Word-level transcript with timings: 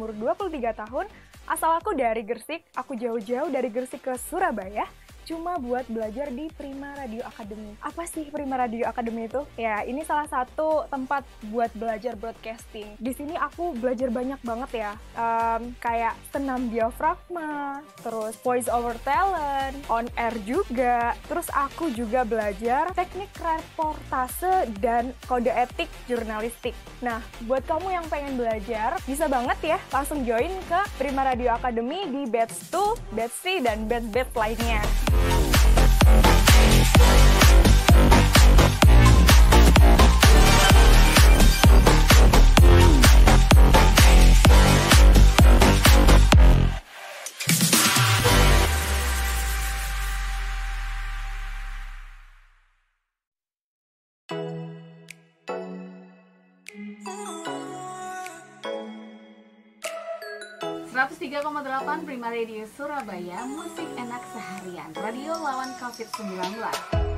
Umur 0.00 0.16
23 0.16 0.80
tahun, 0.80 1.04
asal 1.44 1.76
aku 1.76 1.92
dari 1.92 2.24
Gersik, 2.24 2.64
aku 2.72 2.96
jauh-jauh 2.96 3.52
dari 3.52 3.68
Gersik 3.68 4.00
ke 4.00 4.16
Surabaya, 4.16 4.88
cuma 5.24 5.56
buat 5.60 5.86
belajar 5.88 6.30
di 6.32 6.48
Prima 6.54 6.92
Radio 6.96 7.22
Academy. 7.26 7.76
Apa 7.80 8.04
sih 8.08 8.28
Prima 8.28 8.56
Radio 8.58 8.86
Academy 8.88 9.26
itu? 9.26 9.42
Ya, 9.56 9.82
ini 9.84 10.04
salah 10.04 10.26
satu 10.28 10.86
tempat 10.88 11.26
buat 11.48 11.70
belajar 11.76 12.16
broadcasting. 12.16 12.96
Di 12.96 13.12
sini 13.14 13.36
aku 13.36 13.76
belajar 13.76 14.08
banyak 14.08 14.40
banget 14.40 14.70
ya, 14.86 14.92
um, 15.14 15.72
kayak 15.78 16.14
senam 16.32 16.70
diafragma, 16.70 17.84
terus 18.00 18.34
voice 18.40 18.68
over 18.70 18.96
talent, 19.04 19.76
on 19.90 20.06
air 20.16 20.34
juga. 20.44 21.14
Terus 21.28 21.48
aku 21.52 21.92
juga 21.92 22.24
belajar 22.24 22.92
teknik 22.96 23.30
reportase 23.38 24.68
dan 24.80 25.12
kode 25.26 25.50
etik 25.50 25.90
jurnalistik. 26.08 26.74
Nah, 27.04 27.22
buat 27.44 27.64
kamu 27.68 27.88
yang 27.92 28.06
pengen 28.08 28.36
belajar, 28.36 28.96
bisa 29.04 29.26
banget 29.26 29.76
ya 29.76 29.78
langsung 29.92 30.22
join 30.24 30.52
ke 30.68 30.80
Prima 30.96 31.24
Radio 31.26 31.54
Academy 31.54 32.06
di 32.08 32.22
batch 32.28 32.72
2, 32.72 33.14
batch 33.16 33.36
C, 33.40 33.44
dan 33.62 33.88
batch-batch 33.88 34.34
lainnya. 34.36 34.80
Bye. 37.00 37.29
103,8 61.30 62.02
Prima 62.10 62.26
Radio 62.26 62.66
Surabaya 62.66 63.46
Musik 63.46 63.86
enak 63.94 64.18
seharian. 64.34 64.90
Radio 64.98 65.38
lawan 65.38 65.70
COVID-19 65.78 67.09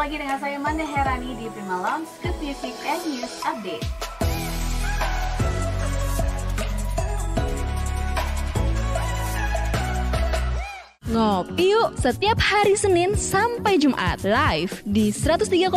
Lagi 0.00 0.16
dengan 0.16 0.40
saya 0.40 0.56
Manda 0.56 0.80
Herani 0.80 1.36
di 1.36 1.44
Prima 1.52 1.76
Lounge 1.76 2.08
Good 2.24 2.32
Music 2.40 2.72
and 2.88 3.04
News 3.04 3.36
Update 3.44 3.84
Ngopi 11.04 11.76
yuk 11.76 12.00
setiap 12.00 12.40
hari 12.40 12.80
Senin 12.80 13.12
sampai 13.12 13.76
Jumat 13.76 14.24
live 14.24 14.80
di 14.88 15.12
103,8 15.12 15.68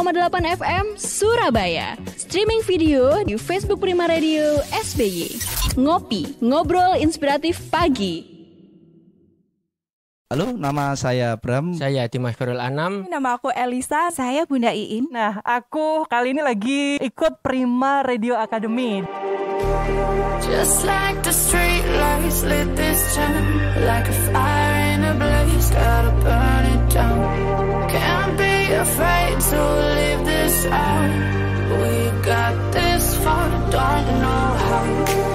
FM 0.56 0.86
Surabaya. 0.96 2.00
Streaming 2.16 2.64
video 2.64 3.28
di 3.28 3.36
Facebook 3.36 3.84
Prima 3.84 4.08
Radio 4.08 4.64
SBY. 4.72 5.36
Ngopi, 5.84 6.40
ngobrol 6.40 6.96
inspiratif 6.96 7.60
pagi. 7.68 8.33
Halo, 10.32 10.56
nama 10.56 10.96
saya 10.96 11.36
Bram. 11.36 11.76
Saya 11.76 12.08
Dimas 12.08 12.40
Ferul 12.40 12.64
Anam. 12.64 13.04
Nama 13.12 13.36
aku 13.36 13.52
Elisa. 13.52 14.08
Saya 14.08 14.48
Bunda 14.48 14.72
Iin. 14.72 15.12
Nah, 15.12 15.44
aku 15.44 16.08
kali 16.08 16.32
ini 16.32 16.40
lagi 16.40 16.96
ikut 17.04 17.44
Prima 17.44 18.08
Radio 18.08 18.40
Academy. 18.40 19.04
Just 20.44 20.88
like 20.88 21.20
the 21.24 21.32
street 21.36 21.86
lights 21.88 22.44
lit 22.44 22.76
this 22.76 23.16
town 23.16 23.44
Like 23.88 24.08
a 24.12 24.18
fire 24.32 24.76
in 24.92 25.02
a 25.08 25.14
blaze, 25.16 25.70
gotta 25.72 26.12
burn 26.20 26.64
it 26.68 26.84
down 26.92 27.20
Can't 27.88 28.34
be 28.38 28.56
afraid 28.76 29.36
to 29.40 29.60
leave 29.96 30.22
this 30.28 30.68
out 30.68 31.12
We 31.80 31.96
got 32.22 32.56
this 32.76 33.16
far, 33.24 33.50
don't 33.72 34.08
know 34.20 34.46
how 34.68 35.33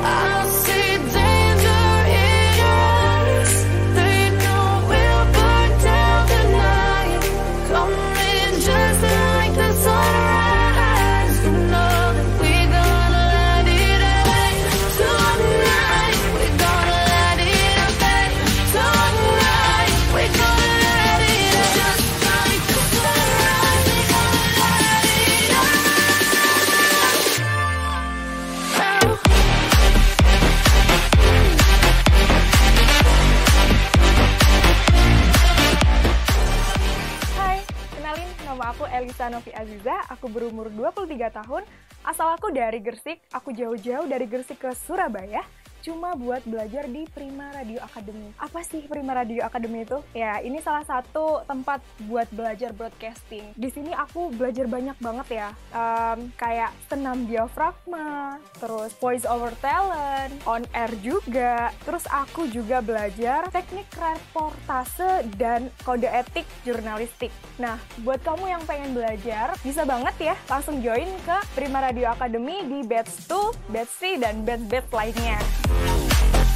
Elisa 38.98 39.30
Novi 39.30 39.54
Aziza, 39.54 39.94
aku 40.10 40.26
berumur 40.26 40.66
23 40.74 41.06
tahun, 41.30 41.62
asal 42.02 42.34
aku 42.34 42.50
dari 42.50 42.82
Gersik, 42.82 43.22
aku 43.30 43.54
jauh-jauh 43.54 44.10
dari 44.10 44.26
Gersik 44.26 44.58
ke 44.58 44.74
Surabaya, 44.74 45.46
cuma 45.88 46.12
buat 46.12 46.44
belajar 46.44 46.84
di 46.84 47.08
Prima 47.08 47.48
Radio 47.56 47.80
Academy. 47.80 48.28
Apa 48.36 48.60
sih 48.60 48.84
Prima 48.84 49.16
Radio 49.16 49.40
Academy 49.40 49.88
itu? 49.88 50.04
Ya, 50.12 50.36
ini 50.44 50.60
salah 50.60 50.84
satu 50.84 51.40
tempat 51.48 51.80
buat 52.04 52.28
belajar 52.28 52.76
broadcasting. 52.76 53.56
Di 53.56 53.72
sini 53.72 53.96
aku 53.96 54.28
belajar 54.36 54.68
banyak 54.68 55.00
banget 55.00 55.28
ya, 55.32 55.48
um, 55.72 56.28
kayak 56.36 56.76
senam 56.92 57.24
diafragma, 57.24 58.36
terus 58.60 58.92
voice 59.00 59.24
over 59.24 59.48
talent, 59.64 60.36
on 60.44 60.68
air 60.76 60.92
juga. 61.00 61.72
Terus 61.88 62.04
aku 62.12 62.52
juga 62.52 62.84
belajar 62.84 63.48
teknik 63.48 63.88
reportase 63.96 65.24
dan 65.40 65.72
kode 65.88 66.12
etik 66.12 66.44
jurnalistik. 66.68 67.32
Nah, 67.56 67.80
buat 68.04 68.20
kamu 68.20 68.44
yang 68.44 68.62
pengen 68.68 68.92
belajar, 68.92 69.56
bisa 69.64 69.88
banget 69.88 70.14
ya 70.20 70.36
langsung 70.52 70.84
join 70.84 71.08
ke 71.24 71.38
Prima 71.56 71.80
Radio 71.80 72.12
Academy 72.12 72.60
di 72.68 72.84
batch 72.84 73.24
2, 73.24 73.72
batch 73.72 73.92
C, 73.96 74.20
dan 74.20 74.44
batch-batch 74.44 74.92
lainnya. 74.92 75.40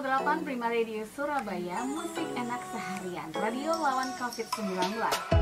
103,8 0.00 0.48
Prima 0.48 0.72
Radio 0.72 1.04
Surabaya 1.04 1.84
Musik 1.84 2.24
enak 2.32 2.64
seharian. 2.72 3.28
Radio 3.36 3.76
lawan 3.76 4.08
COVID-19 4.16 5.39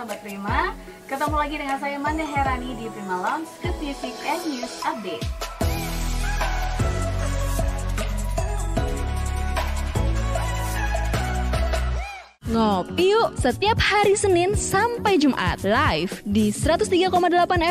sahabat 0.00 0.24
Prima 0.24 0.72
Ketemu 1.04 1.36
lagi 1.36 1.56
dengan 1.60 1.76
saya 1.76 1.96
Manda 2.00 2.24
Herani 2.24 2.72
di 2.72 2.88
Prima 2.88 3.20
Lounge 3.20 3.52
Good 3.60 3.76
Music 3.84 4.16
and 4.24 4.42
News 4.48 4.74
Update 4.80 5.28
Ngopi 12.48 13.12
yuk 13.12 13.36
setiap 13.36 13.76
hari 13.76 14.16
Senin 14.16 14.56
sampai 14.56 15.20
Jumat 15.20 15.60
live 15.62 16.24
di 16.26 16.50
103,8 16.50 17.06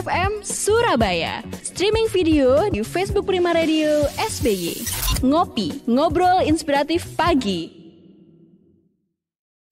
FM 0.07 0.31
Surabaya. 0.39 1.43
Streaming 1.59 2.07
video 2.07 2.63
di 2.71 2.79
Facebook 2.79 3.27
Prima 3.27 3.51
Radio 3.51 4.07
SBY. 4.15 4.79
Ngopi, 5.27 5.83
ngobrol 5.83 6.47
inspiratif 6.47 7.03
pagi. 7.19 7.78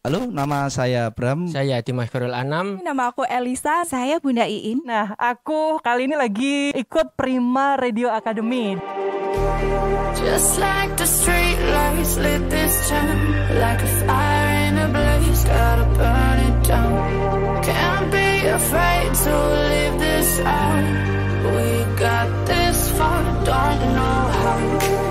Halo, 0.07 0.24
nama 0.24 0.71
saya 0.71 1.12
Bram. 1.12 1.51
Saya 1.51 1.83
Dimas 1.83 2.07
Korul 2.07 2.31
Anam. 2.31 2.80
Nama 2.80 3.12
aku 3.12 3.27
Elisa. 3.27 3.83
Saya 3.83 4.24
Bunda 4.24 4.48
Iin. 4.48 4.88
Nah, 4.88 5.12
aku 5.19 5.83
kali 5.83 6.07
ini 6.07 6.15
lagi 6.15 6.71
ikut 6.71 7.19
Prima 7.19 7.75
Radio 7.75 8.07
Academy. 8.15 8.80
Just 10.15 10.63
like 10.63 10.95
the 10.95 11.04
street 11.04 11.59
lights 11.59 12.15
lit 12.24 12.39
this 12.48 12.88
town 12.88 13.19
Like 13.59 13.83
a 13.83 13.92
fire 14.07 14.51
in 14.71 14.80
a 14.80 14.88
blaze, 14.88 15.44
gotta 15.44 15.83
burn 16.00 16.39
it 16.39 16.57
down 16.63 16.95
Can't 17.68 18.07
be 18.07 18.48
afraid 18.48 19.12
to 19.12 19.33
leave 19.68 19.95
this 20.00 20.39
out 20.39 20.88
We 21.51 21.83
got 22.00 22.31
this 22.48 22.80
far, 22.95 23.24
don't 23.44 23.80
know 23.92 24.19
how 24.39 25.06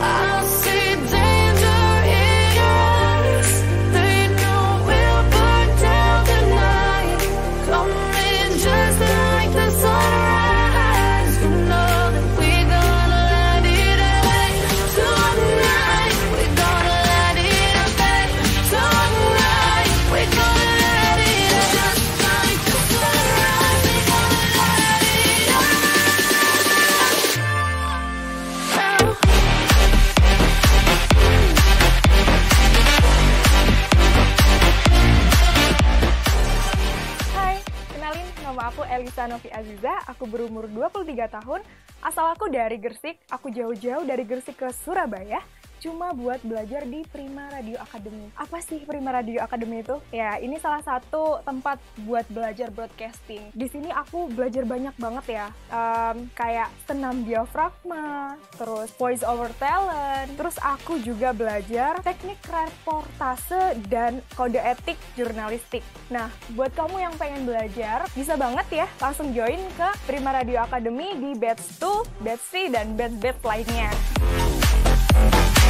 berumur 40.28 40.68
23 40.68 41.06
tahun, 41.40 41.60
asal 42.02 42.34
aku 42.34 42.50
dari 42.50 42.76
Gersik, 42.76 43.18
aku 43.30 43.50
jauh-jauh 43.50 44.04
dari 44.04 44.22
Gersik 44.26 44.58
ke 44.60 44.68
Surabaya, 44.84 45.40
cuma 45.82 46.12
buat 46.16 46.40
belajar 46.42 46.84
di 46.86 47.04
Prima 47.08 47.48
Radio 47.52 47.76
Academy. 47.80 48.30
Apa 48.36 48.58
sih 48.64 48.82
Prima 48.84 49.12
Radio 49.12 49.42
Academy 49.42 49.82
itu? 49.84 49.96
Ya, 50.10 50.40
ini 50.40 50.56
salah 50.60 50.82
satu 50.82 51.40
tempat 51.42 51.80
buat 52.04 52.26
belajar 52.32 52.72
broadcasting. 52.72 53.52
Di 53.52 53.66
sini 53.68 53.92
aku 53.92 54.30
belajar 54.32 54.64
banyak 54.64 54.94
banget 54.96 55.26
ya, 55.28 55.46
Em, 55.66 56.30
kayak 56.32 56.70
senam 56.86 57.26
diafragma, 57.26 58.38
terus 58.54 58.88
voice 58.94 59.26
over 59.26 59.50
talent, 59.58 60.30
terus 60.38 60.56
aku 60.62 61.02
juga 61.02 61.34
belajar 61.34 61.98
teknik 62.06 62.38
reportase 62.46 63.74
dan 63.90 64.22
kode 64.38 64.62
etik 64.62 64.96
jurnalistik. 65.18 65.82
Nah, 66.08 66.30
buat 66.54 66.70
kamu 66.72 67.02
yang 67.02 67.14
pengen 67.18 67.44
belajar, 67.44 68.06
bisa 68.14 68.38
banget 68.38 68.84
ya 68.84 68.86
langsung 69.02 69.34
join 69.34 69.58
ke 69.74 69.88
Prima 70.06 70.30
Radio 70.32 70.62
Academy 70.62 71.18
di 71.18 71.34
batch 71.34 71.82
2, 71.82 72.22
batch 72.22 72.44
3, 72.54 72.70
dan 72.72 72.86
batch-batch 72.94 73.42
lainnya. 73.42 73.90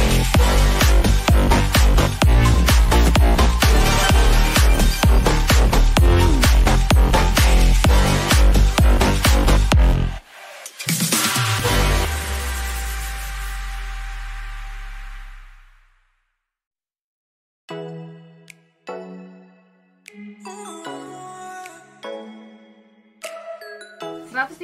Thank 0.09 0.86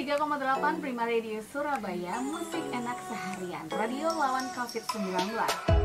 103,8 0.03 0.83
Prima 0.83 1.07
Radio 1.07 1.39
Surabaya, 1.39 2.19
musik 2.19 2.59
enak 2.75 2.99
seharian, 3.07 3.71
radio 3.71 4.11
lawan 4.11 4.51
COVID-19. 4.51 5.82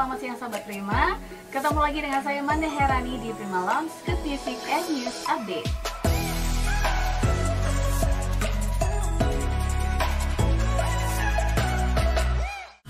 Selamat 0.00 0.16
siang 0.16 0.38
sahabat 0.40 0.64
Prima. 0.64 1.02
Ketemu 1.52 1.76
lagi 1.76 2.00
dengan 2.00 2.20
saya 2.24 2.40
Manda 2.40 2.64
Herani 2.64 3.20
di 3.20 3.36
Prima 3.36 3.60
Lounge 3.68 3.92
ke 4.08 4.16
Music 4.24 4.56
and 4.72 4.86
News 4.96 5.18
Update. 5.28 5.68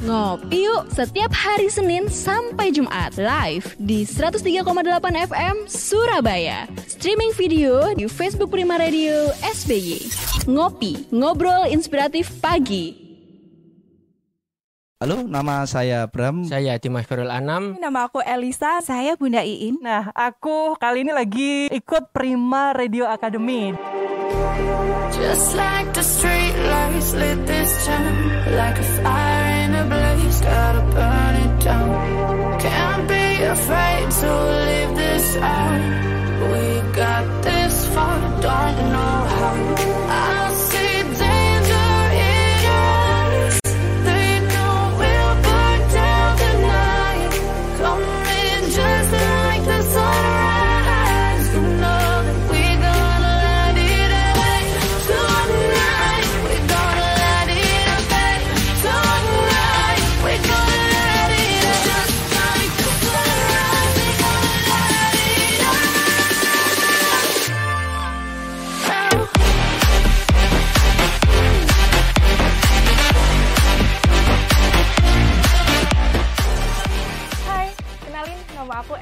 Ngopi 0.07 0.71
yuk 0.71 0.87
setiap 0.95 1.35
hari 1.35 1.67
Senin 1.67 2.07
sampai 2.07 2.71
Jumat 2.71 3.19
live 3.19 3.75
di 3.83 4.07
103,8 4.07 4.63
FM 5.35 5.67
Surabaya. 5.67 6.71
Streaming 6.87 7.35
video 7.35 7.91
di 7.91 8.07
Facebook 8.07 8.55
Prima 8.55 8.79
Radio 8.79 9.35
SBY. 9.43 9.99
Ngopi, 10.47 11.11
ngobrol 11.11 11.67
inspiratif 11.75 12.31
pagi. 12.39 13.10
Halo, 15.01 15.25
nama 15.25 15.65
saya 15.65 16.05
Bram. 16.13 16.45
Saya 16.45 16.77
Dimas 16.77 17.09
Korul 17.09 17.33
Anam. 17.33 17.73
Nama 17.81 18.05
aku 18.05 18.21
Elisa. 18.21 18.85
Saya 18.85 19.17
Bunda 19.17 19.41
Iin. 19.41 19.81
Nah, 19.81 20.13
aku 20.13 20.77
kali 20.77 21.09
ini 21.09 21.13
lagi 21.17 21.73
ikut 21.73 22.13
Prima 22.13 22.77
Radio 22.77 23.09
Academy. 23.09 23.73
Just 25.17 25.57
like 25.57 25.89
the 25.97 26.05
street 26.05 26.53
lights 26.69 27.17
lit 27.17 27.41
this 27.49 27.73
town 27.89 28.15
Like 28.53 28.77
a 28.77 28.87
fire 29.01 29.49
in 29.65 29.73
a 29.73 29.85
blaze, 29.89 30.41
gotta 30.45 30.85
burn 30.93 31.35
it 31.49 31.55
down 31.65 31.91
Can't 32.61 33.05
be 33.09 33.25
afraid 33.41 34.07
to 34.21 34.31
leave 34.69 34.93
this 35.01 35.27
out 35.41 35.83
We 36.45 36.65
got 36.93 37.25
this 37.41 37.75
far, 37.97 38.21
don't 38.45 38.77
know 38.93 39.17
how 39.33 39.40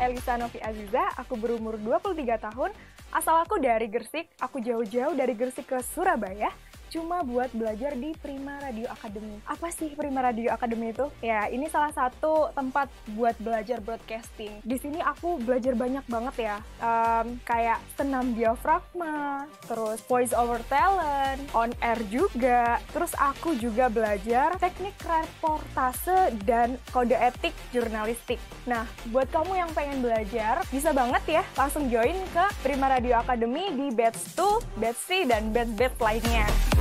Elisa 0.08 0.40
Novi 0.40 0.56
Aziza, 0.64 1.04
aku 1.20 1.36
berumur 1.36 1.76
23 1.76 2.16
tahun, 2.40 2.72
asal 3.12 3.44
aku 3.44 3.60
dari 3.60 3.92
Gersik, 3.92 4.32
aku 4.40 4.56
jauh-jauh 4.64 5.12
dari 5.12 5.36
Gersik 5.36 5.68
ke 5.68 5.84
Surabaya, 5.84 6.48
cuma 6.88 7.22
buat 7.22 7.52
belajar 7.52 7.94
di 7.94 8.16
Prima 8.18 8.58
Radio 8.60 8.88
Academy. 8.88 9.38
Apa 9.44 9.68
sih 9.72 9.92
Prima 9.94 10.24
Radio 10.24 10.52
Academy 10.52 10.90
itu? 10.92 11.06
Ya, 11.20 11.46
ini 11.52 11.68
salah 11.68 11.92
satu 11.92 12.50
tempat 12.52 12.88
buat 13.12 13.36
belajar 13.40 13.80
broadcasting. 13.84 14.64
Di 14.64 14.76
sini 14.80 14.98
aku 15.04 15.40
belajar 15.40 15.76
banyak 15.76 16.04
banget 16.08 16.34
ya, 16.40 16.56
Em, 16.78 17.42
kayak 17.42 17.82
senam 17.98 18.32
diafragma, 18.38 19.50
terus 19.66 19.98
voice 20.06 20.30
over 20.30 20.62
talent, 20.70 21.42
on 21.52 21.74
air 21.82 21.98
juga. 22.06 22.78
Terus 22.94 23.12
aku 23.18 23.58
juga 23.58 23.90
belajar 23.90 24.54
teknik 24.62 24.94
reportase 25.02 26.32
dan 26.46 26.78
kode 26.94 27.18
etik 27.18 27.54
jurnalistik. 27.74 28.38
Nah, 28.64 28.86
buat 29.10 29.26
kamu 29.34 29.58
yang 29.58 29.70
pengen 29.74 30.00
belajar, 30.00 30.62
bisa 30.70 30.94
banget 30.94 31.40
ya 31.40 31.42
langsung 31.58 31.90
join 31.90 32.14
ke 32.30 32.44
Prima 32.62 32.86
Radio 32.86 33.18
Academy 33.18 33.74
di 33.74 33.90
batch 33.90 34.38
2, 34.38 34.78
batch 34.78 35.02
3, 35.26 35.26
dan 35.26 35.42
batch-batch 35.50 35.98
lainnya. 35.98 36.77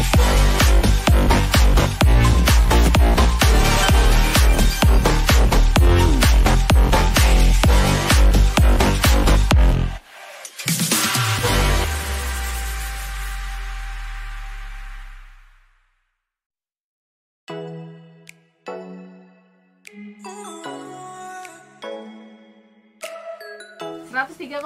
Fire. 0.00 0.61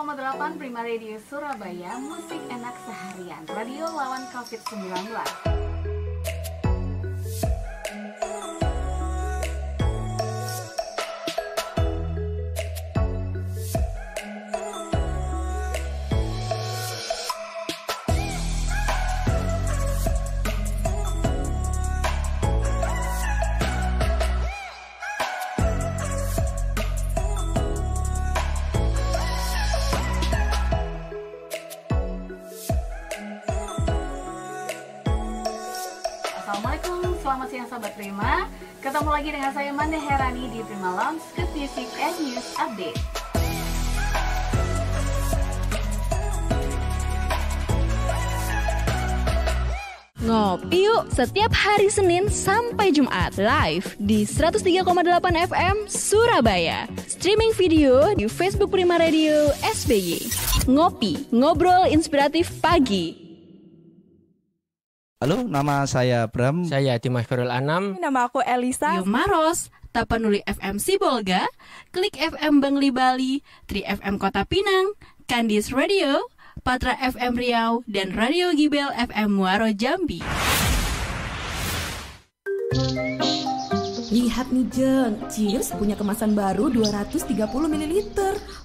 Tiga 0.07 0.39
103,8 0.39 0.59
Prima 0.59 0.83
Radio 0.87 1.19
Surabaya 1.19 1.99
Musik 1.99 2.39
enak 2.47 2.79
seharian. 2.87 3.43
Radio 3.51 3.91
lawan 3.91 4.23
COVID-19 4.31 5.56
Prima 37.97 38.45
Ketemu 38.85 39.09
lagi 39.09 39.31
dengan 39.33 39.51
saya 39.57 39.73
Manda 39.73 39.97
Herani 39.97 40.53
di 40.53 40.61
Prima 40.69 40.93
Lounge 40.93 41.25
Good 41.33 41.51
Music 41.57 41.89
and 41.97 42.17
News 42.21 42.49
Update 42.61 43.01
Ngopi 50.27 50.91
yuk 50.91 51.07
setiap 51.15 51.55
hari 51.55 51.87
Senin 51.87 52.27
sampai 52.27 52.91
Jumat 52.91 53.39
live 53.39 53.95
di 54.03 54.27
103,8 54.27 54.83
FM 55.23 55.77
Surabaya. 55.87 56.91
Streaming 57.07 57.55
video 57.55 58.11
di 58.11 58.27
Facebook 58.27 58.75
Prima 58.75 58.99
Radio 58.99 59.55
SBY. 59.63 60.27
Ngopi, 60.67 61.31
ngobrol 61.31 61.87
inspiratif 61.95 62.51
pagi. 62.59 63.26
Halo, 65.17 65.49
nama 65.49 65.89
saya 65.89 66.29
Bram. 66.29 66.69
Saya 66.69 67.01
Dimas 67.01 67.25
Khairul 67.25 67.49
Anam. 67.49 67.97
Nama 67.97 68.29
aku 68.29 68.45
Elisa. 68.45 69.01
Maros, 69.09 69.73
Tapanuli 69.89 70.45
FM 70.45 70.77
Sibolga, 70.77 71.49
Klik 71.89 72.21
FM 72.21 72.61
Bangli 72.61 72.93
Bali, 72.93 73.41
Tri 73.65 73.81
FM 73.81 74.21
Kota 74.21 74.45
Pinang, 74.45 74.93
Kandis 75.25 75.73
Radio, 75.73 76.21
Patra 76.61 76.93
FM 77.01 77.33
Riau, 77.33 77.81
dan 77.89 78.13
Radio 78.13 78.53
Gibel 78.53 78.93
FM 78.93 79.41
Muaro 79.41 79.73
Jambi. 79.73 80.21
Lihat 84.07 84.55
nih 84.55 84.67
Jeng, 84.71 85.19
Cheers 85.27 85.75
punya 85.75 85.99
kemasan 85.99 86.39
baru 86.39 86.71
230 86.71 87.27
ml. 87.67 87.95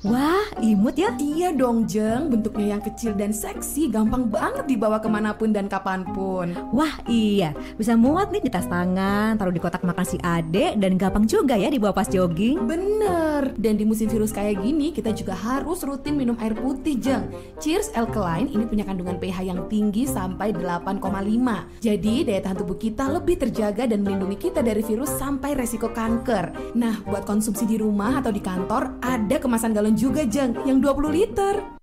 Wah, 0.06 0.46
imut 0.62 0.94
ya? 0.94 1.18
Iya 1.18 1.50
dong 1.50 1.90
Jeng, 1.90 2.30
bentuknya 2.30 2.78
yang 2.78 2.82
kecil 2.86 3.18
dan 3.18 3.34
seksi, 3.34 3.90
gampang 3.90 4.30
banget 4.30 4.70
dibawa 4.70 5.02
ke 5.02 5.10
mana 5.10 5.34
pun 5.34 5.50
dan 5.50 5.66
kapan 5.66 6.06
pun. 6.14 6.54
Wah 6.70 6.94
iya, 7.10 7.58
bisa 7.74 7.98
muat 7.98 8.30
nih 8.30 8.46
di 8.46 8.50
tas 8.54 8.70
tangan, 8.70 9.34
taruh 9.42 9.50
di 9.50 9.58
kotak 9.58 9.82
makan 9.82 10.06
si 10.06 10.22
adek, 10.22 10.78
dan 10.78 11.02
gampang 11.02 11.26
juga 11.26 11.58
ya 11.58 11.74
dibawa 11.74 11.94
pas 11.94 12.06
jogging. 12.06 12.62
Bener, 12.70 13.58
dan 13.58 13.82
di 13.82 13.86
musim 13.86 14.14
virus 14.14 14.30
kayak 14.30 14.62
gini, 14.62 14.94
kita 14.94 15.10
juga 15.10 15.34
harus 15.34 15.82
rutin 15.82 16.22
minum 16.22 16.38
air 16.38 16.54
putih 16.54 17.02
Jeng. 17.02 17.34
Cheers 17.58 17.98
Alkaline 17.98 18.46
ini 18.54 18.70
punya 18.70 18.86
kandungan 18.86 19.18
pH 19.18 19.42
yang 19.42 19.66
tinggi 19.74 20.06
sampai 20.06 20.54
8,5. 20.54 21.82
Jadi 21.82 22.30
daya 22.30 22.42
tahan 22.46 22.58
tubuh 22.62 22.78
kita 22.78 23.10
lebih 23.10 23.42
terjaga 23.42 23.90
dan 23.90 24.06
melindungi 24.06 24.38
kita 24.38 24.62
dari 24.62 24.86
virus 24.86 25.10
sampai 25.18 25.41
resiko 25.58 25.90
kanker. 25.90 26.78
Nah, 26.78 27.02
buat 27.10 27.26
konsumsi 27.26 27.66
di 27.66 27.82
rumah 27.82 28.22
atau 28.22 28.30
di 28.30 28.40
kantor, 28.40 29.02
ada 29.02 29.42
kemasan 29.42 29.74
galon 29.74 29.98
juga 29.98 30.22
Jeng, 30.30 30.54
yang 30.70 30.78
20 30.78 31.10
liter. 31.10 31.82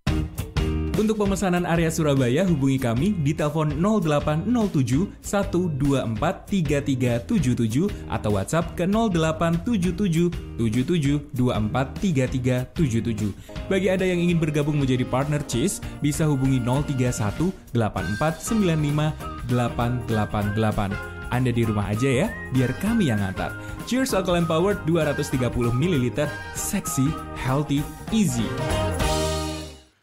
Untuk 0.98 1.14
pemesanan 1.14 1.62
area 1.62 1.94
Surabaya 1.94 2.42
hubungi 2.42 2.74
kami 2.74 3.14
di 3.22 3.30
telepon 3.30 3.70
0807 3.78 5.22
124 5.22 6.10
3377 6.50 7.86
atau 8.10 8.30
WhatsApp 8.34 8.74
ke 8.74 8.82
0877 8.82 10.58
77 10.58 11.22
24 11.38 12.02
3377. 12.02 13.70
Bagi 13.70 13.86
Anda 13.94 14.10
yang 14.10 14.26
ingin 14.26 14.42
bergabung 14.42 14.74
menjadi 14.74 15.06
partner 15.06 15.38
Cheese, 15.46 15.78
bisa 16.02 16.26
hubungi 16.26 16.58
031 16.66 17.54
84 17.78 18.42
95 18.42 19.14
888. 19.54 21.17
Anda 21.28 21.52
di 21.52 21.60
rumah 21.60 21.92
aja 21.92 22.08
ya, 22.08 22.26
biar 22.56 22.72
kami 22.80 23.12
yang 23.12 23.20
ngantar. 23.20 23.52
Cheers 23.84 24.16
Alkaline 24.16 24.48
Power 24.48 24.80
230 24.88 25.44
ml, 25.76 26.24
seksi, 26.56 27.04
healthy, 27.36 27.84
easy. 28.16 28.48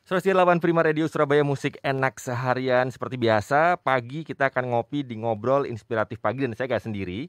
108 0.05 0.61
Prima 0.61 0.85
Radio 0.85 1.09
Surabaya 1.09 1.41
Musik 1.41 1.81
Enak 1.81 2.21
Seharian. 2.21 2.93
Seperti 2.93 3.17
biasa, 3.17 3.81
pagi 3.81 4.21
kita 4.21 4.53
akan 4.53 4.77
ngopi 4.77 5.01
di 5.01 5.17
Ngobrol 5.17 5.65
Inspiratif 5.65 6.21
Pagi 6.21 6.45
Dan 6.45 6.53
saya 6.53 6.77
gak 6.77 6.85
sendiri. 6.85 7.25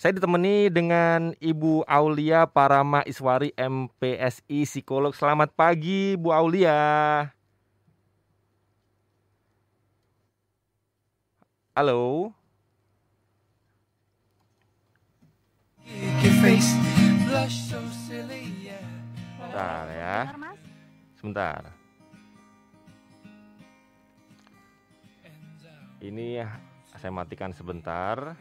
Saya 0.00 0.16
ditemani 0.16 0.72
dengan 0.72 1.36
Ibu 1.36 1.84
Aulia 1.84 2.48
Parama 2.48 3.04
Iswari 3.04 3.52
MPSI 3.52 4.64
Psikolog. 4.64 5.12
Selamat 5.12 5.52
pagi 5.52 6.16
Bu 6.16 6.32
Aulia. 6.32 7.28
Halo 11.76 12.39
Bentar 19.40 19.84
ya 19.90 20.18
Sebentar 21.18 21.60
Ini 26.00 26.40
saya 26.96 27.12
matikan 27.12 27.52
sebentar. 27.52 28.32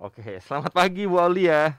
Oke, 0.00 0.24
selamat 0.40 0.72
pagi 0.72 1.04
Bu 1.04 1.20
Aulia. 1.20 1.76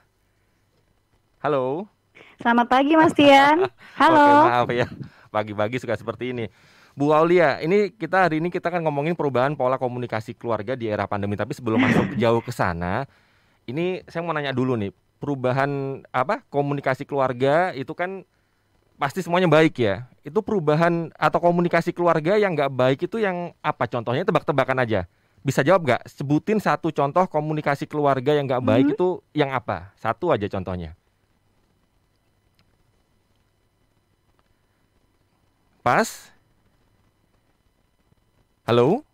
Halo. 1.41 1.89
Selamat 2.37 2.69
pagi 2.69 2.93
Mas 2.93 3.09
Tian. 3.17 3.65
Halo. 4.01 4.21
Oke, 4.21 4.45
maaf 4.45 4.69
ya. 4.69 4.87
Pagi-pagi 5.33 5.81
suka 5.81 5.97
seperti 5.97 6.29
ini. 6.29 6.45
Bu 6.93 7.09
Aulia, 7.09 7.57
ini 7.57 7.89
kita 7.89 8.29
hari 8.29 8.37
ini 8.37 8.53
kita 8.53 8.69
akan 8.69 8.85
ngomongin 8.85 9.17
perubahan 9.17 9.57
pola 9.57 9.81
komunikasi 9.81 10.37
keluarga 10.37 10.77
di 10.77 10.93
era 10.93 11.09
pandemi. 11.09 11.33
Tapi 11.33 11.57
sebelum 11.57 11.81
masuk 11.81 12.13
jauh 12.21 12.45
ke 12.45 12.53
sana, 12.53 13.09
ini 13.65 14.05
saya 14.05 14.21
mau 14.21 14.31
nanya 14.31 14.53
dulu 14.53 14.77
nih, 14.77 14.93
perubahan 15.19 16.03
apa 16.11 16.43
komunikasi 16.51 17.07
keluarga 17.07 17.71
itu 17.73 17.91
kan 17.95 18.23
pasti 18.95 19.19
semuanya 19.23 19.47
baik 19.51 19.75
ya. 19.79 20.07
Itu 20.23 20.39
perubahan 20.41 21.11
atau 21.15 21.39
komunikasi 21.39 21.91
keluarga 21.91 22.39
yang 22.39 22.55
nggak 22.55 22.71
baik 22.71 22.99
itu 23.07 23.19
yang 23.19 23.51
apa? 23.59 23.87
Contohnya 23.87 24.23
tebak-tebakan 24.23 24.83
aja. 24.83 25.07
Bisa 25.45 25.61
jawab 25.61 25.85
nggak? 25.85 26.09
Sebutin 26.09 26.57
satu 26.57 26.89
contoh 26.89 27.29
komunikasi 27.29 27.85
keluarga 27.85 28.33
yang 28.33 28.49
nggak 28.49 28.65
baik 28.65 28.85
Mhm. 28.89 28.93
itu 28.97 29.09
yang 29.37 29.53
apa? 29.53 29.93
Satu 29.99 30.33
aja 30.33 30.49
contohnya. 30.49 30.97
Pas? 35.85 36.33
Halo? 38.65 39.05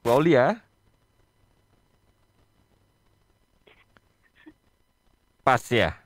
Bu 0.00 0.16
Pas 5.50 5.66
ya? 5.66 5.98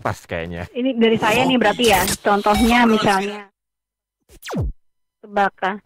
pas 0.00 0.16
kayaknya. 0.24 0.64
Ini 0.72 0.96
dari 0.96 1.20
saya 1.20 1.44
nih 1.44 1.60
berarti 1.60 1.84
ya. 1.92 2.00
Contohnya 2.24 2.88
misalnya 2.88 3.52
tebakan. 5.20 5.84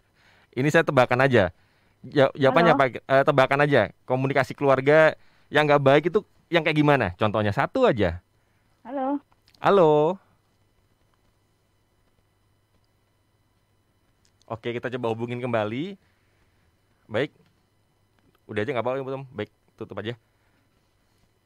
Ini 0.55 0.67
saya 0.71 0.87
tebakan 0.87 1.19
aja. 1.27 1.51
Ja- 2.07 2.31
jawabannya 2.39 2.71
apa? 2.71 2.85
Eh, 3.03 3.23
tebakan 3.27 3.59
aja. 3.67 3.91
Komunikasi 4.07 4.55
keluarga 4.55 5.19
yang 5.51 5.67
nggak 5.67 5.83
baik 5.83 6.03
itu 6.07 6.23
yang 6.47 6.63
kayak 6.63 6.79
gimana? 6.79 7.11
Contohnya 7.19 7.51
satu 7.51 7.83
aja. 7.83 8.23
Halo. 8.87 9.19
Halo. 9.59 10.15
Oke, 14.47 14.71
kita 14.71 14.87
coba 14.87 15.11
hubungin 15.11 15.43
kembali. 15.43 15.99
Baik. 17.11 17.35
Udah 18.49 18.65
aja 18.65 18.73
nggak 18.73 18.81
apa-apa, 18.81 19.05
belum? 19.05 19.23
Baik, 19.29 19.53
tutup 19.77 20.01
aja. 20.01 20.17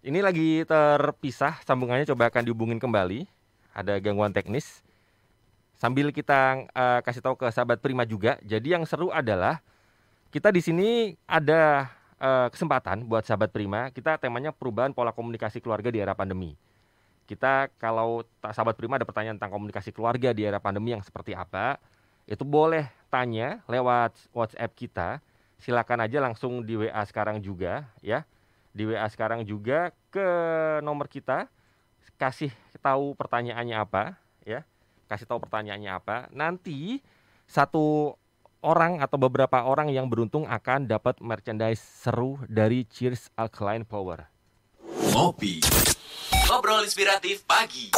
Ini 0.04 0.24
lagi 0.24 0.64
terpisah 0.64 1.60
sambungannya 1.68 2.08
coba 2.08 2.32
akan 2.32 2.48
dihubungin 2.48 2.80
kembali. 2.80 3.28
Ada 3.76 4.00
gangguan 4.00 4.32
teknis. 4.32 4.80
Sambil 5.76 6.16
kita 6.16 6.64
eh, 6.72 7.00
kasih 7.04 7.20
tahu 7.20 7.36
ke 7.36 7.48
sahabat 7.52 7.84
Prima 7.84 8.08
juga. 8.08 8.40
Jadi 8.48 8.72
yang 8.72 8.88
seru 8.88 9.12
adalah 9.12 9.60
kita 10.32 10.48
di 10.48 10.64
sini 10.64 11.20
ada 11.28 11.92
eh, 12.24 12.48
kesempatan 12.56 13.04
buat 13.04 13.28
sahabat 13.28 13.52
Prima. 13.52 13.92
Kita 13.92 14.16
temanya 14.16 14.56
perubahan 14.56 14.96
pola 14.96 15.12
komunikasi 15.12 15.60
keluarga 15.60 15.92
di 15.92 16.00
era 16.00 16.16
pandemi. 16.16 16.56
Kita 17.28 17.68
kalau 17.80 18.24
sahabat 18.40 18.80
Prima 18.80 18.96
ada 18.96 19.04
pertanyaan 19.04 19.36
tentang 19.36 19.60
komunikasi 19.60 19.92
keluarga 19.92 20.32
di 20.32 20.48
era 20.48 20.60
pandemi 20.60 20.96
yang 20.96 21.04
seperti 21.04 21.36
apa, 21.36 21.80
itu 22.28 22.44
boleh 22.48 22.88
tanya 23.12 23.60
lewat 23.68 24.16
WhatsApp 24.32 24.72
kita. 24.76 25.10
Silakan 25.64 26.04
aja 26.04 26.20
langsung 26.20 26.68
di 26.68 26.76
WA 26.76 27.00
sekarang 27.08 27.40
juga 27.40 27.88
ya. 28.04 28.28
Di 28.76 28.84
WA 28.84 29.08
sekarang 29.08 29.48
juga 29.48 29.96
ke 30.12 30.28
nomor 30.84 31.08
kita 31.08 31.48
kasih 32.20 32.52
tahu 32.84 33.16
pertanyaannya 33.16 33.78
apa 33.80 34.20
ya. 34.44 34.68
Kasih 35.08 35.24
tahu 35.24 35.40
pertanyaannya 35.40 35.92
apa. 35.96 36.28
Nanti 36.36 37.00
satu 37.48 38.12
orang 38.60 39.00
atau 39.00 39.16
beberapa 39.16 39.64
orang 39.64 39.88
yang 39.88 40.12
beruntung 40.12 40.44
akan 40.52 40.84
dapat 40.84 41.24
merchandise 41.24 41.80
seru 41.80 42.44
dari 42.52 42.84
Cheers 42.84 43.32
Alkaline 43.40 43.88
Power. 43.88 44.28
Ngopi. 45.16 45.64
Ngobrol 46.52 46.84
inspiratif 46.84 47.48
pagi. 47.48 47.96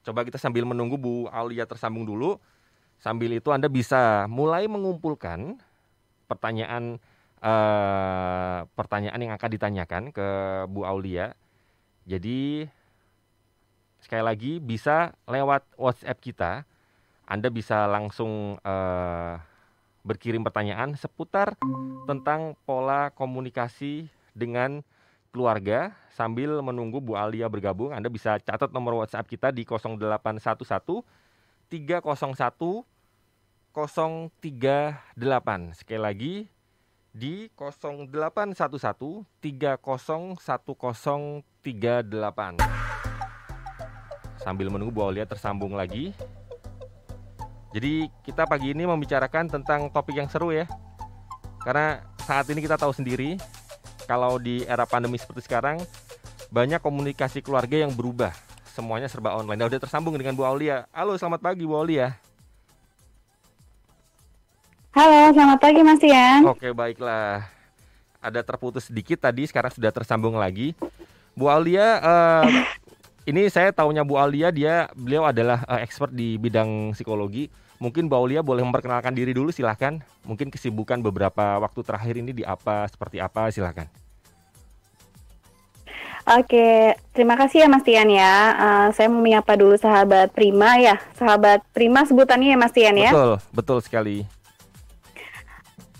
Coba 0.00 0.24
kita 0.24 0.40
sambil 0.40 0.64
menunggu 0.64 0.96
Bu 0.96 1.28
Aulia 1.28 1.68
tersambung 1.68 2.08
dulu. 2.08 2.40
Sambil 3.00 3.36
itu 3.36 3.52
Anda 3.52 3.68
bisa 3.68 4.26
mulai 4.26 4.66
mengumpulkan 4.66 5.60
pertanyaan 6.26 6.98
eh, 7.40 8.58
pertanyaan 8.74 9.20
yang 9.20 9.32
akan 9.36 9.50
ditanyakan 9.52 10.02
ke 10.10 10.28
Bu 10.70 10.82
Aulia. 10.82 11.36
Jadi 12.06 12.66
sekali 14.00 14.22
lagi 14.22 14.52
bisa 14.62 15.14
lewat 15.26 15.66
WhatsApp 15.78 16.22
kita. 16.22 16.52
Anda 17.26 17.50
bisa 17.50 17.90
langsung 17.90 18.58
eh, 18.62 19.34
berkirim 20.06 20.46
pertanyaan 20.46 20.94
seputar 20.94 21.58
tentang 22.06 22.54
pola 22.62 23.10
komunikasi 23.10 24.06
dengan 24.30 24.86
keluarga 25.34 25.92
sambil 26.14 26.62
menunggu 26.62 27.02
Bu 27.02 27.18
Alia 27.18 27.50
bergabung. 27.50 27.90
Anda 27.90 28.06
bisa 28.06 28.38
catat 28.38 28.70
nomor 28.70 29.02
WhatsApp 29.02 29.26
kita 29.26 29.50
di 29.50 29.66
0811 29.66 31.04
301 31.66 32.86
038. 33.76 35.76
Sekali 35.76 36.00
lagi 36.00 36.48
di 37.12 37.52
0811 37.56 39.26
301 39.42 40.38
038. 41.60 42.56
Sambil 44.40 44.70
menunggu 44.70 44.94
Bu 44.94 45.02
Aulia 45.02 45.26
tersambung 45.26 45.74
lagi. 45.74 46.14
Jadi 47.74 48.08
kita 48.24 48.46
pagi 48.48 48.70
ini 48.72 48.86
membicarakan 48.86 49.50
tentang 49.50 49.90
topik 49.92 50.16
yang 50.16 50.30
seru 50.30 50.54
ya. 50.54 50.64
Karena 51.60 52.00
saat 52.22 52.48
ini 52.48 52.62
kita 52.62 52.78
tahu 52.78 52.94
sendiri 52.94 53.36
kalau 54.06 54.38
di 54.38 54.62
era 54.64 54.86
pandemi 54.86 55.18
seperti 55.18 55.50
sekarang 55.50 55.82
banyak 56.48 56.78
komunikasi 56.78 57.42
keluarga 57.42 57.82
yang 57.82 57.90
berubah. 57.90 58.45
Semuanya 58.76 59.08
serba 59.08 59.32
online. 59.32 59.56
Nah, 59.56 59.72
udah 59.72 59.80
tersambung 59.80 60.20
dengan 60.20 60.36
Bu 60.36 60.44
Aulia. 60.44 60.84
Halo, 60.92 61.16
selamat 61.16 61.40
pagi 61.40 61.64
Bu 61.64 61.80
Aulia. 61.80 62.12
Halo, 64.92 65.32
selamat 65.32 65.58
pagi 65.64 65.80
Mas 65.80 65.96
Tian. 65.96 66.44
Oke, 66.44 66.76
baiklah. 66.76 67.48
Ada 68.20 68.44
terputus 68.44 68.92
sedikit 68.92 69.16
tadi, 69.24 69.48
sekarang 69.48 69.72
sudah 69.72 69.88
tersambung 69.88 70.36
lagi. 70.36 70.76
Bu 71.32 71.48
Aulia, 71.48 72.04
eh, 72.04 72.68
ini 73.24 73.48
saya 73.48 73.72
taunya 73.72 74.04
Bu 74.04 74.20
Aulia, 74.20 74.52
dia 74.52 74.92
beliau 74.92 75.24
adalah 75.24 75.64
eh, 75.72 75.80
expert 75.80 76.12
di 76.12 76.36
bidang 76.36 76.92
psikologi. 76.92 77.48
Mungkin 77.80 78.12
Bu 78.12 78.28
Aulia 78.28 78.44
boleh 78.44 78.60
memperkenalkan 78.60 79.16
diri 79.16 79.32
dulu, 79.32 79.56
silahkan. 79.56 80.04
Mungkin 80.28 80.52
kesibukan 80.52 81.00
beberapa 81.00 81.56
waktu 81.64 81.80
terakhir 81.80 82.20
ini 82.20 82.36
di 82.36 82.44
apa, 82.44 82.84
seperti 82.92 83.24
apa, 83.24 83.48
silahkan. 83.48 83.88
Oke, 86.26 86.98
terima 87.14 87.38
kasih 87.38 87.62
ya 87.62 87.68
Mas 87.70 87.86
Tian 87.86 88.10
ya. 88.10 88.34
Eh, 88.58 88.88
saya 88.98 89.06
mau 89.06 89.22
menyapa 89.22 89.54
dulu 89.54 89.78
sahabat 89.78 90.34
Prima 90.34 90.74
ya. 90.74 90.98
Sahabat 91.14 91.62
Prima 91.70 92.02
sebutannya 92.02 92.50
ya 92.50 92.58
Mas 92.58 92.74
Tian 92.74 92.98
ya. 92.98 93.14
Betul, 93.14 93.38
betul 93.54 93.78
sekali. 93.78 94.26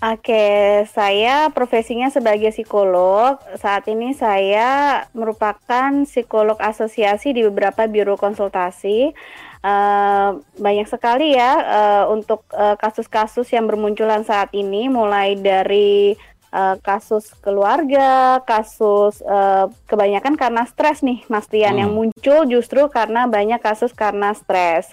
Oke, 0.03 0.83
saya 0.91 1.47
profesinya 1.55 2.11
sebagai 2.11 2.51
psikolog. 2.51 3.39
Saat 3.55 3.87
ini 3.87 4.11
saya 4.11 5.07
merupakan 5.15 6.03
psikolog 6.03 6.59
asosiasi 6.59 7.31
di 7.31 7.47
beberapa 7.47 7.87
biro 7.87 8.19
konsultasi. 8.19 9.15
Eh, 9.63 10.29
banyak 10.59 10.87
sekali 10.91 11.39
ya 11.39 11.51
eh, 11.55 12.05
untuk 12.11 12.43
kasus-kasus 12.51 13.47
yang 13.55 13.63
bermunculan 13.63 14.27
saat 14.27 14.51
ini, 14.51 14.91
mulai 14.91 15.39
dari 15.39 16.19
eh, 16.57 16.75
kasus 16.81 17.29
keluarga, 17.45 18.41
kasus 18.43 19.21
eh, 19.21 19.65
kebanyakan 19.85 20.33
karena 20.33 20.65
stres 20.65 21.05
nih, 21.05 21.21
Mas 21.29 21.45
Tian, 21.45 21.77
Hmm. 21.77 21.81
yang 21.85 21.91
muncul 21.93 22.49
justru 22.49 22.89
karena 22.89 23.29
banyak 23.29 23.61
kasus 23.61 23.93
karena 23.93 24.33
stres. 24.33 24.89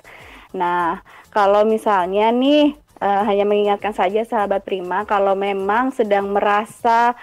Nah, 0.52 1.00
kalau 1.32 1.64
misalnya 1.64 2.28
nih 2.30 2.76
eh, 3.00 3.22
hanya 3.28 3.44
mengingatkan 3.48 3.96
saja 3.96 4.22
sahabat 4.22 4.62
Prima 4.62 5.02
kalau 5.04 5.34
memang 5.34 5.90
sedang 5.90 6.30
merasa 6.30 7.16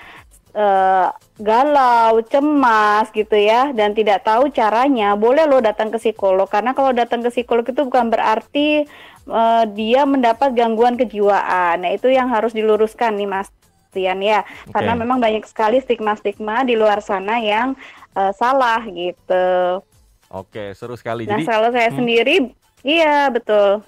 eh, 0.52 1.08
galau, 1.40 2.20
cemas 2.28 3.08
gitu 3.16 3.40
ya 3.40 3.72
dan 3.72 3.96
tidak 3.96 4.28
tahu 4.28 4.52
caranya, 4.52 5.16
boleh 5.16 5.48
lo 5.48 5.64
datang 5.64 5.88
ke 5.88 5.98
psikolog 5.98 6.44
karena 6.52 6.76
kalau 6.76 6.92
datang 6.92 7.24
ke 7.24 7.32
psikolog 7.32 7.64
itu 7.64 7.82
bukan 7.88 8.12
berarti 8.12 8.84
eh, 9.32 9.64
dia 9.72 10.04
mendapat 10.04 10.52
gangguan 10.52 11.00
kejiwaan. 11.00 11.88
Nah, 11.88 11.92
itu 11.96 12.12
yang 12.12 12.28
harus 12.28 12.52
diluruskan 12.52 13.16
nih 13.16 13.30
Mas 13.32 13.48
Tian 13.92 14.24
ya. 14.24 14.48
Karena 14.72 14.96
memang 14.96 15.20
banyak 15.20 15.44
sekali 15.44 15.84
stigma-stigma 15.84 16.64
di 16.64 16.80
luar 16.80 17.04
sana 17.04 17.38
yang 17.38 17.76
eh, 18.16 18.32
salah 18.34 18.82
gitu. 18.88 19.84
Oke, 20.32 20.72
seru 20.74 20.96
sekali. 20.96 21.28
Nah, 21.28 21.36
Jadi, 21.36 21.44
kalau 21.44 21.70
saya 21.76 21.92
hmm. 21.92 21.98
sendiri 22.00 22.36
iya 22.82 23.28
betul. 23.28 23.84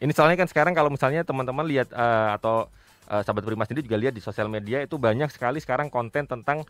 Ini 0.00 0.12
soalnya 0.12 0.40
kan 0.40 0.48
sekarang 0.48 0.72
kalau 0.72 0.88
misalnya 0.88 1.22
teman-teman 1.22 1.64
lihat 1.68 1.92
eh, 1.92 2.28
atau 2.40 2.68
eh, 3.12 3.20
sahabat 3.20 3.44
Prima 3.44 3.68
sendiri 3.68 3.84
juga 3.84 4.00
lihat 4.00 4.14
di 4.16 4.24
sosial 4.24 4.48
media 4.48 4.80
itu 4.80 4.96
banyak 4.96 5.28
sekali 5.28 5.60
sekarang 5.60 5.92
konten 5.92 6.24
tentang 6.24 6.64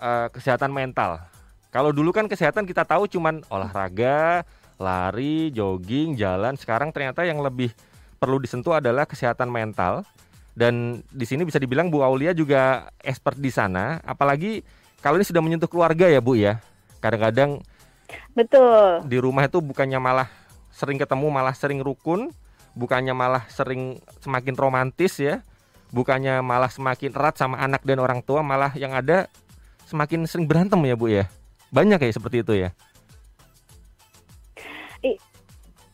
eh, 0.00 0.28
kesehatan 0.32 0.72
mental. 0.72 1.20
Kalau 1.68 1.92
dulu 1.92 2.08
kan 2.08 2.24
kesehatan 2.24 2.64
kita 2.64 2.88
tahu 2.88 3.04
cuman 3.04 3.44
olahraga, 3.52 4.48
lari, 4.80 5.52
jogging, 5.52 6.16
jalan. 6.16 6.56
Sekarang 6.56 6.88
ternyata 6.88 7.24
yang 7.28 7.44
lebih 7.44 7.72
perlu 8.16 8.40
disentuh 8.40 8.80
adalah 8.80 9.04
kesehatan 9.04 9.52
mental. 9.52 10.00
Dan 10.56 11.04
di 11.12 11.28
sini 11.28 11.44
bisa 11.44 11.60
dibilang 11.60 11.92
Bu 11.92 12.00
Aulia 12.00 12.32
juga 12.32 12.88
expert 13.04 13.36
di 13.36 13.52
sana. 13.52 14.00
Apalagi 14.00 14.64
kalau 15.04 15.20
ini 15.20 15.28
sudah 15.28 15.44
menyentuh 15.44 15.68
keluarga 15.68 16.08
ya 16.08 16.24
Bu 16.24 16.32
ya. 16.32 16.64
Kadang-kadang 17.04 17.60
Betul. 18.32 19.04
di 19.04 19.20
rumah 19.20 19.44
itu 19.44 19.60
bukannya 19.60 20.00
malah 20.00 20.28
sering 20.76 21.00
ketemu 21.00 21.32
malah 21.32 21.56
sering 21.56 21.80
rukun 21.80 22.28
bukannya 22.76 23.16
malah 23.16 23.48
sering 23.48 23.96
semakin 24.20 24.52
romantis 24.52 25.16
ya 25.16 25.40
bukannya 25.88 26.44
malah 26.44 26.68
semakin 26.68 27.16
erat 27.16 27.40
sama 27.40 27.56
anak 27.56 27.80
dan 27.88 27.96
orang 27.96 28.20
tua 28.20 28.44
malah 28.44 28.76
yang 28.76 28.92
ada 28.92 29.32
semakin 29.88 30.28
sering 30.28 30.44
berantem 30.44 30.76
ya 30.84 30.92
bu 30.92 31.08
ya 31.08 31.24
banyak 31.72 31.96
ya 31.96 32.12
seperti 32.12 32.44
itu 32.44 32.52
ya 32.52 32.76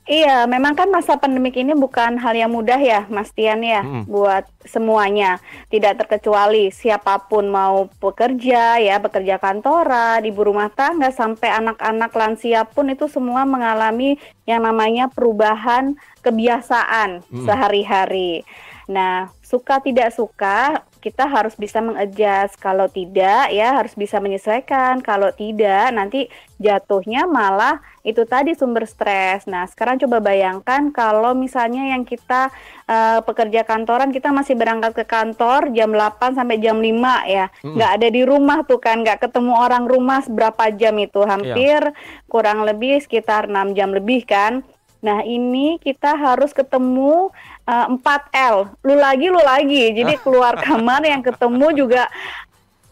Iya, 0.02 0.50
memang 0.50 0.74
kan 0.74 0.90
masa 0.90 1.14
pandemik 1.14 1.54
ini 1.54 1.78
bukan 1.78 2.18
hal 2.18 2.34
yang 2.34 2.50
mudah 2.50 2.74
ya, 2.74 3.06
Mas 3.06 3.30
Tian 3.30 3.62
ya, 3.62 3.86
Mm-mm. 3.86 4.10
buat 4.10 4.42
semuanya. 4.66 5.38
Tidak 5.70 5.94
terkecuali 5.94 6.74
siapa 6.74 7.22
pun 7.30 7.46
mau 7.46 7.86
pekerja 8.02 8.82
ya, 8.82 8.98
pekerja 8.98 9.38
kantoran, 9.38 10.26
ibu 10.26 10.42
rumah 10.42 10.74
tangga 10.74 11.14
sampai 11.14 11.54
anak-anak 11.54 12.10
lansia 12.18 12.66
pun 12.66 12.90
itu 12.90 13.06
semua 13.06 13.46
mengalami 13.46 14.18
yang 14.42 14.66
namanya 14.66 15.06
perubahan 15.06 15.94
kebiasaan 16.26 17.22
Mm. 17.30 17.46
sehari-hari. 17.46 18.42
Nah, 18.90 19.30
suka 19.38 19.78
tidak 19.78 20.10
suka 20.10 20.82
kita 21.02 21.26
harus 21.26 21.58
bisa 21.58 21.82
mengadjust. 21.82 22.54
Kalau 22.62 22.86
tidak, 22.86 23.50
ya 23.50 23.74
harus 23.74 23.98
bisa 23.98 24.22
menyesuaikan. 24.22 25.02
Kalau 25.02 25.34
tidak, 25.34 25.90
nanti 25.90 26.30
jatuhnya 26.62 27.26
malah 27.26 27.82
itu 28.06 28.22
tadi 28.22 28.54
sumber 28.54 28.86
stres. 28.86 29.50
Nah, 29.50 29.66
sekarang 29.66 29.98
coba 29.98 30.22
bayangkan 30.22 30.94
kalau 30.94 31.34
misalnya 31.34 31.90
yang 31.90 32.06
kita 32.06 32.54
uh, 32.86 33.18
pekerja 33.26 33.66
kantoran, 33.66 34.14
kita 34.14 34.30
masih 34.30 34.54
berangkat 34.54 34.94
ke 34.94 35.04
kantor 35.04 35.74
jam 35.74 35.90
8 35.90 36.38
sampai 36.38 36.62
jam 36.62 36.78
5 36.78 36.86
ya. 37.26 37.50
Mm. 37.66 37.74
Nggak 37.74 37.90
ada 37.98 38.08
di 38.08 38.22
rumah 38.22 38.58
tuh 38.62 38.78
kan, 38.78 39.02
nggak 39.02 39.26
ketemu 39.26 39.52
orang 39.58 39.90
rumah 39.90 40.22
berapa 40.30 40.70
jam 40.78 40.94
itu. 41.02 41.26
Hampir 41.26 41.82
kurang 42.30 42.62
lebih 42.62 43.02
sekitar 43.02 43.50
6 43.50 43.74
jam 43.74 43.90
lebih 43.90 44.22
kan. 44.22 44.62
Nah, 45.02 45.26
ini 45.26 45.82
kita 45.82 46.14
harus 46.14 46.54
ketemu 46.54 47.34
uh, 47.64 47.86
4L. 47.92 48.56
Lu 48.82 48.94
lagi, 48.94 49.26
lu 49.28 49.40
lagi. 49.40 49.92
Jadi 49.92 50.14
keluar 50.24 50.58
kamar 50.58 51.02
yang 51.02 51.20
ketemu 51.20 51.66
juga 51.76 52.06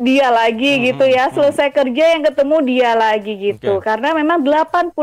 dia 0.00 0.32
lagi 0.32 0.80
gitu 0.80 1.04
ya. 1.04 1.28
Selesai 1.28 1.76
kerja 1.76 2.16
yang 2.16 2.24
ketemu 2.24 2.56
dia 2.64 2.96
lagi 2.96 3.36
gitu. 3.36 3.76
Oke. 3.76 3.84
Karena 3.84 4.16
memang 4.16 4.40
80% 4.40 4.96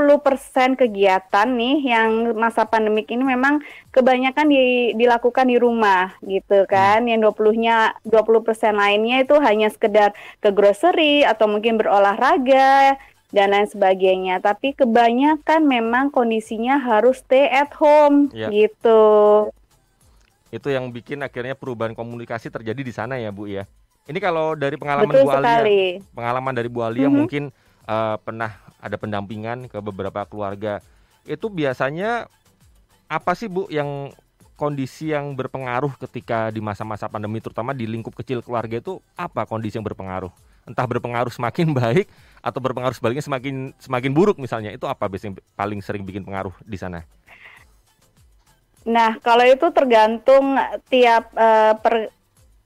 kegiatan 0.74 1.46
nih 1.46 1.78
yang 1.86 2.34
masa 2.34 2.66
pandemik 2.66 3.06
ini 3.14 3.22
memang 3.22 3.62
kebanyakan 3.94 4.50
di- 4.50 4.98
dilakukan 4.98 5.46
di 5.46 5.62
rumah 5.62 6.18
gitu 6.26 6.66
kan. 6.66 7.06
Yang 7.06 7.30
20-nya 7.30 7.94
20% 8.10 8.74
lainnya 8.74 9.22
itu 9.22 9.38
hanya 9.38 9.70
sekedar 9.70 10.18
ke 10.42 10.50
grocery 10.50 11.22
atau 11.22 11.46
mungkin 11.46 11.78
berolahraga 11.78 12.98
dan 13.30 13.54
lain 13.54 13.70
sebagainya. 13.70 14.42
Tapi 14.42 14.74
kebanyakan 14.74 15.62
memang 15.62 16.10
kondisinya 16.10 16.82
harus 16.82 17.22
stay 17.22 17.46
at 17.46 17.70
home 17.78 18.34
Iya. 18.34 18.50
gitu. 18.50 19.06
Itu 20.48 20.72
yang 20.72 20.90
bikin 20.90 21.20
akhirnya 21.20 21.54
perubahan 21.54 21.92
komunikasi 21.92 22.48
terjadi 22.48 22.80
di 22.80 22.94
sana 22.96 23.20
ya 23.20 23.30
Bu 23.30 23.48
ya. 23.48 23.68
Ini 24.08 24.20
kalau 24.24 24.56
dari 24.56 24.80
pengalaman 24.80 25.12
Betul 25.12 25.28
Bu 25.28 25.32
Alia, 25.36 25.44
sekali. 25.60 25.82
pengalaman 26.16 26.54
dari 26.56 26.70
Bu 26.72 26.80
Alia 26.82 27.08
Mhm. 27.08 27.16
mungkin 27.16 27.44
eh, 27.84 28.16
pernah 28.20 28.52
ada 28.80 28.96
pendampingan 28.96 29.68
ke 29.68 29.80
beberapa 29.80 30.24
keluarga. 30.24 30.80
Itu 31.24 31.48
biasanya 31.48 32.28
apa 33.08 33.32
sih 33.32 33.48
Bu 33.48 33.68
yang 33.68 34.12
kondisi 34.56 35.14
yang 35.14 35.32
berpengaruh 35.32 35.96
ketika 36.02 36.50
di 36.50 36.60
masa-masa 36.60 37.06
pandemi 37.06 37.40
terutama 37.40 37.72
di 37.72 37.86
lingkup 37.86 38.12
kecil 38.12 38.42
keluarga 38.42 38.80
itu 38.80 39.00
apa 39.14 39.44
kondisi 39.44 39.80
yang 39.80 39.86
berpengaruh? 39.86 40.32
Entah 40.68 40.84
berpengaruh 40.84 41.32
semakin 41.32 41.72
baik 41.72 42.08
atau 42.40 42.60
berpengaruh 42.60 42.92
sebaliknya 42.92 43.24
semakin 43.24 43.72
semakin 43.80 44.12
buruk 44.12 44.36
misalnya. 44.36 44.72
Itu 44.72 44.84
apa 44.84 45.08
biasanya 45.08 45.40
paling 45.56 45.80
sering 45.80 46.04
bikin 46.04 46.28
pengaruh 46.28 46.52
di 46.64 46.76
sana? 46.76 47.04
Nah, 48.88 49.20
kalau 49.20 49.44
itu 49.44 49.68
tergantung 49.76 50.56
tiap 50.88 51.36
eh, 51.36 51.76
per 51.84 52.16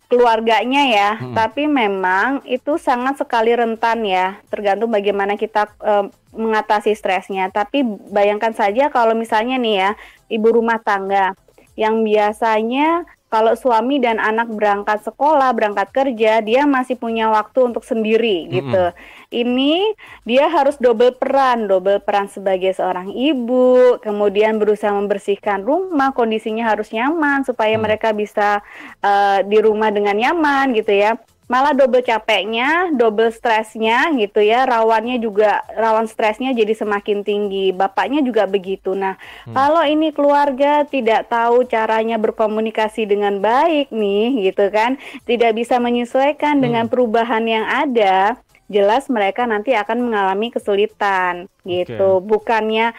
keluarganya 0.06 0.84
ya, 0.92 1.10
Hmm. 1.18 1.32
tapi 1.34 1.72
memang 1.72 2.44
itu 2.44 2.76
sangat 2.76 3.16
sekali 3.24 3.56
rentan 3.56 4.04
ya, 4.04 4.38
tergantung 4.52 4.92
bagaimana 4.92 5.34
kita 5.40 5.72
eh, 5.82 6.06
mengatasi 6.36 6.94
stresnya. 6.94 7.50
Tapi 7.50 7.82
bayangkan 8.12 8.54
saja 8.54 8.92
kalau 8.94 9.18
misalnya 9.18 9.58
nih 9.58 9.76
ya, 9.88 9.90
ibu 10.30 10.52
rumah 10.52 10.78
tangga 10.84 11.34
yang 11.80 12.04
biasanya 12.04 13.08
kalau 13.32 13.56
suami 13.56 14.04
dan 14.04 14.20
anak 14.20 14.52
berangkat 14.52 15.08
sekolah, 15.08 15.56
berangkat 15.56 15.88
kerja, 15.96 16.44
dia 16.44 16.68
masih 16.68 17.00
punya 17.00 17.32
waktu 17.32 17.72
untuk 17.72 17.88
sendiri 17.88 18.52
gitu. 18.52 18.92
Ini 19.32 19.96
dia 20.28 20.52
harus 20.52 20.76
double 20.76 21.16
peran, 21.16 21.72
double 21.72 22.04
peran 22.04 22.28
sebagai 22.28 22.76
seorang 22.76 23.08
ibu, 23.16 23.96
kemudian 24.04 24.60
berusaha 24.60 24.92
membersihkan 24.92 25.64
rumah, 25.64 26.12
kondisinya 26.12 26.76
harus 26.76 26.92
nyaman 26.92 27.48
supaya 27.48 27.80
mereka 27.80 28.12
bisa 28.12 28.60
eh, 29.00 29.40
di 29.48 29.64
rumah 29.64 29.88
dengan 29.96 30.20
nyaman 30.20 30.76
gitu 30.76 30.92
ya. 30.92 31.16
Malah 31.52 31.76
double 31.76 32.00
capeknya, 32.00 32.96
double 32.96 33.28
stresnya 33.36 34.08
gitu 34.16 34.40
ya, 34.40 34.64
rawannya 34.64 35.20
juga 35.20 35.60
rawan 35.76 36.08
stresnya 36.08 36.56
jadi 36.56 36.72
semakin 36.72 37.28
tinggi. 37.28 37.76
Bapaknya 37.76 38.24
juga 38.24 38.48
begitu. 38.48 38.96
Nah, 38.96 39.20
kalau 39.52 39.84
ini 39.84 40.16
keluarga 40.16 40.88
tidak 40.88 41.28
tahu 41.28 41.68
caranya 41.68 42.16
berkomunikasi 42.16 43.04
dengan 43.04 43.44
baik 43.44 43.92
nih 43.92 44.48
gitu 44.48 44.72
kan, 44.72 44.96
tidak 45.28 45.60
bisa 45.60 45.76
menyesuaikan 45.76 46.64
dengan 46.64 46.88
perubahan 46.88 47.44
yang 47.44 47.68
ada, 47.68 48.40
jelas 48.72 49.12
mereka 49.12 49.44
nanti 49.44 49.76
akan 49.76 50.08
mengalami 50.08 50.56
kesulitan 50.56 51.52
gitu. 51.68 52.24
Bukannya 52.24 52.96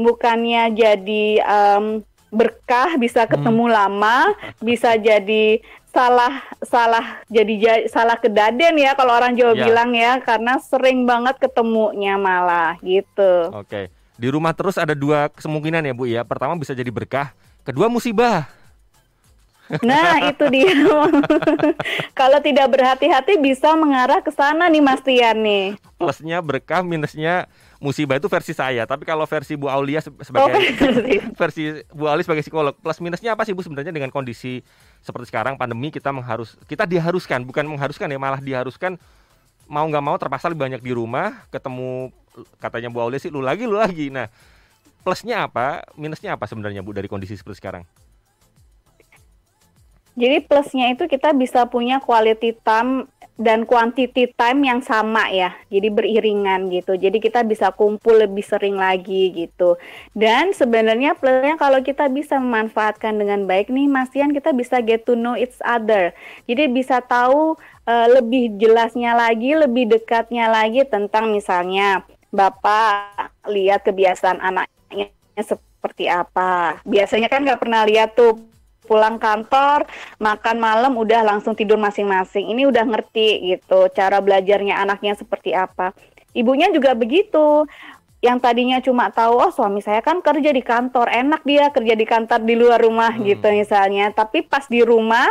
bukannya 0.00 0.72
jadi 0.72 1.26
em, 1.44 2.00
berkah 2.32 2.94
bisa 2.96 3.26
ketemu 3.26 3.68
lama, 3.68 4.32
bisa 4.62 4.96
jadi 5.08 5.60
salah 5.90 6.38
salah 6.62 7.18
jadi 7.26 7.54
ja- 7.58 7.86
salah 7.86 8.14
kedaden 8.14 8.78
ya 8.78 8.94
kalau 8.94 9.10
orang 9.10 9.34
Jawa 9.34 9.52
Ya. 9.52 9.66
bilang 9.66 9.90
ya 9.90 10.18
karena 10.18 10.56
sering 10.58 11.02
banget 11.04 11.36
ketemunya 11.38 12.14
malah 12.14 12.78
gitu. 12.80 13.50
Oke. 13.50 13.90
Di 14.14 14.28
rumah 14.28 14.52
terus 14.52 14.76
ada 14.76 14.92
dua 14.92 15.26
kemungkinan 15.28 15.82
ya 15.82 15.92
Bu 15.92 16.04
ya. 16.04 16.22
Pertama 16.22 16.52
bisa 16.54 16.70
jadi 16.70 16.88
berkah, 16.88 17.32
kedua 17.64 17.88
musibah. 17.88 18.59
Nah, 19.80 20.26
itu 20.26 20.44
dia. 20.50 20.74
Kalau 22.18 22.42
tidak 22.42 22.66
berhati-hati 22.68 23.38
bisa 23.38 23.72
mengarah 23.74 24.18
ke 24.18 24.28
sana 24.28 24.66
nih 24.66 24.82
Mas 24.82 24.98
Tian 25.00 25.38
nih. 25.38 25.78
Plusnya 25.94 26.42
berkah, 26.42 26.82
minusnya 26.82 27.46
musibah 27.78 28.18
itu 28.18 28.26
versi 28.26 28.50
saya. 28.50 28.82
Tapi 28.82 29.04
kalau 29.04 29.24
versi 29.24 29.54
Bu 29.54 29.70
Aulia 29.70 30.02
se- 30.02 30.12
sebagai 30.20 30.50
Oh, 30.50 30.60
versi. 30.82 31.14
versi 31.40 31.62
Bu 31.88 32.10
Aulia 32.10 32.24
sebagai 32.24 32.42
psikolog, 32.42 32.74
plus 32.74 32.98
minusnya 32.98 33.32
apa 33.32 33.46
sih 33.46 33.54
Bu 33.54 33.62
sebenarnya 33.62 33.92
dengan 33.92 34.08
kondisi 34.08 34.64
seperti 35.00 35.30
sekarang 35.30 35.54
pandemi 35.54 35.88
kita 35.88 36.10
mengharus 36.10 36.58
kita 36.66 36.84
diharuskan 36.84 37.40
bukan 37.40 37.64
mengharuskan 37.64 38.10
ya 38.10 38.20
malah 38.20 38.36
diharuskan 38.36 39.00
mau 39.64 39.86
nggak 39.86 40.04
mau 40.04 40.18
terpaksa 40.18 40.52
lebih 40.52 40.66
banyak 40.66 40.82
di 40.82 40.92
rumah 40.92 41.46
ketemu 41.48 42.10
katanya 42.58 42.90
Bu 42.90 43.00
Aulia 43.00 43.16
sih 43.16 43.30
lu 43.30 43.40
lagi 43.40 43.64
lu 43.64 43.76
lagi. 43.76 44.08
Nah, 44.08 44.26
plusnya 45.00 45.46
apa, 45.46 45.84
minusnya 45.94 46.36
apa 46.36 46.44
sebenarnya 46.44 46.80
Bu 46.80 46.92
dari 46.92 47.08
kondisi 47.08 47.36
seperti 47.36 47.60
sekarang? 47.60 47.84
Jadi 50.18 50.42
plusnya 50.44 50.90
itu 50.92 51.06
kita 51.06 51.30
bisa 51.34 51.66
punya 51.70 52.02
quality 52.02 52.56
time 52.62 53.06
dan 53.40 53.64
quantity 53.64 54.28
time 54.36 54.60
yang 54.68 54.84
sama 54.84 55.32
ya. 55.32 55.56
Jadi 55.72 55.88
beriringan 55.88 56.68
gitu. 56.68 56.92
Jadi 57.00 57.24
kita 57.24 57.40
bisa 57.40 57.72
kumpul 57.72 58.20
lebih 58.20 58.44
sering 58.44 58.76
lagi 58.76 59.32
gitu. 59.32 59.80
Dan 60.12 60.52
sebenarnya 60.52 61.16
plusnya 61.16 61.56
kalau 61.56 61.80
kita 61.80 62.12
bisa 62.12 62.36
memanfaatkan 62.36 63.16
dengan 63.16 63.48
baik 63.48 63.72
nih 63.72 63.88
Mas 63.88 64.12
Tian 64.12 64.36
kita 64.36 64.52
bisa 64.52 64.84
get 64.84 65.08
to 65.08 65.16
know 65.16 65.32
each 65.32 65.56
other. 65.64 66.12
Jadi 66.44 66.68
bisa 66.68 67.00
tahu 67.00 67.56
eh, 67.88 68.08
lebih 68.12 68.60
jelasnya 68.60 69.16
lagi, 69.16 69.56
lebih 69.56 69.88
dekatnya 69.88 70.52
lagi 70.52 70.84
tentang 70.84 71.32
misalnya 71.32 72.04
Bapak 72.30 73.32
lihat 73.50 73.82
kebiasaan 73.82 74.38
anaknya 74.38 75.10
seperti 75.40 76.12
apa. 76.12 76.78
Biasanya 76.84 77.32
kan 77.32 77.42
nggak 77.42 77.58
pernah 77.58 77.82
lihat 77.88 78.14
tuh 78.14 78.49
pulang 78.90 79.22
kantor, 79.22 79.86
makan 80.18 80.58
malam 80.58 80.98
udah 80.98 81.22
langsung 81.22 81.54
tidur 81.54 81.78
masing-masing. 81.78 82.50
Ini 82.50 82.66
udah 82.66 82.82
ngerti 82.82 83.54
gitu 83.54 83.86
cara 83.94 84.18
belajarnya 84.18 84.82
anaknya 84.82 85.14
seperti 85.14 85.54
apa. 85.54 85.94
Ibunya 86.34 86.74
juga 86.74 86.98
begitu. 86.98 87.70
Yang 88.20 88.38
tadinya 88.44 88.78
cuma 88.84 89.08
tahu 89.08 89.32
oh 89.32 89.48
suami 89.48 89.80
saya 89.80 90.04
kan 90.04 90.20
kerja 90.20 90.52
di 90.52 90.60
kantor, 90.60 91.08
enak 91.08 91.40
dia 91.40 91.72
kerja 91.72 91.96
di 91.96 92.04
kantor 92.04 92.44
di 92.44 92.52
luar 92.52 92.76
rumah 92.76 93.16
gitu 93.16 93.48
misalnya. 93.48 94.12
Tapi 94.12 94.44
pas 94.44 94.68
di 94.68 94.84
rumah 94.84 95.24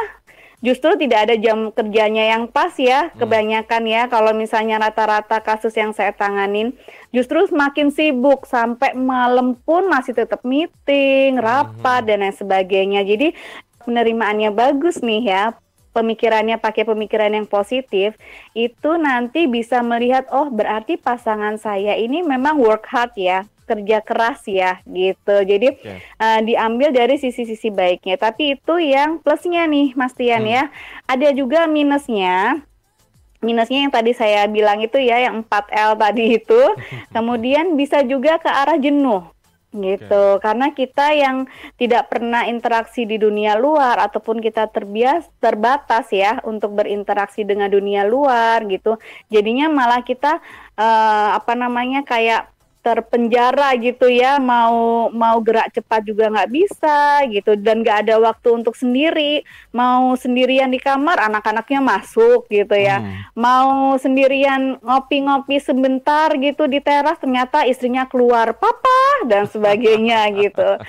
justru 0.59 0.95
tidak 0.99 1.29
ada 1.29 1.35
jam 1.39 1.71
kerjanya 1.71 2.35
yang 2.35 2.51
pas 2.51 2.75
ya 2.75 3.11
kebanyakan 3.15 3.83
ya 3.87 4.01
kalau 4.11 4.35
misalnya 4.35 4.79
rata-rata 4.79 5.39
kasus 5.39 5.73
yang 5.75 5.95
saya 5.95 6.11
tanganin. 6.11 6.75
Justru 7.09 7.47
semakin 7.49 7.89
sibuk 7.89 8.45
sampai 8.45 8.93
malam 8.93 9.57
pun 9.57 9.89
masih 9.89 10.13
tetap 10.13 10.45
meeting 10.45 11.41
rapat 11.41 12.05
dan 12.05 12.21
lain 12.21 12.35
sebagainya. 12.35 13.01
Jadi 13.01 13.33
penerimaannya 13.81 14.53
bagus 14.53 15.01
nih 15.01 15.23
ya 15.25 15.43
pemikirannya 15.89 16.61
pakai 16.61 16.85
pemikiran 16.85 17.33
yang 17.33 17.47
positif 17.49 18.13
itu 18.53 18.91
nanti 19.01 19.49
bisa 19.49 19.81
melihat 19.81 20.29
oh 20.29 20.47
berarti 20.53 20.95
pasangan 20.95 21.57
saya 21.57 21.97
ini 21.97 22.21
memang 22.21 22.61
work 22.61 22.85
hard 22.85 23.13
ya 23.17 23.43
kerja 23.69 24.01
keras 24.01 24.41
ya 24.49 24.81
gitu 24.89 25.45
jadi 25.45 25.77
uh, 26.17 26.39
diambil 26.45 26.89
dari 26.93 27.19
sisi-sisi 27.19 27.69
baiknya. 27.73 28.15
Tapi 28.15 28.57
itu 28.57 28.73
yang 28.79 29.19
plusnya 29.21 29.65
nih, 29.65 29.93
Mas 29.97 30.15
Tian 30.15 30.45
ya. 30.45 30.71
Ada 31.05 31.35
juga 31.35 31.65
minusnya. 31.65 32.61
Minusnya 33.39 33.87
yang 33.87 33.93
tadi 33.93 34.11
saya 34.11 34.47
bilang 34.51 34.83
itu 34.83 34.99
ya, 34.99 35.19
yang 35.19 35.43
4L 35.43 35.95
tadi 35.99 36.39
itu. 36.39 36.61
Kemudian 37.15 37.75
bisa 37.79 38.03
juga 38.03 38.37
ke 38.37 38.49
arah 38.49 38.79
jenuh 38.79 39.27
gitu. 39.69 40.41
Karena 40.41 40.73
kita 40.73 41.13
yang 41.13 41.45
tidak 41.77 42.09
pernah 42.09 42.49
interaksi 42.49 43.05
di 43.05 43.21
dunia 43.21 43.53
luar 43.53 44.01
ataupun 44.01 44.41
kita 44.41 44.65
terbias 44.73 45.29
terbatas 45.37 46.09
ya 46.09 46.41
untuk 46.41 46.73
berinteraksi 46.73 47.45
dengan 47.45 47.69
dunia 47.69 48.01
luar 48.01 48.65
gitu. 48.65 48.97
Jadinya 49.29 49.69
malah 49.69 50.01
kita 50.01 50.41
uh, 50.73 51.29
apa 51.37 51.53
namanya 51.53 52.01
kayak 52.01 52.49
terpenjara 52.79 53.75
gitu 53.75 54.07
ya 54.07 54.39
mau 54.39 55.11
mau 55.11 55.37
gerak 55.43 55.75
cepat 55.75 56.07
juga 56.07 56.31
nggak 56.31 56.51
bisa 56.51 57.27
gitu. 57.27 57.59
Dan 57.59 57.83
nggak 57.83 58.07
ada 58.07 58.15
waktu 58.23 58.63
untuk 58.63 58.73
sendiri. 58.73 59.43
Mau 59.75 60.15
sendirian 60.15 60.71
di 60.71 60.79
kamar 60.79 61.19
anak-anaknya 61.27 61.83
masuk 61.83 62.47
gitu 62.47 62.73
ya. 62.73 63.03
Mau 63.35 63.99
sendirian 63.99 64.79
ngopi-ngopi 64.79 65.59
sebentar 65.59 66.31
gitu 66.39 66.65
di 66.71 66.79
teras 66.79 67.19
ternyata 67.19 67.67
istrinya 67.67 68.07
keluar 68.07 68.55
papa 68.55 69.27
dan 69.27 69.45
sebagainya 69.45 70.31
gitu. 70.41 70.79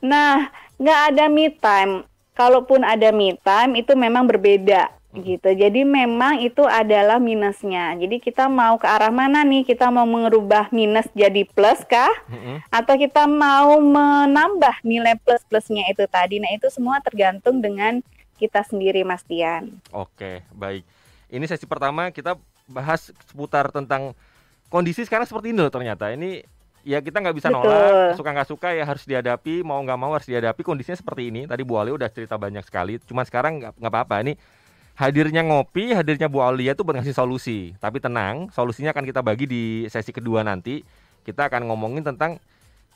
Nah 0.00 0.48
nggak 0.78 1.00
ada 1.14 1.24
me 1.26 1.50
time. 1.50 2.06
Kalaupun 2.32 2.80
ada 2.80 3.12
me 3.12 3.36
time 3.44 3.76
itu 3.76 3.92
memang 3.92 4.24
berbeda 4.24 5.01
gitu. 5.12 5.48
Jadi 5.52 5.84
memang 5.84 6.40
itu 6.40 6.64
adalah 6.64 7.20
minusnya. 7.20 7.92
Jadi 8.00 8.16
kita 8.16 8.48
mau 8.48 8.80
ke 8.80 8.88
arah 8.88 9.12
mana 9.12 9.44
nih? 9.44 9.68
Kita 9.68 9.92
mau 9.92 10.08
merubah 10.08 10.72
minus 10.72 11.04
jadi 11.12 11.44
plus 11.44 11.84
kah? 11.84 12.12
Atau 12.72 12.96
kita 12.96 13.28
mau 13.28 13.76
menambah 13.76 14.80
nilai 14.80 15.20
plus-plusnya 15.20 15.92
itu 15.92 16.08
tadi? 16.08 16.40
Nah 16.40 16.48
itu 16.56 16.72
semua 16.72 17.04
tergantung 17.04 17.60
dengan 17.60 18.00
kita 18.40 18.64
sendiri 18.64 19.04
Mas 19.04 19.22
Tian. 19.22 19.70
Oke, 19.92 20.42
baik. 20.56 20.82
Ini 21.28 21.44
sesi 21.44 21.68
pertama 21.68 22.08
kita 22.08 22.40
bahas 22.66 23.12
seputar 23.28 23.68
tentang 23.68 24.16
kondisi 24.72 25.04
sekarang 25.04 25.28
seperti 25.28 25.52
ini 25.52 25.60
loh 25.60 25.72
ternyata. 25.72 26.08
Ini 26.08 26.40
ya 26.82 26.98
kita 26.98 27.22
nggak 27.22 27.36
bisa 27.36 27.48
Betul. 27.52 27.68
nolak, 27.68 28.16
suka 28.18 28.30
nggak 28.32 28.48
suka 28.48 28.68
ya 28.74 28.84
harus 28.88 29.04
dihadapi, 29.06 29.62
mau 29.62 29.78
nggak 29.84 29.98
mau 30.00 30.16
harus 30.16 30.26
dihadapi. 30.26 30.64
Kondisinya 30.64 30.96
seperti 30.96 31.28
ini. 31.28 31.44
Tadi 31.44 31.62
Bu 31.62 31.76
Ali 31.76 31.92
udah 31.92 32.08
cerita 32.08 32.40
banyak 32.40 32.64
sekali. 32.64 32.96
Cuma 33.04 33.22
sekarang 33.22 33.60
nggak 33.60 33.92
apa-apa. 33.92 34.24
Ini 34.24 34.34
hadirnya 34.96 35.42
ngopi, 35.42 35.92
hadirnya 35.96 36.28
Bu 36.28 36.42
Aulia 36.44 36.76
itu 36.76 36.84
ngasih 36.84 37.14
solusi. 37.16 37.72
Tapi 37.80 37.98
tenang, 37.98 38.48
solusinya 38.52 38.92
akan 38.92 39.04
kita 39.08 39.20
bagi 39.24 39.44
di 39.48 39.62
sesi 39.88 40.12
kedua 40.12 40.44
nanti. 40.44 40.84
Kita 41.22 41.46
akan 41.46 41.70
ngomongin 41.70 42.02
tentang 42.02 42.42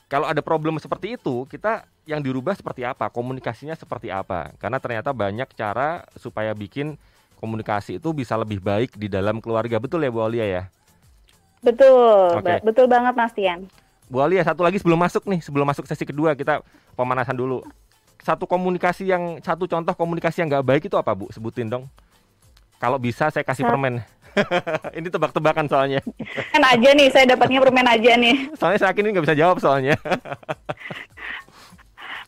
kalau 0.07 0.27
ada 0.27 0.39
problem 0.39 0.79
seperti 0.79 1.19
itu, 1.19 1.43
kita 1.51 1.83
yang 2.07 2.23
dirubah 2.23 2.55
seperti 2.55 2.87
apa, 2.87 3.11
komunikasinya 3.11 3.75
seperti 3.75 4.07
apa. 4.07 4.55
Karena 4.55 4.79
ternyata 4.79 5.11
banyak 5.11 5.51
cara 5.55 6.07
supaya 6.15 6.55
bikin 6.55 6.95
komunikasi 7.37 7.99
itu 7.99 8.09
bisa 8.15 8.39
lebih 8.39 8.63
baik 8.63 8.95
di 8.95 9.11
dalam 9.11 9.43
keluarga. 9.43 9.77
Betul 9.77 10.07
ya 10.07 10.11
Bu 10.11 10.23
Aulia 10.23 10.45
ya? 10.47 10.63
Betul, 11.59 12.37
ba- 12.39 12.63
betul 12.63 12.85
banget 12.85 13.13
Mas 13.17 13.33
Tian. 13.33 13.65
Bu 14.07 14.23
Alia 14.23 14.39
satu 14.39 14.63
lagi 14.63 14.79
sebelum 14.79 14.95
masuk 14.95 15.27
nih, 15.27 15.43
sebelum 15.43 15.67
masuk 15.67 15.83
sesi 15.83 16.07
kedua 16.07 16.31
kita 16.31 16.63
pemanasan 16.95 17.35
dulu. 17.35 17.59
Satu 18.21 18.49
komunikasi 18.49 19.07
yang 19.07 19.39
satu 19.39 19.65
contoh 19.69 19.93
komunikasi 19.93 20.43
yang 20.43 20.49
nggak 20.51 20.65
baik 20.65 20.83
itu 20.89 20.95
apa 20.99 21.13
Bu? 21.15 21.29
Sebutin 21.31 21.71
dong. 21.71 21.87
Kalau 22.77 23.01
bisa 23.01 23.33
saya 23.33 23.41
kasih 23.41 23.65
permen. 23.65 24.05
ini 24.97 25.09
tebak-tebakan 25.09 25.65
soalnya. 25.65 26.01
Kan 26.53 26.61
aja 26.61 26.93
nih, 26.93 27.09
saya 27.09 27.25
dapatnya 27.33 27.57
permen 27.57 27.89
aja 27.89 28.13
nih. 28.13 28.53
Soalnya 28.53 28.77
saya 28.77 28.93
yakin 28.93 29.03
ini 29.05 29.11
nggak 29.17 29.25
bisa 29.25 29.37
jawab 29.37 29.57
soalnya. 29.57 29.97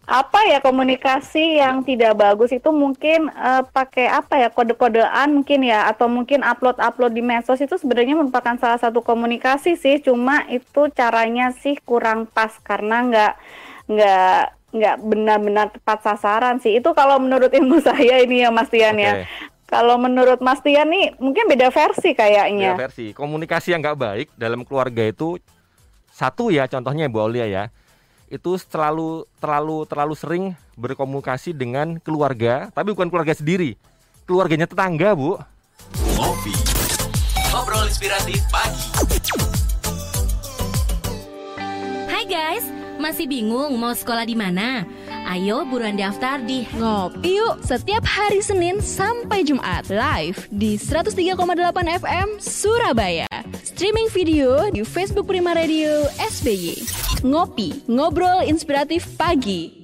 apa 0.09 0.41
ya 0.49 0.57
komunikasi 0.57 1.61
yang 1.61 1.85
tidak 1.85 2.17
bagus 2.17 2.49
itu 2.49 2.73
mungkin 2.73 3.29
eh, 3.29 3.63
pakai 3.69 4.09
apa 4.09 4.41
ya 4.41 4.49
kode-kodean 4.49 5.37
mungkin 5.37 5.61
ya 5.61 5.85
atau 5.85 6.09
mungkin 6.09 6.41
upload-upload 6.41 7.13
di 7.13 7.21
medsos 7.21 7.61
itu 7.61 7.77
sebenarnya 7.77 8.17
merupakan 8.17 8.57
salah 8.57 8.81
satu 8.81 9.05
komunikasi 9.05 9.77
sih 9.77 10.01
cuma 10.01 10.49
itu 10.49 10.89
caranya 10.97 11.53
sih 11.53 11.77
kurang 11.85 12.25
pas 12.25 12.57
karena 12.65 13.05
nggak 13.05 13.33
nggak 13.85 14.41
nggak 14.69 14.95
benar-benar 15.01 15.67
tepat 15.73 16.05
sasaran 16.05 16.61
sih 16.61 16.77
itu 16.77 16.89
kalau 16.93 17.17
menurut 17.17 17.49
ilmu 17.49 17.81
saya 17.87 18.21
ini 18.21 18.45
ya 18.45 18.49
Mas 18.53 18.69
Tian 18.69 18.97
ya 19.01 19.21
Oke. 19.21 19.25
kalau 19.65 19.97
menurut 19.97 20.37
Mas 20.41 20.61
Tian 20.61 20.89
nih 20.89 21.17
mungkin 21.17 21.49
beda 21.49 21.73
versi 21.73 22.13
kayaknya 22.13 22.77
Beda 22.77 22.85
versi. 22.89 23.11
Komunikasi 23.13 23.73
yang 23.73 23.81
nggak 23.81 23.99
baik 23.99 24.27
dalam 24.37 24.61
keluarga 24.61 25.09
itu 25.09 25.41
satu 26.19 26.51
ya 26.51 26.67
contohnya 26.67 27.07
Bu 27.07 27.23
Aulia 27.23 27.47
ya. 27.47 27.63
Itu 28.29 28.59
selalu 28.59 29.25
terlalu 29.41 29.87
terlalu 29.89 30.13
sering 30.13 30.43
berkomunikasi 30.77 31.55
dengan 31.55 31.97
keluarga, 31.97 32.69
tapi 32.75 32.93
bukan 32.93 33.09
keluarga 33.09 33.33
sendiri. 33.33 33.73
Keluarganya 34.29 34.69
tetangga, 34.69 35.17
Bu. 35.17 35.39
Ngopi. 36.13 36.53
Ngobrol 37.49 37.89
inspiratif 37.89 38.37
pagi. 38.53 38.85
Hai 42.05 42.23
guys, 42.29 42.69
masih 42.99 43.25
bingung 43.31 43.79
mau 43.79 43.95
sekolah 43.95 44.27
di 44.27 44.35
mana? 44.35 44.83
Ayo 45.31 45.63
buruan 45.63 45.95
daftar 45.95 46.43
di 46.43 46.67
Ngopi 46.75 47.39
yuk 47.39 47.63
setiap 47.63 48.03
hari 48.03 48.43
Senin 48.43 48.83
sampai 48.83 49.47
Jumat 49.47 49.87
live 49.87 50.51
di 50.51 50.75
103,8 50.75 51.39
FM 52.03 52.27
Surabaya. 52.43 53.31
Streaming 53.63 54.11
video 54.11 54.67
di 54.67 54.83
Facebook 54.83 55.31
Prima 55.31 55.55
Radio 55.55 56.11
SBY. 56.19 56.75
Ngopi, 57.23 57.87
ngobrol 57.87 58.43
inspiratif 58.43 59.07
pagi. 59.15 59.78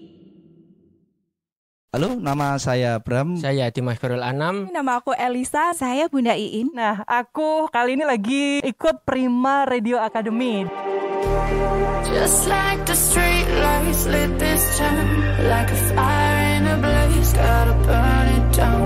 Halo, 1.95 2.11
nama 2.19 2.59
saya 2.59 2.99
Bram. 2.99 3.39
Saya 3.39 3.71
Dimas 3.71 3.95
Khairul 4.03 4.19
Anam. 4.19 4.67
Nama 4.67 4.99
aku 4.99 5.15
Elisa. 5.15 5.71
Saya 5.71 6.11
Bunda 6.11 6.35
Iin. 6.35 6.75
Nah, 6.75 7.07
aku 7.07 7.71
kali 7.71 7.95
ini 7.95 8.03
lagi 8.03 8.59
ikut 8.67 9.07
Prima 9.07 9.63
Radio 9.63 10.03
Academy. 10.03 10.67
Just 12.11 12.51
like 12.51 12.83
the 12.83 12.99
street 12.99 13.47
lights 13.47 14.11
lit 14.11 14.27
this 14.35 14.75
town 14.75 15.07
Like 15.47 15.71
a 15.71 15.79
fire 15.95 16.39
in 16.59 16.67
a 16.67 16.75
blaze, 16.83 17.31
gotta 17.31 17.75
burn 17.87 18.27
it 18.27 18.47
down 18.51 18.83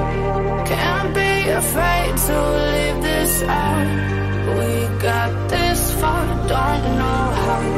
Can't 0.69 1.09
be 1.09 1.49
afraid 1.49 2.13
to 2.13 2.37
leave 2.73 2.99
this 3.01 3.33
out 3.41 3.89
We 4.53 4.69
got 5.01 5.33
this 5.49 5.81
far, 5.97 6.25
don't 6.45 6.83
know 6.93 7.21
how 7.41 7.68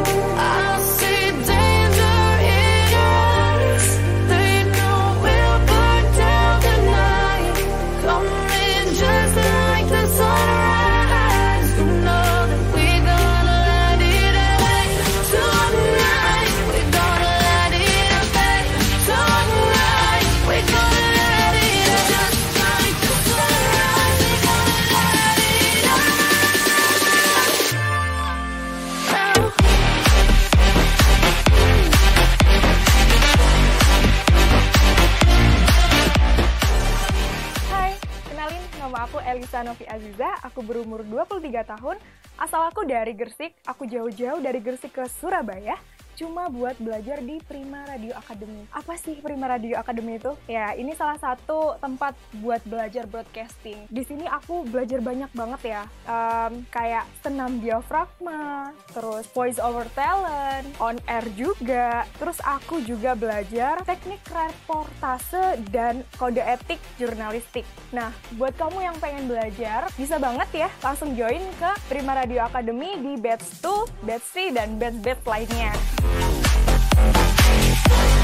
berumur 40.72 41.04
23 41.04 41.68
tahun, 41.68 42.00
asal 42.40 42.72
aku 42.72 42.88
dari 42.88 43.12
Gersik, 43.12 43.52
aku 43.68 43.84
jauh-jauh 43.92 44.40
dari 44.40 44.64
Gersik 44.64 44.96
ke 44.96 45.04
Surabaya, 45.20 45.76
cuma 46.22 46.54
buat 46.54 46.78
belajar 46.78 47.18
di 47.26 47.42
Prima 47.42 47.82
Radio 47.90 48.14
Academy. 48.14 48.70
Apa 48.70 48.94
sih 49.02 49.18
Prima 49.26 49.50
Radio 49.50 49.74
Academy 49.82 50.22
itu? 50.22 50.38
Ya, 50.46 50.78
ini 50.78 50.94
salah 50.94 51.18
satu 51.18 51.82
tempat 51.82 52.14
buat 52.38 52.62
belajar 52.70 53.10
broadcasting. 53.10 53.90
Di 53.90 54.06
sini 54.06 54.30
aku 54.30 54.70
belajar 54.70 55.02
banyak 55.02 55.34
banget 55.34 55.62
ya, 55.66 55.84
Em, 56.12 56.68
kayak 56.70 57.08
senam 57.24 57.64
diafragma, 57.64 58.76
terus 58.92 59.26
voice 59.32 59.58
over 59.64 59.88
talent, 59.96 60.68
on 60.78 61.00
air 61.08 61.24
juga, 61.34 62.04
terus 62.20 62.38
aku 62.44 62.84
juga 62.84 63.16
belajar 63.16 63.80
teknik 63.88 64.20
reportase 64.28 65.62
dan 65.72 66.04
kode 66.20 66.44
etik 66.44 66.84
jurnalistik. 67.00 67.64
Nah, 67.96 68.12
buat 68.36 68.54
kamu 68.60 68.92
yang 68.92 68.98
pengen 69.00 69.32
belajar, 69.32 69.88
bisa 69.96 70.20
banget 70.20 70.68
ya 70.68 70.70
langsung 70.84 71.16
join 71.16 71.42
ke 71.58 71.72
Prima 71.88 72.12
Radio 72.12 72.44
Academy 72.44 73.00
di 73.00 73.16
batch 73.16 73.64
2, 73.64 74.04
batch 74.04 74.28
3, 74.36 74.58
dan 74.58 74.70
batch-batch 74.76 75.24
lainnya. 75.24 75.72
Thank 76.14 76.26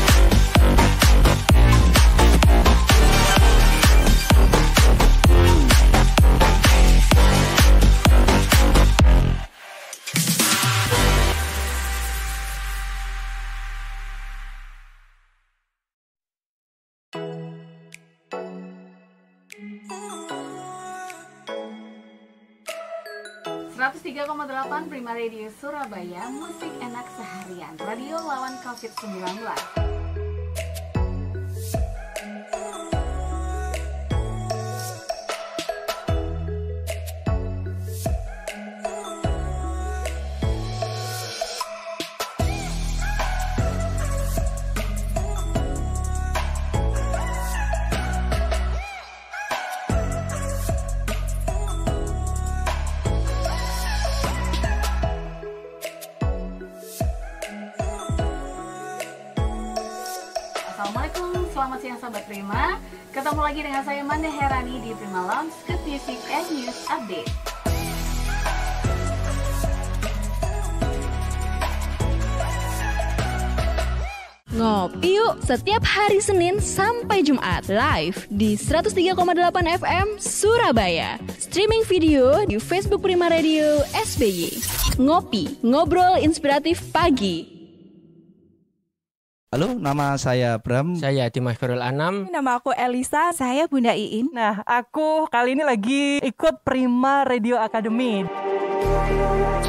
you. 0.02 0.06
Tiga 24.27 24.43
103,8 24.43 24.91
Prima 24.91 25.15
Radio 25.15 25.47
Surabaya 25.55 26.27
Musik 26.27 26.67
enak 26.83 27.07
seharian. 27.15 27.79
Radio 27.79 28.19
lawan 28.19 28.59
COVID-19 28.59 29.87
sahabat 62.07 62.23
Prima. 62.23 62.79
Ketemu 63.11 63.41
lagi 63.43 63.59
dengan 63.67 63.83
saya 63.83 63.99
Manda 64.07 64.31
Herani 64.31 64.79
di 64.79 64.95
Prima 64.95 65.27
Lounge 65.27 65.51
ke 65.67 65.75
TV 65.83 66.15
and 66.31 66.47
News 66.55 66.79
Update. 66.87 67.31
Ngopi 74.55 75.19
yuk 75.19 75.43
setiap 75.43 75.83
hari 75.83 76.23
Senin 76.23 76.63
sampai 76.63 77.27
Jumat 77.27 77.67
live 77.67 78.23
di 78.31 78.55
103,8 78.55 79.11
FM 79.83 80.07
Surabaya. 80.15 81.19
Streaming 81.35 81.83
video 81.83 82.47
di 82.47 82.55
Facebook 82.55 83.03
Prima 83.03 83.27
Radio 83.27 83.83
SBY. 83.91 84.55
Ngopi, 84.95 85.59
ngobrol 85.59 86.23
inspiratif 86.23 86.79
pagi. 86.95 87.56
Halo, 89.47 89.79
nama 89.79 90.19
saya 90.19 90.60
Bram. 90.60 90.99
Saya 90.99 91.31
Dimas 91.31 91.55
Khairul 91.55 91.79
Anam. 91.79 92.27
Nama 92.27 92.60
aku 92.60 92.75
Elisa. 92.75 93.31
Saya 93.31 93.63
Bunda 93.71 93.95
Iin. 93.95 94.27
Nah, 94.36 94.60
aku 94.67 95.23
kali 95.31 95.55
ini 95.55 95.63
lagi 95.63 96.19
ikut 96.19 96.67
Prima 96.67 97.23
Radio 97.23 97.55
Academy. 97.55 98.27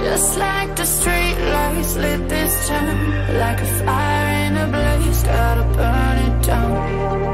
Just 0.03 0.35
like 0.35 0.75
the 0.75 0.83
street 0.83 1.38
lights 1.38 1.95
lit 1.95 2.27
this 2.27 2.55
town 2.67 2.99
Like 3.38 3.62
a 3.62 3.71
fire 3.87 4.51
in 4.51 4.59
a 4.59 4.67
blaze, 4.67 5.23
gotta 5.23 5.64
burn 5.71 6.17
it 6.27 6.37
down 6.43 6.71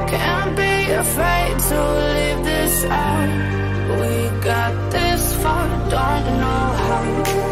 Can't 0.04 0.52
be 0.52 0.74
afraid 0.92 1.54
to 1.72 1.78
leave 2.12 2.40
this 2.44 2.76
out 2.88 3.30
We 4.00 4.12
got 4.44 4.74
this 4.92 5.22
far, 5.40 5.64
don't 5.88 6.24
know 6.40 6.64
how 6.76 7.43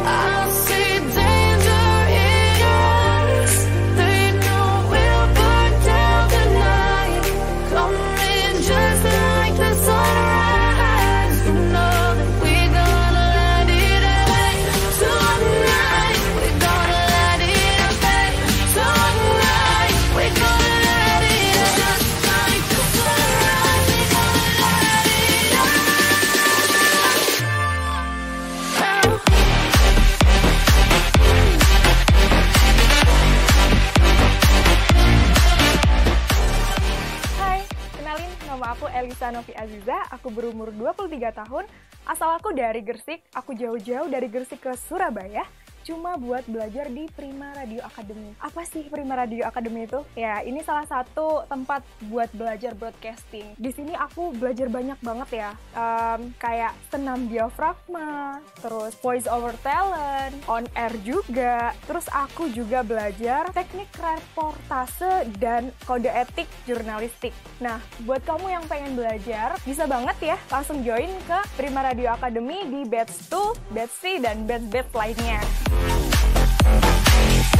nama 39.03 39.11
aku 39.11 39.11
Elisa 39.11 39.35
Novi 39.35 39.53
Aziza, 39.59 39.99
aku 40.15 40.31
berumur 40.31 40.71
23 40.71 41.35
tahun, 41.35 41.67
asal 42.07 42.39
aku 42.39 42.55
dari 42.55 42.87
Gersik, 42.87 43.19
aku 43.35 43.51
jauh-jauh 43.51 44.07
dari 44.07 44.31
Gersik 44.31 44.63
ke 44.63 44.79
Surabaya, 44.79 45.43
cuma 45.83 46.17
buat 46.17 46.47
belajar 46.47 46.89
di 46.89 47.11
Prima 47.13 47.53
Radio 47.55 47.83
Academy. 47.85 48.33
Apa 48.39 48.63
sih 48.67 48.87
Prima 48.89 49.19
Radio 49.19 49.47
Academy 49.47 49.85
itu? 49.87 50.01
Ya, 50.15 50.41
ini 50.47 50.63
salah 50.63 50.87
satu 50.87 51.45
tempat 51.47 51.83
buat 52.07 52.31
belajar 52.35 52.73
broadcasting. 52.79 53.55
Di 53.59 53.71
sini 53.75 53.93
aku 53.95 54.35
belajar 54.35 54.71
banyak 54.71 54.99
banget 55.03 55.29
ya, 55.35 55.51
Em, 55.73 56.37
kayak 56.37 56.77
senam 56.93 57.27
diafragma, 57.33 58.39
terus 58.61 58.93
voice 59.01 59.25
over 59.25 59.57
talent, 59.65 60.37
on 60.45 60.69
air 60.77 60.93
juga, 61.01 61.73
terus 61.89 62.05
aku 62.13 62.53
juga 62.53 62.85
belajar 62.85 63.49
teknik 63.57 63.89
reportase 63.97 65.27
dan 65.41 65.73
kode 65.89 66.13
etik 66.13 66.47
jurnalistik. 66.69 67.33
Nah, 67.57 67.81
buat 68.05 68.21
kamu 68.29 68.53
yang 68.53 68.65
pengen 68.69 68.93
belajar, 68.95 69.57
bisa 69.65 69.89
banget 69.89 70.35
ya 70.35 70.37
langsung 70.53 70.85
join 70.85 71.09
ke 71.25 71.39
Prima 71.57 71.81
Radio 71.81 72.13
Academy 72.13 72.69
di 72.69 72.85
batch 72.85 73.33
2, 73.33 73.73
batch 73.73 73.97
3, 74.21 74.21
dan 74.21 74.37
batch-batch 74.45 74.93
lainnya. 74.93 75.72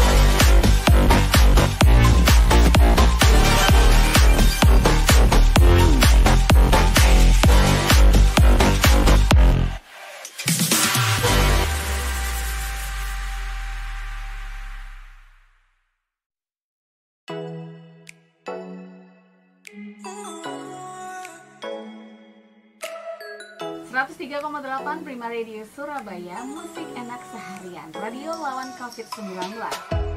Bye. 0.03 0.32
103,8 24.43 25.07
Prima 25.07 25.31
Radio 25.31 25.63
Surabaya, 25.71 26.43
musik 26.43 26.91
enak 26.99 27.23
seharian, 27.31 27.95
radio 27.95 28.35
lawan 28.35 28.75
COVID-19. 28.75 30.12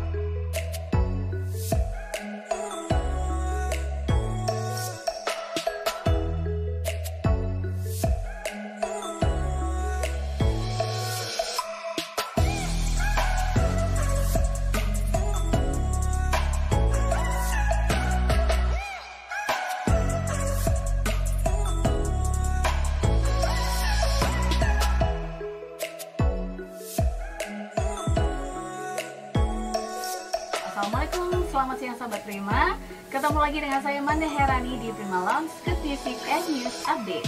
Ketemu 33.25 33.41
lagi 33.41 33.57
dengan 33.57 33.81
saya 33.81 33.99
Manda 34.05 34.29
Herani 34.29 34.77
di 34.77 34.93
Prima 34.93 35.17
Lounge 35.17 35.49
ke 35.65 35.73
TV 35.81 36.13
and 36.29 36.45
News 36.45 36.77
Update. 36.85 37.25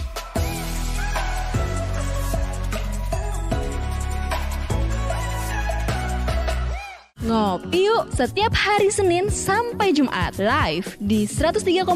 Ngopi 7.26 7.90
yuk 7.90 8.14
setiap 8.14 8.54
hari 8.54 8.94
Senin 8.94 9.34
sampai 9.34 9.90
Jumat 9.90 10.38
live 10.38 10.86
di 11.02 11.26
103,8 11.26 11.90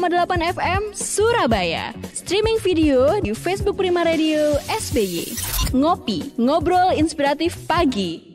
FM 0.50 0.82
Surabaya. 0.98 1.94
Streaming 2.10 2.58
video 2.58 3.22
di 3.22 3.30
Facebook 3.38 3.78
Prima 3.78 4.02
Radio 4.02 4.58
SBY. 4.66 5.30
Ngopi, 5.78 6.34
ngobrol 6.42 6.98
inspiratif 6.98 7.54
pagi. 7.70 8.31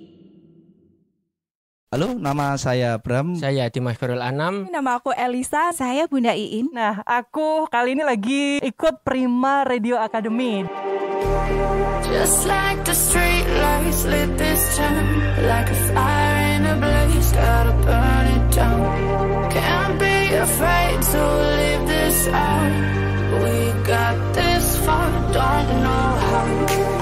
Halo, 1.88 2.20
nama 2.20 2.60
saya 2.60 3.00
Bram. 3.00 3.40
Saya 3.40 3.72
Dimas 3.72 3.96
Khairul 3.96 4.20
Anam. 4.20 4.68
Nama 4.68 5.00
aku 5.00 5.16
Elisa. 5.16 5.72
Saya 5.72 6.04
Bunda 6.12 6.36
Iin. 6.36 6.68
Nah, 6.76 7.00
aku 7.08 7.64
kali 7.72 7.96
ini 7.96 8.04
lagi 8.04 8.60
ikut 8.60 9.08
Prima 9.08 9.64
Radio 9.64 9.96
Academy. 9.96 10.68
Just 12.04 12.44
like 12.44 12.84
the 12.84 12.92
street 12.92 13.48
lights 13.48 14.04
lit 14.04 14.36
this 14.36 14.64
town 14.76 15.06
Like 15.48 15.72
a 15.72 15.80
fire 15.96 16.36
in 16.60 16.62
a 16.68 16.76
blaze, 16.76 17.32
gotta 17.32 17.74
burn 17.84 18.26
it 18.36 18.46
down 18.52 18.80
Can't 19.48 19.96
be 19.96 20.16
afraid 20.36 20.98
to 21.04 21.22
leave 21.56 21.84
this 21.88 22.20
out 22.32 22.74
We 23.44 23.56
got 23.88 24.16
this 24.36 24.68
far, 24.84 25.08
don't 25.32 25.68
know 25.84 26.08
how 26.32 26.97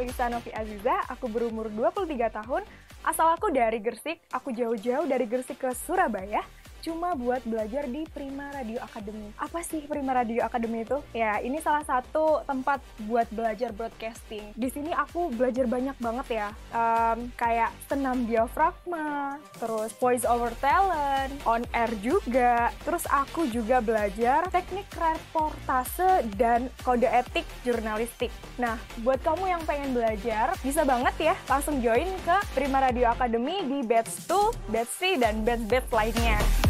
Elisa 0.00 0.32
Novi 0.32 0.48
Aziza, 0.56 0.96
aku 1.12 1.28
berumur 1.28 1.68
23 1.68 2.08
tahun, 2.32 2.64
asal 3.04 3.36
aku 3.36 3.52
dari 3.52 3.84
Gersik, 3.84 4.16
aku 4.32 4.48
jauh-jauh 4.48 5.04
dari 5.04 5.28
Gersik 5.28 5.60
ke 5.60 5.76
Surabaya, 5.76 6.40
cuma 6.80 7.12
buat 7.14 7.44
belajar 7.44 7.84
di 7.86 8.08
Prima 8.08 8.48
Radio 8.52 8.80
Academy. 8.80 9.30
Apa 9.36 9.60
sih 9.60 9.84
Prima 9.84 10.16
Radio 10.16 10.40
Academy 10.44 10.82
itu? 10.84 10.98
Ya, 11.12 11.38
ini 11.44 11.60
salah 11.60 11.84
satu 11.84 12.40
tempat 12.48 12.80
buat 13.04 13.28
belajar 13.32 13.70
broadcasting. 13.76 14.56
Di 14.56 14.68
sini 14.72 14.90
aku 14.92 15.32
belajar 15.32 15.68
banyak 15.68 15.96
banget 16.00 16.26
ya, 16.40 16.48
um, 16.72 17.28
kayak 17.36 17.70
senam 17.86 18.24
diafragma, 18.24 19.36
terus 19.60 19.92
voice 20.00 20.24
over 20.24 20.52
talent, 20.58 21.32
on 21.44 21.62
air 21.76 21.92
juga. 22.00 22.72
Terus 22.82 23.04
aku 23.08 23.46
juga 23.52 23.84
belajar 23.84 24.48
teknik 24.48 24.88
reportase 24.96 26.24
dan 26.40 26.72
kode 26.82 27.06
etik 27.06 27.44
jurnalistik. 27.62 28.32
Nah, 28.56 28.80
buat 29.04 29.20
kamu 29.20 29.44
yang 29.52 29.62
pengen 29.68 29.92
belajar, 29.92 30.56
bisa 30.64 30.84
banget 30.84 31.32
ya 31.32 31.34
langsung 31.48 31.80
join 31.84 32.08
ke 32.24 32.36
Prima 32.56 32.80
Radio 32.80 33.12
Academy 33.12 33.64
di 33.68 33.78
batch 33.84 34.28
2, 34.28 34.72
batch 34.72 34.92
3, 35.18 35.22
dan 35.22 35.34
batch-batch 35.44 35.90
lainnya. 35.92 36.69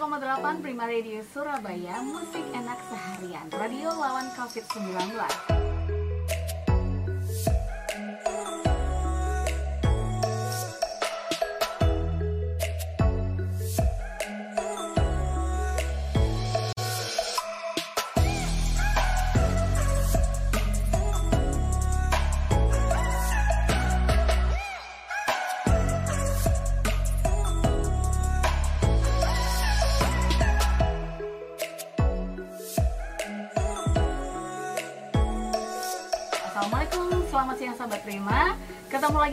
Delapan 0.00 0.64
Prima 0.64 0.88
Radio 0.88 1.20
Surabaya 1.20 2.00
Musik 2.00 2.40
enak 2.56 2.80
seharian. 2.88 3.44
Radio 3.52 3.92
lawan 3.92 4.32
COVID-19 4.32 5.59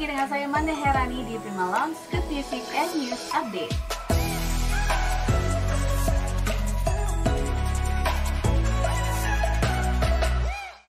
dengan 0.07 0.27
saya 0.31 0.47
Manda 0.47 0.71
Herani 0.71 1.19
di 1.27 1.35
Prima 1.43 1.67
Lounge 1.67 1.99
Ketisik 2.07 2.63
and 2.71 2.91
News 2.95 3.23
Update 3.35 3.75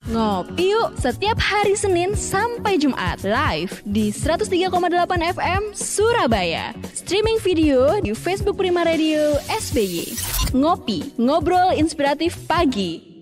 Ngopi 0.09 0.73
yuk 0.73 0.97
setiap 0.97 1.37
hari 1.37 1.77
Senin 1.77 2.16
sampai 2.16 2.81
Jumat 2.81 3.21
live 3.27 3.85
di 3.85 4.09
103,8 4.09 4.73
FM 5.37 5.62
Surabaya. 5.77 6.73
Streaming 6.97 7.37
video 7.45 8.01
di 8.01 8.16
Facebook 8.16 8.57
Prima 8.57 8.89
Radio 8.89 9.37
SBY. 9.53 10.09
Ngopi, 10.57 11.12
ngobrol 11.21 11.77
inspiratif 11.77 12.41
pagi. 12.49 13.18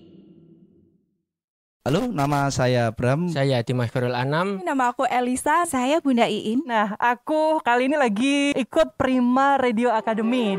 Halo, 1.86 2.10
nama 2.10 2.50
saya 2.50 2.90
Bram. 2.90 3.30
Saya 3.30 3.62
Dimas 3.62 3.94
Ferul 3.94 4.10
Anam. 4.10 4.58
Nama 4.66 4.90
aku 4.90 5.06
Elisa. 5.06 5.62
Saya 5.70 6.02
Bunda 6.02 6.26
Iin. 6.26 6.66
Nah, 6.66 6.98
aku 6.98 7.62
kali 7.62 7.86
ini 7.86 7.94
lagi 7.94 8.50
ikut 8.58 8.98
Prima 8.98 9.54
Radio 9.54 9.94
Academy. 9.94 10.58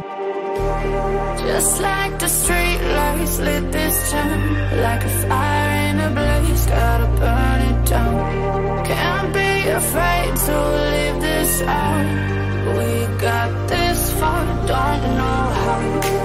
Just 1.44 1.84
like 1.84 2.16
the 2.16 2.32
street 2.32 2.80
lights 2.80 3.44
lit 3.44 3.68
this 3.76 3.96
town 4.08 4.40
Like 4.80 5.04
a 5.04 5.12
fire 5.28 5.72
in 5.92 5.96
a 6.00 6.10
blaze, 6.16 6.64
gotta 6.64 7.08
burn 7.20 7.60
it 7.76 7.80
down 7.92 8.16
Can't 8.88 9.30
be 9.36 9.52
afraid 9.68 10.32
to 10.32 10.56
leave 10.96 11.18
this 11.20 11.54
out 11.68 12.08
We 12.72 12.90
got 13.20 13.52
this 13.68 14.00
far, 14.16 14.44
don't 14.64 15.04
know 15.20 15.44
how 15.60 16.17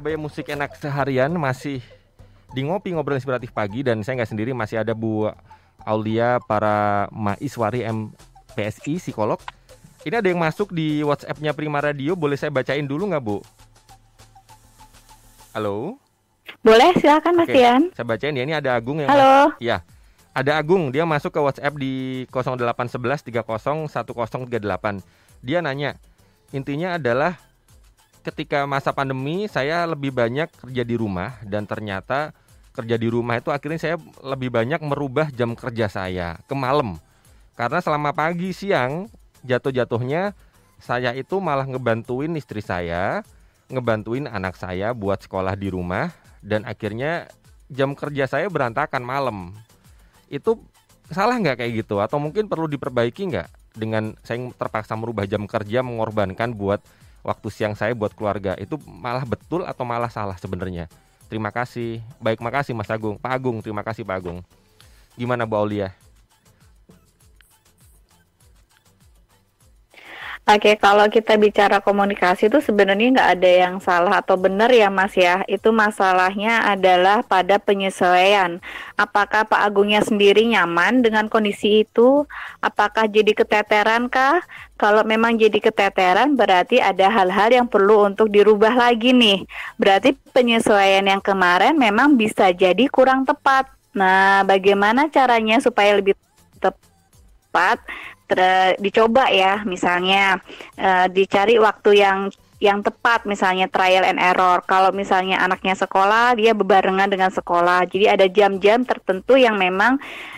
Surabaya 0.00 0.16
Musik 0.16 0.48
Enak 0.48 0.80
Seharian 0.80 1.28
masih 1.36 1.84
di 2.56 2.64
ngopi 2.64 2.88
ngobrol 2.88 3.20
inspiratif 3.20 3.52
pagi 3.52 3.84
dan 3.84 4.00
saya 4.00 4.16
nggak 4.16 4.32
sendiri 4.32 4.56
masih 4.56 4.80
ada 4.80 4.96
Bu 4.96 5.28
Aulia 5.84 6.40
para 6.40 7.04
mahasiswari 7.12 7.84
MPSI 7.84 8.96
psikolog. 8.96 9.36
Ini 10.08 10.24
ada 10.24 10.32
yang 10.32 10.40
masuk 10.40 10.72
di 10.72 11.04
WhatsApp-nya 11.04 11.52
Prima 11.52 11.84
Radio, 11.84 12.16
boleh 12.16 12.40
saya 12.40 12.48
bacain 12.48 12.88
dulu 12.88 13.12
nggak 13.12 13.20
Bu? 13.20 13.44
Halo. 15.52 16.00
Boleh, 16.64 16.96
silakan 16.96 17.36
Mas 17.36 17.52
Oke, 17.52 17.60
Tian. 17.60 17.92
Saya 17.92 18.08
bacain 18.08 18.32
ya 18.32 18.48
ini 18.48 18.56
ada 18.56 18.80
Agung 18.80 19.04
yang 19.04 19.12
Halo. 19.12 19.52
Ya. 19.60 19.84
Ada 20.32 20.56
Agung, 20.56 20.96
dia 20.96 21.04
masuk 21.04 21.28
ke 21.28 21.44
WhatsApp 21.44 21.76
di 21.76 22.24
0811 22.32 23.28
30 23.28 23.84
1038. 24.48 24.48
Dia 25.44 25.60
nanya, 25.60 26.00
intinya 26.56 26.96
adalah 26.96 27.36
ketika 28.20 28.68
masa 28.68 28.92
pandemi 28.92 29.48
saya 29.48 29.88
lebih 29.88 30.12
banyak 30.12 30.48
kerja 30.52 30.82
di 30.84 30.94
rumah 30.96 31.40
dan 31.44 31.64
ternyata 31.64 32.36
kerja 32.70 32.96
di 32.96 33.08
rumah 33.10 33.40
itu 33.40 33.50
akhirnya 33.50 33.80
saya 33.80 33.96
lebih 34.22 34.52
banyak 34.52 34.80
merubah 34.80 35.28
jam 35.34 35.56
kerja 35.58 35.90
saya 35.90 36.38
ke 36.46 36.54
malam. 36.54 36.96
Karena 37.58 37.82
selama 37.82 38.14
pagi 38.14 38.54
siang 38.54 39.10
jatuh-jatuhnya 39.44 40.32
saya 40.80 41.12
itu 41.12 41.36
malah 41.42 41.68
ngebantuin 41.68 42.32
istri 42.38 42.64
saya, 42.64 43.20
ngebantuin 43.68 44.24
anak 44.30 44.56
saya 44.56 44.96
buat 44.96 45.20
sekolah 45.20 45.58
di 45.58 45.68
rumah 45.68 46.08
dan 46.40 46.64
akhirnya 46.64 47.28
jam 47.68 47.92
kerja 47.92 48.24
saya 48.30 48.46
berantakan 48.48 49.04
malam. 49.04 49.52
Itu 50.30 50.62
salah 51.10 51.36
nggak 51.36 51.60
kayak 51.60 51.72
gitu 51.84 51.98
atau 52.00 52.22
mungkin 52.22 52.46
perlu 52.46 52.70
diperbaiki 52.70 53.34
nggak 53.34 53.48
dengan 53.74 54.14
saya 54.22 54.50
terpaksa 54.54 54.94
merubah 54.94 55.26
jam 55.26 55.46
kerja 55.46 55.82
mengorbankan 55.82 56.54
buat 56.54 56.80
waktu 57.20 57.48
siang 57.52 57.76
saya 57.76 57.92
buat 57.92 58.12
keluarga 58.16 58.56
itu 58.56 58.80
malah 58.84 59.24
betul 59.24 59.68
atau 59.68 59.84
malah 59.84 60.08
salah 60.08 60.36
sebenarnya? 60.40 60.88
Terima 61.30 61.54
kasih. 61.54 62.02
Baik 62.18 62.42
makasih 62.42 62.74
Mas 62.74 62.90
Agung. 62.90 63.14
Pak 63.14 63.30
Agung 63.30 63.62
terima 63.62 63.86
kasih 63.86 64.02
Pak 64.02 64.18
Agung. 64.18 64.38
Gimana 65.14 65.46
Bu 65.46 65.60
Aulia 65.60 65.94
Oke, 70.48 70.74
kalau 70.80 71.06
kita 71.12 71.36
bicara 71.36 71.78
komunikasi 71.84 72.48
itu 72.48 72.58
sebenarnya 72.64 73.12
nggak 73.12 73.30
ada 73.38 73.50
yang 73.68 73.76
salah 73.78 74.18
atau 74.18 74.34
benar 74.40 74.72
ya 74.72 74.88
Mas 74.88 75.12
ya. 75.14 75.44
Itu 75.46 75.70
masalahnya 75.70 76.64
adalah 76.64 77.22
pada 77.22 77.60
penyesuaian. 77.60 78.58
Apakah 78.96 79.46
Pak 79.46 79.60
Agungnya 79.60 80.00
sendiri 80.02 80.42
nyaman 80.48 81.04
dengan 81.04 81.28
kondisi 81.30 81.84
itu? 81.86 82.26
Apakah 82.58 83.06
jadi 83.06 83.30
keteteran 83.30 84.10
kah? 84.10 84.42
Kalau 84.80 85.04
memang 85.06 85.36
jadi 85.36 85.60
keteteran 85.60 86.34
berarti 86.34 86.82
ada 86.82 87.12
hal-hal 87.12 87.52
yang 87.52 87.68
perlu 87.70 88.08
untuk 88.10 88.32
dirubah 88.32 88.74
lagi 88.74 89.12
nih. 89.14 89.44
Berarti 89.76 90.16
penyesuaian 90.34 91.04
yang 91.04 91.22
kemarin 91.22 91.76
memang 91.76 92.18
bisa 92.18 92.50
jadi 92.50 92.90
kurang 92.90 93.22
tepat. 93.22 93.70
Nah, 93.94 94.42
bagaimana 94.42 95.06
caranya 95.12 95.62
supaya 95.62 95.94
lebih 96.00 96.18
tepat? 96.58 97.78
Ter- 98.30 98.78
dicoba 98.78 99.26
ya 99.26 99.66
misalnya 99.66 100.38
eh, 100.78 101.06
dicari 101.10 101.58
waktu 101.58 101.90
yang 101.98 102.18
yang 102.60 102.84
tepat 102.84 103.24
misalnya 103.24 103.66
trial 103.72 104.04
and 104.04 104.20
error. 104.20 104.60
Kalau 104.68 104.92
misalnya 104.92 105.40
anaknya 105.40 105.72
sekolah 105.74 106.36
dia 106.36 106.52
bebarengan 106.52 107.08
dengan 107.08 107.32
sekolah. 107.32 107.88
Jadi 107.88 108.06
ada 108.06 108.28
jam-jam 108.28 108.84
tertentu 108.84 109.34
yang 109.40 109.56
memang 109.56 109.96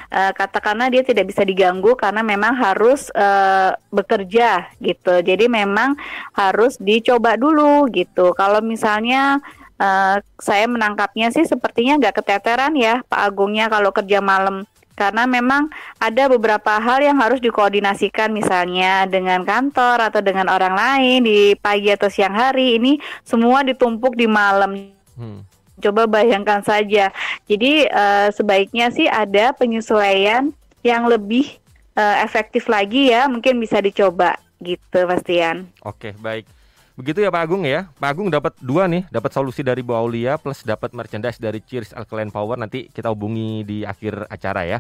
eh, 0.08 0.32
katakanlah 0.32 0.88
dia 0.88 1.02
tidak 1.02 1.34
bisa 1.34 1.42
diganggu 1.42 1.98
karena 1.98 2.22
memang 2.22 2.54
harus 2.54 3.10
eh, 3.12 3.74
bekerja 3.90 4.70
gitu. 4.78 5.18
Jadi 5.20 5.50
memang 5.50 5.98
harus 6.32 6.78
dicoba 6.78 7.34
dulu 7.34 7.90
gitu. 7.90 8.30
Kalau 8.38 8.62
misalnya 8.62 9.42
eh, 9.82 10.22
saya 10.38 10.66
menangkapnya 10.70 11.34
sih 11.34 11.42
sepertinya 11.42 11.98
nggak 11.98 12.22
keteteran 12.22 12.78
ya 12.78 13.02
Pak 13.02 13.20
Agungnya 13.34 13.66
kalau 13.66 13.90
kerja 13.90 14.22
malam 14.22 14.62
karena 14.94 15.24
memang 15.24 15.72
ada 15.96 16.28
beberapa 16.28 16.78
hal 16.78 17.00
yang 17.00 17.18
harus 17.18 17.40
dikoordinasikan 17.40 18.30
misalnya 18.30 19.08
dengan 19.08 19.42
kantor 19.42 20.12
atau 20.12 20.20
dengan 20.20 20.52
orang 20.52 20.76
lain 20.76 21.24
di 21.24 21.56
pagi 21.56 21.90
atau 21.90 22.12
siang 22.12 22.36
hari 22.36 22.76
ini 22.76 23.00
semua 23.24 23.64
ditumpuk 23.64 24.14
di 24.14 24.28
malam. 24.28 24.92
Hmm. 25.16 25.42
Coba 25.82 26.06
bayangkan 26.06 26.62
saja. 26.62 27.10
Jadi 27.50 27.88
uh, 27.90 28.28
sebaiknya 28.30 28.92
sih 28.94 29.10
ada 29.10 29.50
penyesuaian 29.56 30.54
yang 30.86 31.08
lebih 31.10 31.58
uh, 31.98 32.22
efektif 32.22 32.70
lagi 32.70 33.10
ya, 33.10 33.26
mungkin 33.26 33.58
bisa 33.58 33.82
dicoba 33.82 34.38
gitu, 34.62 34.98
Bastian. 35.08 35.66
Oke, 35.82 36.14
baik. 36.22 36.61
Begitu 36.92 37.24
ya 37.24 37.32
Pak 37.32 37.42
Agung 37.48 37.64
ya. 37.64 37.88
Pak 37.96 38.08
Agung 38.12 38.28
dapat 38.28 38.52
dua 38.60 38.84
nih, 38.84 39.08
dapat 39.08 39.32
solusi 39.32 39.64
dari 39.64 39.80
Bu 39.80 39.96
Aulia 39.96 40.36
plus 40.36 40.60
dapat 40.60 40.92
merchandise 40.92 41.40
dari 41.40 41.64
Cheers 41.64 41.96
Alkaline 41.96 42.28
Power. 42.28 42.60
Nanti 42.60 42.92
kita 42.92 43.08
hubungi 43.08 43.64
di 43.64 43.78
akhir 43.82 44.28
acara 44.28 44.68
ya. 44.68 44.78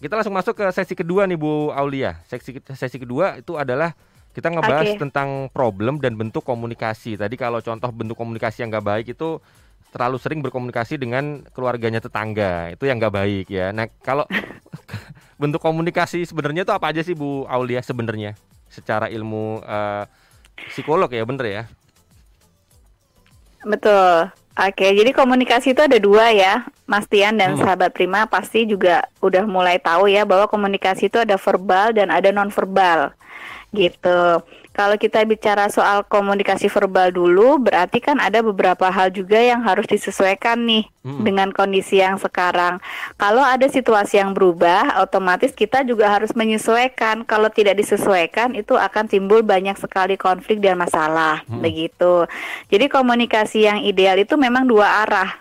Kita 0.00 0.16
langsung 0.16 0.34
masuk 0.34 0.56
ke 0.56 0.64
sesi 0.72 0.96
kedua 0.96 1.28
nih 1.28 1.36
Bu 1.36 1.68
Aulia. 1.72 2.16
Sesi 2.24 2.56
sesi 2.60 2.96
kedua 2.96 3.40
itu 3.40 3.60
adalah 3.60 3.92
kita 4.34 4.50
ngebahas 4.50 4.96
okay. 4.96 5.00
tentang 5.00 5.46
problem 5.52 6.00
dan 6.00 6.16
bentuk 6.16 6.42
komunikasi. 6.42 7.20
Tadi 7.20 7.36
kalau 7.36 7.60
contoh 7.60 7.90
bentuk 7.92 8.16
komunikasi 8.18 8.64
yang 8.64 8.72
nggak 8.72 8.86
baik 8.86 9.06
itu 9.14 9.38
terlalu 9.94 10.18
sering 10.18 10.42
berkomunikasi 10.42 10.98
dengan 10.98 11.46
keluarganya 11.54 12.02
tetangga. 12.02 12.74
Itu 12.74 12.90
yang 12.90 12.98
nggak 12.98 13.14
baik 13.14 13.46
ya. 13.52 13.70
Nah 13.70 13.86
kalau 14.02 14.26
bentuk 15.40 15.62
komunikasi 15.62 16.26
sebenarnya 16.26 16.66
itu 16.66 16.74
apa 16.74 16.90
aja 16.90 17.04
sih 17.06 17.14
Bu 17.14 17.46
Aulia 17.46 17.78
sebenarnya 17.78 18.34
secara 18.66 19.06
ilmu 19.06 19.62
uh, 19.62 20.02
psikolog 20.70 21.10
ya 21.10 21.24
bener 21.26 21.46
ya? 21.46 21.62
Betul. 23.64 24.30
Oke 24.54 24.86
jadi 24.94 25.10
komunikasi 25.10 25.74
itu 25.74 25.82
ada 25.82 25.98
dua 25.98 26.30
ya. 26.30 26.68
Mas 26.84 27.08
Tian 27.08 27.34
dan 27.40 27.56
hmm. 27.56 27.64
sahabat 27.64 27.90
Prima 27.96 28.28
pasti 28.28 28.68
juga 28.68 29.08
udah 29.24 29.48
mulai 29.48 29.80
tahu 29.80 30.06
ya 30.06 30.28
bahwa 30.28 30.46
komunikasi 30.46 31.08
itu 31.08 31.18
ada 31.18 31.40
verbal 31.40 31.96
dan 31.96 32.12
ada 32.12 32.28
non 32.30 32.52
verbal 32.52 33.16
gitu 33.74 34.42
kalau 34.74 34.98
kita 34.98 35.22
bicara 35.22 35.70
soal 35.70 36.02
komunikasi 36.02 36.66
verbal 36.66 37.14
dulu, 37.14 37.62
berarti 37.62 38.02
kan 38.02 38.18
ada 38.18 38.42
beberapa 38.42 38.90
hal 38.90 39.14
juga 39.14 39.38
yang 39.38 39.62
harus 39.62 39.86
disesuaikan 39.86 40.66
nih 40.66 40.90
hmm. 41.06 41.22
dengan 41.22 41.48
kondisi 41.54 42.02
yang 42.02 42.18
sekarang. 42.18 42.82
Kalau 43.14 43.46
ada 43.46 43.70
situasi 43.70 44.18
yang 44.18 44.34
berubah, 44.34 44.98
otomatis 44.98 45.54
kita 45.54 45.86
juga 45.86 46.10
harus 46.10 46.34
menyesuaikan. 46.34 47.22
Kalau 47.22 47.54
tidak 47.54 47.78
disesuaikan, 47.78 48.58
itu 48.58 48.74
akan 48.74 49.06
timbul 49.06 49.46
banyak 49.46 49.78
sekali 49.78 50.18
konflik 50.18 50.58
dan 50.58 50.74
masalah, 50.74 51.46
hmm. 51.46 51.62
begitu. 51.62 52.26
Jadi 52.66 52.90
komunikasi 52.90 53.70
yang 53.70 53.78
ideal 53.78 54.18
itu 54.18 54.34
memang 54.34 54.66
dua 54.66 55.06
arah 55.06 55.38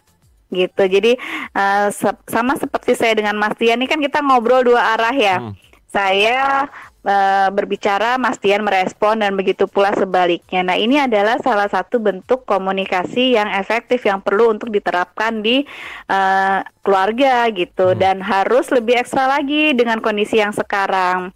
gitu. 0.54 0.86
Jadi 0.86 1.18
uh, 1.58 1.90
se 1.90 2.14
sama 2.30 2.54
seperti 2.54 2.94
saya 2.94 3.18
dengan 3.18 3.34
Mas 3.42 3.58
Tian 3.58 3.82
ini 3.82 3.90
kan 3.90 3.98
kita 3.98 4.22
ngobrol 4.22 4.62
dua 4.62 4.94
arah 4.94 5.16
ya. 5.18 5.42
Hmm. 5.42 5.58
Saya 5.90 6.70
uh, 7.04 7.48
berbicara, 7.52 8.16
Mas 8.18 8.40
Tian 8.40 8.64
merespon 8.64 9.20
dan 9.20 9.36
begitu 9.36 9.68
pula 9.68 9.92
sebaliknya. 9.94 10.64
Nah, 10.64 10.80
ini 10.80 11.00
adalah 11.00 11.38
salah 11.40 11.68
satu 11.68 12.00
bentuk 12.00 12.48
komunikasi 12.48 13.38
yang 13.38 13.52
efektif 13.54 14.04
yang 14.08 14.24
perlu 14.24 14.52
untuk 14.52 14.72
diterapkan 14.72 15.44
di 15.44 15.64
uh, 16.10 16.60
keluarga 16.82 17.48
gitu 17.52 17.94
hmm. 17.94 18.00
dan 18.00 18.18
harus 18.24 18.72
lebih 18.72 19.00
ekstra 19.00 19.28
lagi 19.30 19.76
dengan 19.76 20.00
kondisi 20.00 20.40
yang 20.40 20.56
sekarang. 20.56 21.32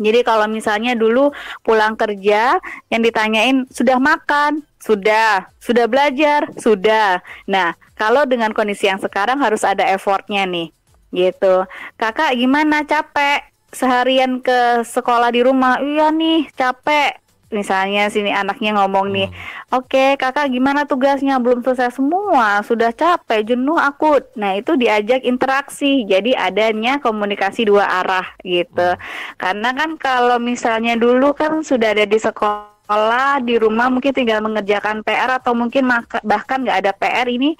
Jadi 0.00 0.24
kalau 0.24 0.48
misalnya 0.48 0.96
dulu 0.96 1.30
pulang 1.60 1.94
kerja 1.94 2.56
yang 2.88 3.04
ditanyain 3.04 3.68
sudah 3.68 4.00
makan, 4.00 4.64
sudah, 4.80 5.52
sudah 5.60 5.84
belajar, 5.84 6.48
sudah. 6.56 7.20
Nah, 7.44 7.76
kalau 7.94 8.24
dengan 8.24 8.56
kondisi 8.56 8.88
yang 8.88 8.98
sekarang 8.98 9.38
harus 9.38 9.62
ada 9.62 9.84
effortnya 9.92 10.48
nih, 10.48 10.72
gitu. 11.12 11.68
Kakak 12.00 12.34
gimana 12.34 12.82
capek? 12.88 13.51
Seharian 13.72 14.44
ke 14.44 14.84
sekolah 14.84 15.32
di 15.32 15.40
rumah, 15.40 15.80
iya 15.80 16.12
nih 16.12 16.46
capek. 16.52 17.18
Misalnya 17.52 18.08
sini 18.08 18.32
anaknya 18.32 18.72
ngomong 18.80 19.12
nih, 19.12 19.28
hmm. 19.28 19.76
oke 19.76 19.92
okay, 19.92 20.16
kakak 20.16 20.48
gimana 20.48 20.88
tugasnya 20.88 21.36
belum 21.36 21.60
selesai 21.60 22.00
semua, 22.00 22.64
sudah 22.64 22.96
capek, 22.96 23.52
jenuh 23.52 23.76
akut. 23.76 24.24
Nah 24.40 24.56
itu 24.56 24.72
diajak 24.72 25.20
interaksi, 25.20 26.08
jadi 26.08 26.32
adanya 26.32 26.96
komunikasi 26.96 27.68
dua 27.68 27.84
arah 28.00 28.24
gitu. 28.40 28.96
Hmm. 28.96 29.36
Karena 29.36 29.68
kan 29.76 29.90
kalau 30.00 30.40
misalnya 30.40 30.96
dulu 30.96 31.36
kan 31.36 31.60
sudah 31.60 31.92
ada 31.92 32.08
di 32.08 32.16
sekolah 32.16 33.44
di 33.44 33.60
rumah 33.60 33.92
mungkin 33.92 34.16
tinggal 34.16 34.40
mengerjakan 34.40 35.04
PR 35.04 35.36
atau 35.36 35.52
mungkin 35.52 35.92
bahkan 36.24 36.64
nggak 36.64 36.88
ada 36.88 36.92
PR 36.96 37.28
ini 37.28 37.52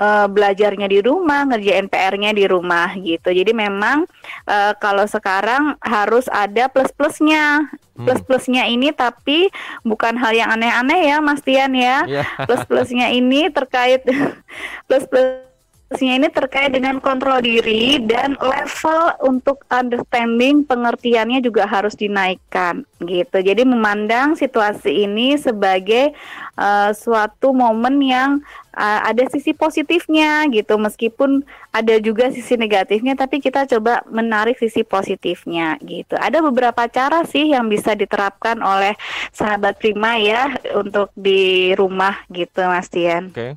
uh, 0.00 0.26
belajarnya 0.26 0.88
di 0.88 1.04
rumah, 1.04 1.44
ngerjain 1.44 1.86
PR-nya 1.86 2.32
di 2.32 2.48
rumah 2.48 2.96
gitu. 2.96 3.28
Jadi 3.30 3.52
memang 3.52 4.08
uh, 4.48 4.72
kalau 4.80 5.04
sekarang 5.04 5.76
harus 5.84 6.26
ada 6.32 6.66
plus-plusnya. 6.72 7.68
Hmm. 7.94 8.08
Plus-plusnya 8.08 8.64
ini 8.72 8.90
tapi 8.96 9.52
bukan 9.84 10.16
hal 10.16 10.32
yang 10.32 10.48
aneh-aneh 10.50 11.12
ya 11.12 11.20
Mas 11.20 11.44
Tian 11.44 11.76
ya. 11.76 12.08
Yeah. 12.08 12.26
Plus-plusnya 12.48 13.12
ini 13.12 13.52
terkait 13.52 14.02
plus-plus 14.88 15.50
ini 15.98 16.30
terkait 16.30 16.70
dengan 16.70 17.02
kontrol 17.02 17.42
diri 17.42 17.98
dan 18.06 18.38
level 18.38 19.10
untuk 19.26 19.66
understanding 19.74 20.62
pengertiannya 20.62 21.42
juga 21.42 21.66
harus 21.66 21.98
dinaikkan 21.98 22.86
gitu. 23.02 23.42
Jadi 23.42 23.66
memandang 23.66 24.38
situasi 24.38 25.02
ini 25.02 25.34
sebagai 25.34 26.14
uh, 26.54 26.94
suatu 26.94 27.50
momen 27.50 27.98
yang 28.06 28.38
uh, 28.74 29.00
ada 29.06 29.26
sisi 29.30 29.54
positifnya 29.54 30.46
gitu 30.50 30.78
meskipun 30.78 31.42
ada 31.70 31.98
juga 31.98 32.30
sisi 32.30 32.58
negatifnya 32.58 33.14
tapi 33.14 33.38
kita 33.42 33.66
coba 33.66 34.02
menarik 34.10 34.58
sisi 34.58 34.82
positifnya 34.82 35.78
gitu. 35.82 36.14
Ada 36.18 36.42
beberapa 36.42 36.86
cara 36.90 37.22
sih 37.26 37.50
yang 37.50 37.70
bisa 37.70 37.94
diterapkan 37.94 38.58
oleh 38.62 38.94
sahabat 39.30 39.78
Prima 39.78 40.18
ya 40.18 40.50
untuk 40.76 41.10
di 41.14 41.72
rumah 41.74 42.22
gitu 42.30 42.62
Mas 42.66 42.90
Tian. 42.90 43.30
Oke. 43.30 43.34
Okay. 43.34 43.52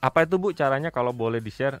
Apa 0.00 0.24
itu 0.24 0.40
Bu 0.40 0.56
caranya 0.56 0.88
kalau 0.88 1.12
boleh 1.12 1.44
di-share? 1.44 1.76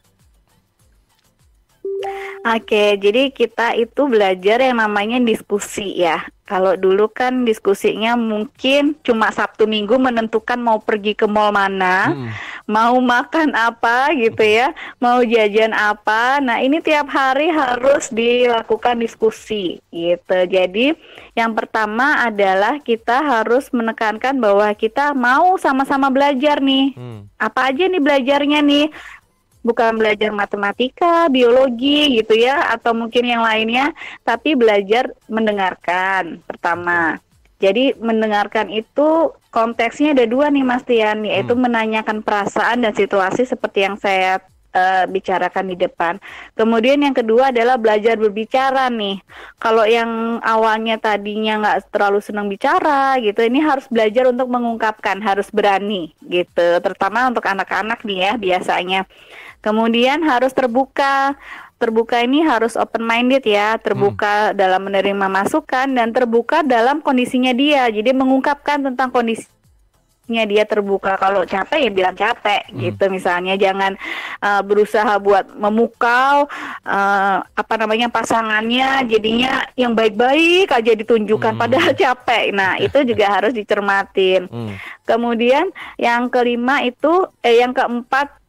Oke, 2.40 2.96
jadi 2.96 3.28
kita 3.28 3.76
itu 3.76 4.08
belajar 4.08 4.64
yang 4.64 4.80
namanya 4.80 5.20
diskusi 5.20 6.00
ya. 6.00 6.24
Kalau 6.50 6.74
dulu 6.74 7.06
kan 7.06 7.46
diskusinya 7.46 8.18
mungkin 8.18 8.98
cuma 9.06 9.30
Sabtu 9.30 9.70
Minggu 9.70 9.94
menentukan 10.02 10.58
mau 10.58 10.82
pergi 10.82 11.14
ke 11.14 11.22
mall 11.30 11.54
mana, 11.54 12.10
hmm. 12.10 12.30
mau 12.66 12.98
makan 12.98 13.54
apa 13.54 14.10
gitu 14.18 14.42
ya, 14.42 14.74
mau 14.98 15.22
jajan 15.22 15.70
apa. 15.70 16.42
Nah, 16.42 16.58
ini 16.58 16.82
tiap 16.82 17.06
hari 17.06 17.54
harus 17.54 18.10
dilakukan 18.10 18.98
diskusi 18.98 19.78
gitu. 19.94 20.38
Jadi, 20.50 20.98
yang 21.38 21.54
pertama 21.54 22.26
adalah 22.26 22.82
kita 22.82 23.22
harus 23.22 23.70
menekankan 23.70 24.34
bahwa 24.42 24.66
kita 24.74 25.14
mau 25.14 25.54
sama-sama 25.54 26.10
belajar 26.10 26.58
nih. 26.58 26.98
Hmm. 26.98 27.30
Apa 27.38 27.70
aja 27.70 27.86
nih 27.86 28.02
belajarnya 28.02 28.58
nih? 28.58 28.90
Bukan 29.60 30.00
belajar 30.00 30.32
matematika, 30.32 31.28
biologi 31.28 32.20
gitu 32.20 32.36
ya 32.36 32.72
atau 32.72 32.96
mungkin 32.96 33.28
yang 33.28 33.44
lainnya, 33.44 33.92
tapi 34.24 34.56
belajar 34.56 35.12
mendengarkan 35.28 36.40
pertama. 36.44 37.20
Jadi 37.60 37.92
mendengarkan 38.00 38.72
itu 38.72 39.36
konteksnya 39.52 40.16
ada 40.16 40.24
dua 40.24 40.48
nih 40.48 40.64
Mas 40.64 40.80
Tian, 40.88 41.28
yaitu 41.28 41.52
hmm. 41.52 41.62
menanyakan 41.68 42.24
perasaan 42.24 42.80
dan 42.80 42.96
situasi 42.96 43.44
seperti 43.44 43.84
yang 43.84 44.00
saya 44.00 44.40
uh, 44.72 45.04
bicarakan 45.04 45.68
di 45.68 45.76
depan. 45.76 46.16
Kemudian 46.56 47.02
yang 47.02 47.12
kedua 47.12 47.52
adalah 47.52 47.76
belajar 47.76 48.16
berbicara 48.16 48.88
nih. 48.88 49.20
Kalau 49.60 49.84
yang 49.84 50.40
awalnya 50.40 50.96
tadinya 50.96 51.60
nggak 51.60 51.92
terlalu 51.92 52.24
senang 52.24 52.48
bicara 52.48 53.18
gitu, 53.20 53.44
ini 53.44 53.60
harus 53.60 53.84
belajar 53.90 54.30
untuk 54.30 54.48
mengungkapkan, 54.48 55.20
harus 55.20 55.52
berani 55.52 56.16
gitu. 56.24 56.80
Terutama 56.80 57.28
untuk 57.28 57.44
anak-anak 57.44 58.02
nih 58.06 58.18
ya 58.24 58.32
biasanya. 58.40 59.04
Kemudian 59.60 60.24
harus 60.24 60.52
terbuka. 60.56 61.36
Terbuka 61.80 62.20
ini 62.20 62.44
harus 62.44 62.76
open 62.76 63.00
minded 63.00 63.40
ya, 63.40 63.80
terbuka 63.80 64.52
hmm. 64.52 64.56
dalam 64.56 64.84
menerima 64.84 65.26
masukan 65.32 65.88
dan 65.88 66.12
terbuka 66.12 66.60
dalam 66.60 67.00
kondisinya 67.00 67.56
dia. 67.56 67.88
Jadi 67.88 68.12
mengungkapkan 68.12 68.84
tentang 68.84 69.08
kondisinya 69.08 70.44
dia 70.46 70.62
terbuka 70.62 71.18
kalau 71.18 71.42
capek 71.42 71.88
ya 71.88 71.90
bilang 71.90 72.14
capek 72.14 72.70
hmm. 72.70 72.78
gitu 72.78 73.04
misalnya 73.10 73.58
jangan 73.58 73.98
uh, 74.38 74.62
berusaha 74.62 75.18
buat 75.18 75.50
memukau 75.58 76.46
uh, 76.86 77.38
apa 77.42 77.74
namanya 77.74 78.06
pasangannya 78.06 79.10
jadinya 79.10 79.66
yang 79.74 79.96
baik-baik 79.98 80.70
aja 80.70 80.92
ditunjukkan 80.94 81.58
hmm. 81.58 81.62
padahal 81.66 81.92
capek 81.98 82.54
nah 82.54 82.78
itu 82.78 83.02
juga 83.10 83.26
harus 83.26 83.50
dicermatin 83.50 84.46
hmm. 84.46 84.76
kemudian 85.02 85.66
yang 85.98 86.30
kelima 86.30 86.86
itu 86.86 87.26
eh 87.42 87.58
yang 87.58 87.74
keempat 87.74 88.39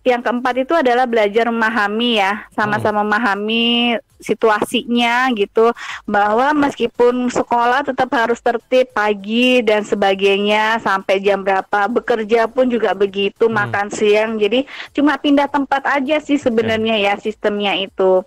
yang 0.00 0.24
keempat 0.24 0.64
itu 0.64 0.72
adalah 0.72 1.04
belajar 1.04 1.44
memahami 1.52 2.20
ya, 2.20 2.48
sama-sama 2.56 3.04
memahami 3.04 4.00
situasinya 4.20 5.32
gitu 5.32 5.72
bahwa 6.04 6.52
meskipun 6.52 7.32
sekolah 7.32 7.88
tetap 7.88 8.12
harus 8.12 8.38
tertib 8.38 8.92
pagi 8.92 9.64
dan 9.64 9.80
sebagainya 9.82 10.76
sampai 10.84 11.24
jam 11.24 11.40
berapa 11.40 11.88
bekerja 11.88 12.44
pun 12.46 12.68
juga 12.68 12.92
begitu 12.92 13.48
hmm. 13.48 13.56
makan 13.56 13.86
siang 13.88 14.36
jadi 14.36 14.68
cuma 14.92 15.16
pindah 15.16 15.48
tempat 15.48 15.88
aja 15.88 16.20
sih 16.20 16.36
sebenarnya 16.36 17.00
yeah. 17.00 17.16
ya 17.16 17.24
sistemnya 17.24 17.72
itu 17.80 18.20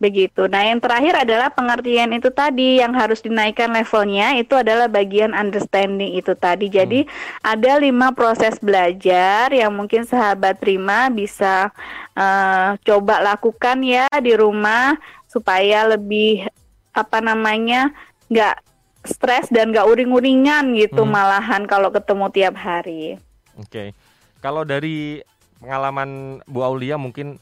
Begitu. 0.00 0.48
Nah, 0.48 0.64
yang 0.64 0.80
terakhir 0.80 1.28
adalah 1.28 1.52
pengertian 1.52 2.16
itu 2.16 2.32
tadi 2.32 2.80
yang 2.80 2.96
harus 2.96 3.20
dinaikkan 3.20 3.68
levelnya 3.68 4.32
itu 4.40 4.56
adalah 4.56 4.88
bagian 4.88 5.36
understanding 5.36 6.16
itu 6.16 6.32
tadi. 6.32 6.72
Jadi 6.72 7.04
ada 7.44 7.76
lima 7.76 8.08
proses 8.16 8.56
belajar 8.56 9.52
yang 9.52 9.76
mungkin 9.76 10.08
sahabat 10.08 10.56
terima 10.56 11.12
bisa 11.12 11.68
uh, 12.16 12.80
coba 12.80 13.20
lakukan 13.20 13.84
ya 13.84 14.08
di 14.24 14.32
rumah 14.32 14.96
supaya 15.28 15.84
lebih 15.84 16.48
apa 16.96 17.20
namanya 17.20 17.92
nggak 18.32 18.56
stres 19.04 19.52
dan 19.52 19.68
nggak 19.68 19.84
uring-uringan 19.84 20.80
gitu 20.80 21.04
Hmm. 21.04 21.12
malahan 21.12 21.68
kalau 21.68 21.92
ketemu 21.92 22.26
tiap 22.32 22.56
hari. 22.56 23.20
Oke. 23.60 23.92
Kalau 24.40 24.64
dari 24.64 25.20
pengalaman 25.60 26.40
Bu 26.48 26.64
Aulia 26.64 26.96
mungkin 26.96 27.36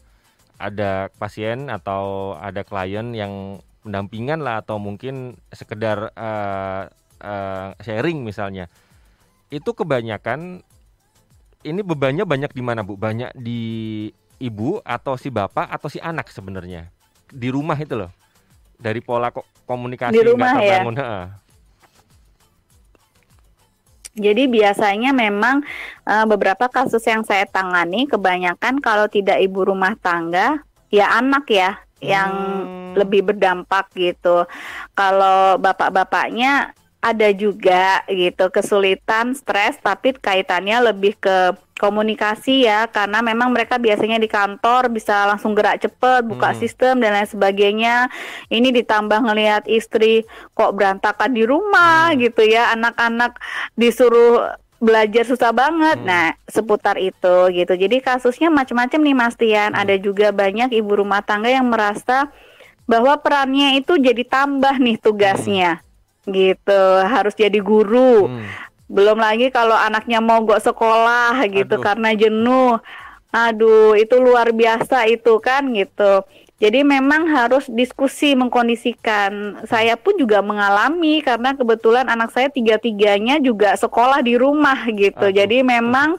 ada 0.58 1.08
pasien 1.16 1.70
atau 1.70 2.34
ada 2.36 2.66
klien 2.66 3.14
yang 3.14 3.62
pendampingan 3.86 4.42
lah 4.42 4.60
atau 4.60 4.76
mungkin 4.76 5.38
sekedar 5.54 6.10
eh, 6.12 6.82
eh, 7.22 7.68
sharing 7.80 8.26
misalnya. 8.26 8.66
Itu 9.48 9.72
kebanyakan 9.72 10.60
ini 11.64 11.80
bebannya 11.82 12.22
banyak 12.26 12.52
di 12.52 12.62
mana, 12.62 12.84
Bu? 12.84 12.98
Banyak 12.98 13.34
di 13.38 14.06
ibu 14.38 14.78
atau 14.82 15.18
si 15.18 15.30
bapak 15.30 15.70
atau 15.70 15.88
si 15.90 15.98
anak 16.02 16.30
sebenarnya? 16.30 16.90
Di 17.30 17.48
rumah 17.50 17.78
itu 17.78 17.94
loh. 17.98 18.10
Dari 18.78 19.02
pola 19.02 19.34
ko- 19.34 19.46
komunikasi 19.66 20.14
Di 20.14 20.22
rumah 20.22 20.54
nggak 20.54 20.62
ya? 20.62 20.70
terbangun, 20.70 20.96
heeh. 21.02 21.24
Jadi 24.18 24.50
biasanya 24.50 25.14
memang 25.14 25.62
eh, 26.04 26.26
beberapa 26.26 26.66
kasus 26.68 27.02
yang 27.06 27.22
saya 27.22 27.46
tangani 27.46 28.04
kebanyakan 28.10 28.82
kalau 28.82 29.06
tidak 29.06 29.38
ibu 29.38 29.64
rumah 29.64 29.94
tangga 29.98 30.60
ya 30.92 31.14
anak 31.16 31.46
ya 31.48 31.78
yang 31.98 32.30
lebih 32.94 33.26
berdampak 33.26 33.90
gitu. 33.94 34.46
Kalau 34.94 35.58
bapak-bapaknya 35.58 36.74
ada 36.98 37.30
juga 37.30 38.02
gitu 38.10 38.50
kesulitan, 38.50 39.30
stres 39.38 39.78
tapi 39.78 40.18
kaitannya 40.18 40.90
lebih 40.90 41.14
ke 41.14 41.54
komunikasi 41.78 42.66
ya 42.66 42.90
karena 42.90 43.22
memang 43.22 43.54
mereka 43.54 43.78
biasanya 43.78 44.18
di 44.18 44.26
kantor 44.26 44.90
bisa 44.90 45.30
langsung 45.30 45.54
gerak 45.54 45.78
cepet 45.78 46.26
buka 46.26 46.50
Hmm. 46.50 46.58
sistem 46.58 46.98
dan 46.98 47.14
lain 47.14 47.30
sebagainya. 47.30 48.10
Ini 48.50 48.74
ditambah 48.82 49.30
ngelihat 49.30 49.70
istri 49.70 50.26
kok 50.58 50.74
berantakan 50.74 51.30
di 51.38 51.46
rumah 51.46 52.10
gitu 52.18 52.42
ya, 52.42 52.74
anak-anak 52.74 53.38
disuruh 53.78 54.58
belajar 54.82 55.22
susah 55.22 55.54
banget. 55.54 56.02
Nah, 56.02 56.34
seputar 56.50 56.98
itu 56.98 57.50
gitu. 57.54 57.72
Jadi 57.78 58.02
kasusnya 58.02 58.50
macam-macam 58.50 58.98
nih 58.98 59.14
Mas 59.14 59.34
Tian. 59.38 59.74
Ada 59.74 59.98
juga 60.02 60.34
banyak 60.34 60.74
ibu 60.74 60.98
rumah 60.98 61.22
tangga 61.22 61.50
yang 61.50 61.70
merasa 61.70 62.30
bahwa 62.90 63.14
perannya 63.22 63.78
itu 63.78 63.98
jadi 64.02 64.26
tambah 64.26 64.78
nih 64.82 64.98
tugasnya. 64.98 65.78
Gitu. 66.30 66.82
Harus 67.04 67.34
jadi 67.34 67.58
guru. 67.60 68.28
Belum 68.88 69.20
lagi 69.20 69.52
kalau 69.52 69.76
anaknya 69.76 70.24
mogok 70.24 70.64
sekolah 70.64 71.36
gitu 71.48 71.76
Aduh. 71.76 71.84
karena 71.84 72.10
jenuh. 72.16 72.80
Aduh, 73.28 73.92
itu 73.92 74.16
luar 74.16 74.56
biasa 74.56 75.04
itu 75.04 75.36
kan 75.44 75.68
gitu. 75.76 76.24
Jadi 76.58 76.82
memang 76.82 77.28
harus 77.30 77.70
diskusi 77.70 78.34
mengkondisikan. 78.34 79.62
Saya 79.68 79.94
pun 79.94 80.18
juga 80.18 80.42
mengalami 80.42 81.22
karena 81.22 81.54
kebetulan 81.54 82.10
anak 82.10 82.34
saya 82.34 82.50
tiga-tiganya 82.50 83.38
juga 83.38 83.78
sekolah 83.78 84.24
di 84.24 84.34
rumah 84.34 84.88
gitu. 84.90 85.30
Jadi 85.30 85.62
memang 85.62 86.18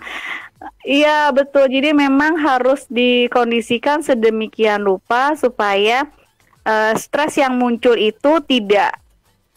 Iya 0.83 1.31
betul. 1.31 1.71
Jadi 1.71 1.95
memang 1.95 2.35
harus 2.39 2.83
dikondisikan 2.91 4.03
sedemikian 4.03 4.83
rupa 4.83 5.35
supaya 5.35 6.07
eh, 6.67 6.93
stres 6.99 7.39
yang 7.39 7.55
muncul 7.55 7.95
itu 7.95 8.43
tidak 8.43 8.99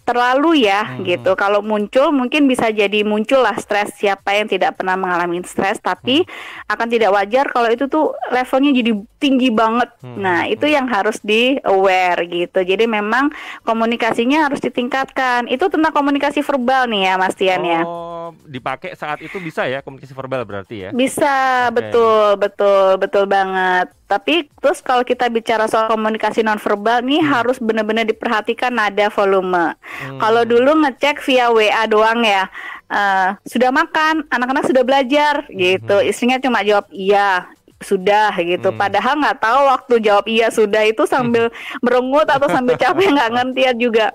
terlalu 0.02 0.66
ya 0.66 0.98
gitu. 1.00 1.38
Kalau 1.38 1.62
muncul 1.62 2.10
mungkin 2.10 2.50
bisa 2.50 2.68
jadi 2.74 3.06
muncul 3.06 3.42
lah 3.42 3.54
stres 3.58 3.94
siapa 3.96 4.34
yang 4.34 4.50
tidak 4.50 4.74
pernah 4.74 4.98
mengalami 4.98 5.38
stres 5.46 5.78
tapi 5.78 6.26
akan 6.66 6.86
tidak 6.90 7.14
wajar 7.14 7.46
kalau 7.54 7.70
itu 7.70 7.86
tuh 7.86 8.14
levelnya 8.34 8.74
jadi 8.74 8.92
tinggi 9.22 9.48
banget. 9.54 9.90
Nah, 10.02 10.50
itu 10.50 10.66
yang 10.66 10.90
harus 10.90 11.22
di 11.22 11.54
aware 11.62 12.26
gitu. 12.26 12.66
Jadi 12.66 12.90
memang 12.90 13.30
komunikasinya 13.62 14.50
harus 14.50 14.58
ditingkatkan. 14.58 15.46
Itu 15.46 15.70
tentang 15.70 15.94
komunikasi 15.94 16.42
verbal 16.42 16.90
nih 16.90 17.06
ya 17.06 17.14
Mas 17.14 17.38
Tian 17.38 17.62
ya. 17.62 17.86
Oh, 17.86 18.34
dipakai 18.42 18.98
saat 18.98 19.22
itu 19.22 19.38
bisa 19.38 19.70
ya 19.70 19.78
komunikasi 19.86 20.12
verbal 20.12 20.42
berarti 20.42 20.88
ya? 20.88 20.90
Bisa, 20.90 21.70
Oke. 21.70 21.78
betul, 21.78 22.26
betul, 22.42 22.88
betul 22.98 23.24
banget. 23.30 23.94
Tapi 24.12 24.44
terus 24.60 24.84
kalau 24.84 25.00
kita 25.08 25.24
bicara 25.32 25.64
soal 25.64 25.88
komunikasi 25.88 26.44
nonverbal 26.44 27.00
nih 27.00 27.24
harus 27.24 27.56
benar-benar 27.56 28.04
diperhatikan 28.04 28.68
nada 28.68 29.08
volume. 29.08 29.72
Kalau 30.20 30.44
dulu 30.44 30.84
ngecek 30.84 31.24
via 31.24 31.48
WA 31.48 31.88
doang 31.88 32.20
ya, 32.20 32.44
eh, 32.92 33.32
sudah 33.48 33.72
makan, 33.72 34.28
anak-anak 34.28 34.68
sudah 34.68 34.84
belajar 34.84 35.48
gitu. 35.48 36.04
Istrinya 36.04 36.36
cuma 36.44 36.60
jawab 36.60 36.92
iya, 36.92 37.48
sudah 37.80 38.36
gitu. 38.36 38.68
Padahal 38.76 39.16
nggak 39.16 39.40
tahu 39.40 39.60
waktu 39.72 39.94
jawab 40.04 40.28
iya 40.28 40.52
sudah 40.52 40.84
itu 40.84 41.08
sambil 41.08 41.48
merengut 41.84 42.28
atau 42.28 42.52
sambil 42.52 42.76
capek 42.76 43.16
nggak 43.16 43.32
ngerti 43.32 43.62
juga. 43.80 44.12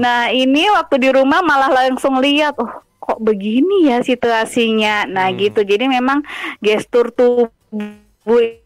Nah 0.00 0.32
ini 0.32 0.64
waktu 0.72 0.96
di 0.96 1.12
rumah 1.12 1.44
malah 1.44 1.68
langsung 1.68 2.24
lihat, 2.24 2.56
oh 2.56 2.72
kok 3.04 3.20
begini 3.20 3.92
ya 3.92 4.00
situasinya. 4.00 5.04
Nah 5.04 5.28
gitu. 5.36 5.60
Jadi 5.60 5.92
memang 5.92 6.24
gestur 6.64 7.12
tubuh 7.12 8.64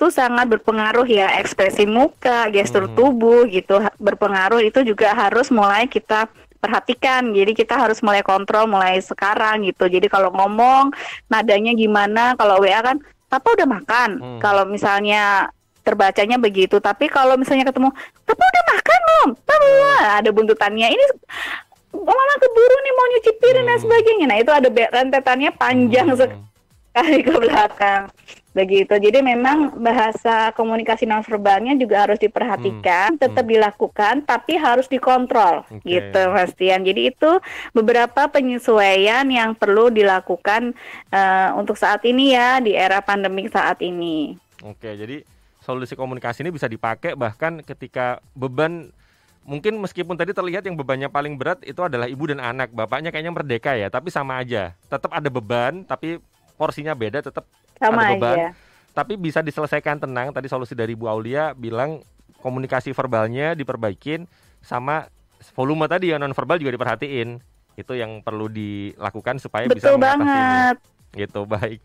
itu 0.00 0.08
sangat 0.08 0.48
berpengaruh 0.48 1.04
ya 1.04 1.28
ekspresi 1.44 1.84
muka, 1.84 2.48
gestur 2.48 2.88
tubuh 2.96 3.44
gitu 3.52 3.84
berpengaruh 4.00 4.64
itu 4.64 4.80
juga 4.80 5.12
harus 5.12 5.52
mulai 5.52 5.84
kita 5.84 6.24
perhatikan. 6.56 7.28
Jadi 7.36 7.52
kita 7.52 7.76
harus 7.76 8.00
mulai 8.00 8.24
kontrol 8.24 8.64
mulai 8.64 8.96
sekarang 9.04 9.60
gitu. 9.68 9.92
Jadi 9.92 10.08
kalau 10.08 10.32
ngomong 10.32 10.96
nadanya 11.28 11.76
gimana? 11.76 12.32
Kalau 12.40 12.64
WA 12.64 12.80
kan 12.80 12.96
Papa 13.28 13.52
udah 13.52 13.68
makan. 13.68 14.40
Kalau 14.40 14.64
misalnya 14.64 15.52
terbacanya 15.84 16.40
begitu, 16.40 16.80
tapi 16.80 17.12
kalau 17.12 17.36
misalnya 17.36 17.68
ketemu 17.68 17.92
Papa 18.24 18.40
udah 18.40 18.64
makan 18.72 18.98
belum? 19.04 19.28
Papa 19.44 19.68
ada 20.16 20.30
buntutannya. 20.32 20.88
Ini 20.96 21.04
mama 21.92 22.34
keburu 22.40 22.76
nih 22.80 22.92
mau 22.96 23.06
nyuci 23.12 23.30
piring 23.36 23.66
dan 23.68 23.78
sebagainya. 23.84 24.26
Nah, 24.32 24.38
itu 24.40 24.48
ada 24.48 24.68
rentetannya 24.72 25.52
panjang 25.60 26.08
sekali 26.16 27.20
ke 27.20 27.32
belakang. 27.36 28.08
Begitu. 28.50 28.90
Jadi 28.90 29.22
memang 29.22 29.78
bahasa 29.78 30.50
komunikasi 30.58 31.06
nonverbalnya 31.06 31.78
juga 31.78 32.02
harus 32.02 32.18
diperhatikan, 32.18 33.14
tetap 33.14 33.46
dilakukan 33.46 34.26
tapi 34.26 34.58
harus 34.58 34.90
dikontrol 34.90 35.62
gitu 35.86 36.22
Mas 36.34 36.50
Tian. 36.58 36.82
Jadi 36.82 37.14
itu 37.14 37.30
beberapa 37.70 38.26
penyesuaian 38.26 39.22
yang 39.30 39.54
perlu 39.54 39.94
dilakukan 39.94 40.74
eh, 41.14 41.50
untuk 41.54 41.78
saat 41.78 42.02
ini 42.02 42.34
ya 42.34 42.58
di 42.58 42.74
era 42.74 42.98
pandemik 42.98 43.54
saat 43.54 43.78
ini. 43.86 44.34
Oke, 44.66 44.98
jadi 44.98 45.22
solusi 45.62 45.94
komunikasi 45.94 46.42
ini 46.42 46.50
bisa 46.50 46.66
dipakai 46.66 47.14
bahkan 47.14 47.62
ketika 47.62 48.18
beban 48.34 48.90
mungkin 49.46 49.78
meskipun 49.80 50.18
tadi 50.18 50.34
terlihat 50.36 50.66
yang 50.66 50.76
bebannya 50.76 51.08
paling 51.08 51.38
berat 51.38 51.62
itu 51.64 51.80
adalah 51.80 52.10
ibu 52.10 52.28
dan 52.28 52.42
anak, 52.42 52.74
bapaknya 52.74 53.14
kayaknya 53.14 53.32
merdeka 53.32 53.72
ya, 53.78 53.88
tapi 53.88 54.10
sama 54.12 54.42
aja. 54.42 54.74
Tetap 54.90 55.10
ada 55.14 55.28
beban, 55.32 55.86
tapi 55.86 56.20
porsinya 56.60 56.92
beda, 56.92 57.24
tetap 57.24 57.48
Sama 57.80 58.00
ada 58.04 58.12
beban. 58.14 58.36
aja. 58.36 58.48
Tapi 58.92 59.16
bisa 59.16 59.40
diselesaikan 59.40 59.96
tenang. 59.96 60.30
Tadi 60.30 60.46
solusi 60.46 60.76
dari 60.76 60.92
Bu 60.92 61.08
Aulia 61.08 61.56
bilang 61.56 62.04
komunikasi 62.44 62.92
verbalnya 62.92 63.56
diperbaikin 63.56 64.28
sama 64.60 65.08
volume 65.56 65.88
tadi 65.88 66.12
yang 66.12 66.20
non 66.20 66.36
verbal 66.36 66.60
juga 66.60 66.76
diperhatiin. 66.76 67.40
Itu 67.80 67.96
yang 67.96 68.20
perlu 68.20 68.52
dilakukan 68.52 69.40
supaya 69.40 69.64
bisa 69.72 69.88
Betul 69.88 69.96
mengatasi 69.96 70.20
ini. 70.20 70.28
banget. 70.28 70.76
Gitu, 71.16 71.40
baik. 71.48 71.78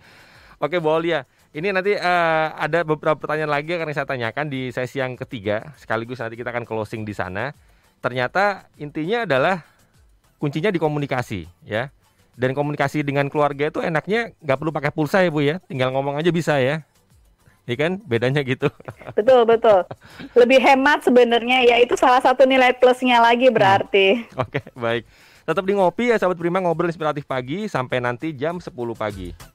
Oke, 0.60 0.76
Bu 0.84 0.92
Aulia. 0.92 1.24
Ini 1.56 1.72
nanti 1.72 1.96
eh, 1.96 2.48
ada 2.52 2.84
beberapa 2.84 3.16
pertanyaan 3.16 3.48
lagi 3.48 3.72
yang 3.72 3.88
akan 3.88 3.96
saya 3.96 4.04
tanyakan 4.04 4.52
di 4.52 4.76
sesi 4.76 5.00
yang 5.00 5.16
ketiga. 5.16 5.72
Sekaligus 5.80 6.20
nanti 6.20 6.36
kita 6.36 6.52
akan 6.52 6.68
closing 6.68 7.08
di 7.08 7.16
sana. 7.16 7.56
Ternyata 8.04 8.68
intinya 8.76 9.24
adalah 9.24 9.64
kuncinya 10.36 10.68
di 10.68 10.76
komunikasi, 10.76 11.48
ya. 11.64 11.88
Dan 12.36 12.52
komunikasi 12.52 13.00
dengan 13.02 13.32
keluarga 13.32 13.72
itu 13.72 13.80
enaknya 13.80 14.36
nggak 14.44 14.58
perlu 14.60 14.72
pakai 14.76 14.92
pulsa 14.92 15.24
ya 15.24 15.32
Bu 15.32 15.40
ya, 15.40 15.64
tinggal 15.72 15.92
ngomong 15.96 16.20
aja 16.20 16.30
bisa 16.36 16.60
ya. 16.60 16.84
Iya 17.66 17.76
kan? 17.82 17.92
Bedanya 18.06 18.46
gitu. 18.46 18.70
Betul, 19.18 19.42
betul. 19.48 19.88
Lebih 20.38 20.62
hemat 20.62 21.02
sebenarnya 21.02 21.66
ya 21.66 21.82
itu 21.82 21.98
salah 21.98 22.22
satu 22.22 22.46
nilai 22.46 22.78
plusnya 22.78 23.18
lagi 23.24 23.50
berarti. 23.50 24.22
Oke, 24.38 24.62
baik. 24.78 25.08
Tetap 25.46 25.64
di 25.66 25.74
ngopi 25.78 26.10
ya 26.10 26.18
sahabat 26.18 26.38
Prima 26.42 26.58
ngobrol 26.58 26.90
inspiratif 26.90 27.26
pagi 27.26 27.70
sampai 27.70 28.02
nanti 28.02 28.34
jam 28.34 28.58
10 28.58 28.70
pagi. 28.98 29.55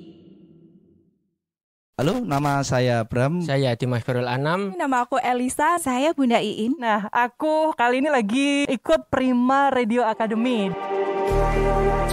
Halo, 1.99 2.23
nama 2.23 2.63
saya 2.63 3.03
Bram. 3.03 3.43
Saya 3.43 3.75
Dimas 3.75 3.99
Ferul 4.07 4.23
Anam. 4.23 4.71
Nama 4.79 5.03
aku 5.03 5.19
Elisa. 5.19 5.75
Saya 5.75 6.15
Bunda 6.15 6.39
Iin. 6.39 6.79
Nah, 6.79 7.11
aku 7.11 7.75
kali 7.75 7.99
ini 7.99 8.07
lagi 8.07 8.63
ikut 8.63 9.11
Prima 9.11 9.67
Radio 9.67 10.07
Academy. 10.07 10.71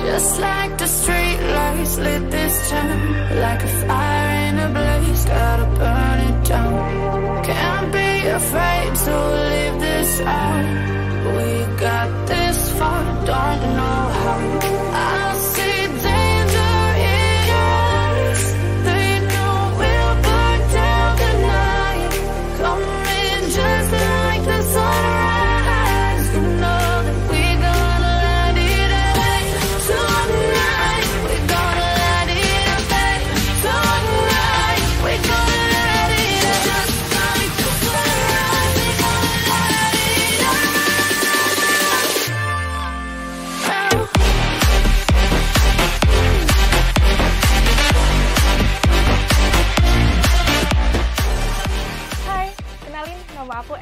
Just 0.02 0.42
like 0.42 0.74
the 0.82 0.90
street 0.90 1.38
lights 1.54 1.98
lit 1.98 2.30
this 2.30 2.70
town 2.70 2.98
Like 3.38 3.62
a 3.62 3.72
fire 3.86 4.30
in 4.50 4.58
a 4.58 4.68
blaze, 4.70 5.24
gotta 5.26 5.66
burn 5.76 6.18
it 6.26 6.38
down 6.48 6.74
Can't 7.44 7.88
be 7.92 8.10
afraid 8.30 8.92
to 8.94 9.14
leave 9.52 9.76
this 9.82 10.12
out 10.22 10.66
We 11.34 11.50
got 11.76 12.08
this 12.26 12.58
far, 12.78 13.04
don't 13.26 13.62
know 13.76 14.00
how 14.22 14.38
I 14.94 15.37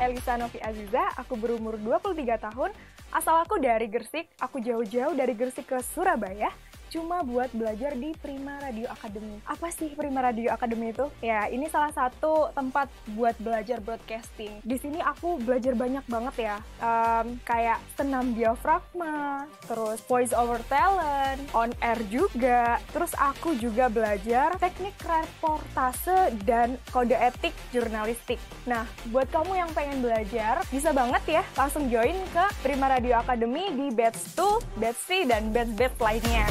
Elisa 0.06 0.38
Novi 0.38 0.62
Aziza, 0.62 1.02
aku 1.18 1.34
berumur 1.34 1.74
23 1.82 2.14
tahun, 2.38 2.70
asal 3.10 3.42
aku 3.42 3.58
dari 3.58 3.90
Gersik, 3.90 4.30
aku 4.38 4.62
jauh-jauh 4.62 5.18
dari 5.18 5.34
Gersik 5.34 5.66
ke 5.66 5.82
Surabaya, 5.82 6.54
cuma 6.96 7.20
buat 7.20 7.52
belajar 7.52 7.92
di 7.92 8.16
Prima 8.16 8.56
Radio 8.64 8.88
Academy. 8.88 9.36
Apa 9.44 9.68
sih 9.68 9.92
Prima 9.92 10.24
Radio 10.24 10.48
Academy 10.48 10.96
itu? 10.96 11.12
Ya, 11.20 11.44
ini 11.52 11.68
salah 11.68 11.92
satu 11.92 12.48
tempat 12.56 12.88
buat 13.12 13.36
belajar 13.36 13.84
broadcasting. 13.84 14.64
Di 14.64 14.80
sini 14.80 15.04
aku 15.04 15.36
belajar 15.44 15.76
banyak 15.76 16.08
banget 16.08 16.34
ya, 16.40 16.56
Em, 16.76 17.40
kayak 17.42 17.80
senam 17.98 18.36
diafragma, 18.36 19.48
terus 19.64 19.98
voice 20.04 20.30
over 20.36 20.60
talent, 20.68 21.40
on 21.56 21.72
air 21.80 21.98
juga, 22.12 22.78
terus 22.92 23.16
aku 23.16 23.56
juga 23.56 23.88
belajar 23.88 24.54
teknik 24.60 24.94
reportase 25.02 26.36
dan 26.44 26.76
kode 26.92 27.16
etik 27.16 27.56
jurnalistik. 27.72 28.38
Nah, 28.68 28.84
buat 29.10 29.26
kamu 29.32 29.52
yang 29.56 29.70
pengen 29.74 30.04
belajar, 30.04 30.62
bisa 30.68 30.92
banget 30.92 31.40
ya 31.40 31.42
langsung 31.58 31.88
join 31.88 32.16
ke 32.30 32.44
Prima 32.62 32.86
Radio 32.92 33.18
Academy 33.18 33.72
di 33.74 33.88
batch 33.90 34.36
2, 34.38 34.78
batch 34.78 35.00
3, 35.08 35.32
dan 35.32 35.42
batch-batch 35.50 35.98
lainnya. 35.98 36.46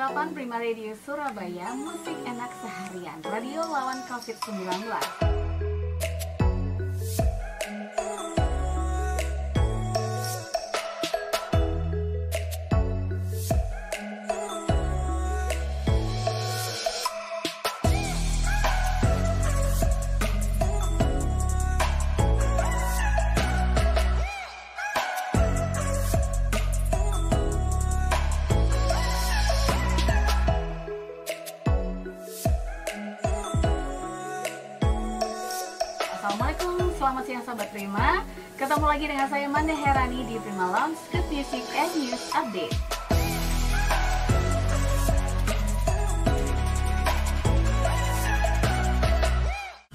103,8 0.00 0.32
Prima 0.32 0.56
Radio 0.56 0.96
Surabaya 0.96 1.76
Musik 1.76 2.16
enak 2.24 2.48
seharian. 2.64 3.20
Radio 3.20 3.60
lawan 3.68 4.00
COVID-19 4.08 5.39
Prima 37.80 38.20
Ketemu 38.60 38.84
lagi 38.84 39.04
dengan 39.08 39.24
saya 39.24 39.48
Manda 39.48 39.72
Herani 39.72 40.20
di 40.28 40.36
Prima 40.36 40.68
Lounge 40.68 41.00
Good 41.16 41.24
Music 41.32 41.64
and 41.72 41.88
News 41.96 42.24
Update 42.36 42.76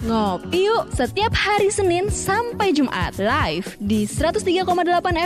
Ngopi 0.02 0.66
yuk 0.66 0.90
setiap 0.98 1.34
hari 1.38 1.70
Senin 1.70 2.10
sampai 2.10 2.74
Jumat 2.74 3.22
live 3.22 3.78
di 3.78 4.06
103,8 4.06 4.62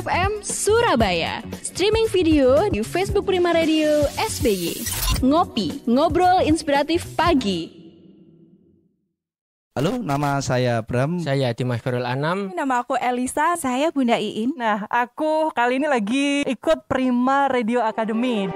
FM 0.07 0.31
Surabaya. 0.39 1.43
Streaming 1.59 2.07
video 2.07 2.63
di 2.71 2.79
Facebook 2.79 3.27
Prima 3.27 3.51
Radio 3.51 4.07
SBY. 4.15 4.79
Ngopi, 5.19 5.83
ngobrol 5.83 6.47
inspiratif 6.47 7.03
pagi. 7.19 7.78
Halo, 9.79 9.95
nama 9.95 10.43
saya 10.43 10.83
Bram. 10.83 11.23
Saya 11.23 11.55
Dimas 11.55 11.79
Ferul 11.79 12.03
Anam. 12.03 12.51
Nama 12.51 12.83
aku 12.83 12.99
Elisa. 12.99 13.55
Saya 13.55 13.95
Bunda 13.95 14.19
Iin. 14.19 14.51
Nah, 14.59 14.83
aku 14.91 15.55
kali 15.55 15.79
ini 15.79 15.87
lagi 15.87 16.43
ikut 16.43 16.83
Prima 16.83 17.47
Radio 17.47 17.79
Academy. 17.87 18.51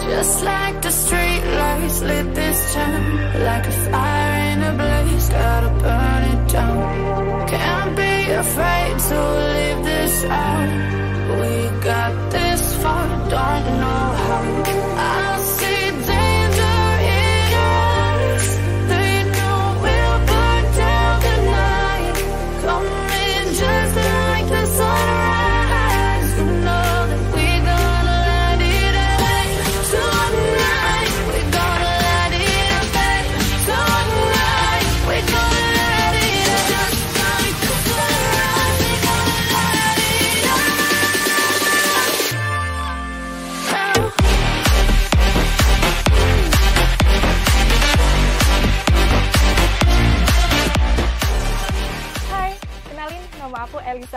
Just 0.00 0.48
like 0.48 0.80
the 0.80 0.88
street 0.88 1.44
lights 1.44 2.00
lit 2.00 2.24
this 2.32 2.72
town 2.72 3.04
Like 3.44 3.68
a 3.68 3.74
fire 3.92 4.36
in 4.56 4.64
a 4.64 4.72
blaze, 4.80 5.28
gotta 5.28 5.70
burn 5.76 6.22
it 6.24 6.42
down 6.48 6.80
Can't 7.52 7.92
be 7.92 8.32
afraid 8.32 8.96
to 8.96 9.18
leave 9.52 9.80
this 9.84 10.24
out 10.24 11.01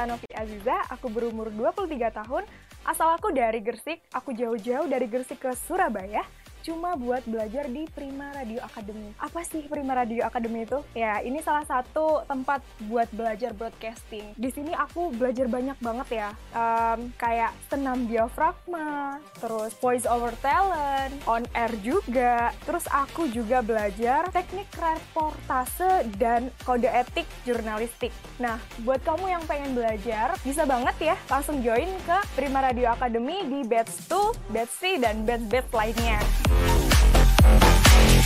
Novi 0.05 0.29
Aziza, 0.37 0.85
aku 0.93 1.09
berumur 1.09 1.49
23 1.49 1.89
tahun, 2.13 2.45
asal 2.85 3.17
aku 3.17 3.33
dari 3.33 3.59
Gersik, 3.65 4.01
aku 4.13 4.31
jauh-jauh 4.37 4.85
dari 4.85 5.09
Gersik 5.09 5.41
ke 5.41 5.51
Surabaya, 5.57 6.21
cuma 6.65 6.97
buat 6.97 7.21
belajar 7.29 7.69
di 7.69 7.85
Prima 7.93 8.33
Radio 8.33 8.57
Academy. 8.65 9.13
Apa 9.21 9.45
sih 9.45 9.69
Prima 9.69 9.93
Radio 9.93 10.25
Academy 10.25 10.65
itu? 10.65 10.81
Ya, 10.97 11.21
ini 11.21 11.37
salah 11.45 11.61
satu 11.69 12.25
tempat 12.25 12.65
buat 12.89 13.05
belajar 13.13 13.53
broadcasting. 13.53 14.33
Di 14.33 14.49
sini 14.49 14.73
aku 14.73 15.13
belajar 15.13 15.45
banyak 15.45 15.77
banget 15.77 16.07
ya, 16.25 16.29
Em, 16.55 17.11
kayak 17.19 17.51
senam 17.67 18.07
diafragma, 18.07 19.19
terus 19.43 19.75
voice 19.83 20.07
over 20.07 20.31
talent, 20.39 21.11
on 21.27 21.43
air 21.51 21.73
juga, 21.83 22.55
terus 22.63 22.87
aku 22.87 23.27
juga 23.27 23.59
belajar 23.59 24.31
teknik 24.31 24.71
reportase 24.79 26.07
dan 26.15 26.47
kode 26.63 26.87
etik 26.87 27.27
jurnalistik. 27.43 28.15
Nah, 28.39 28.55
buat 28.87 29.03
kamu 29.03 29.35
yang 29.35 29.43
pengen 29.43 29.75
belajar, 29.75 30.39
bisa 30.47 30.63
banget 30.63 31.13
ya 31.13 31.15
langsung 31.27 31.59
join 31.59 31.91
ke 32.07 32.17
Prima 32.39 32.63
Radio 32.63 32.87
Academy 32.95 33.43
di 33.43 33.67
batch 33.67 34.07
2, 34.07 34.55
batch 34.55 34.73
3, 34.79 35.03
dan 35.03 35.15
batch-batch 35.27 35.69
lainnya. 35.75 36.54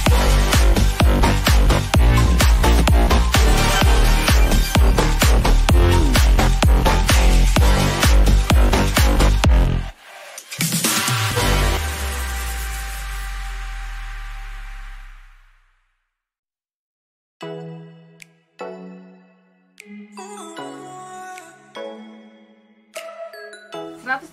Thank 0.10 0.59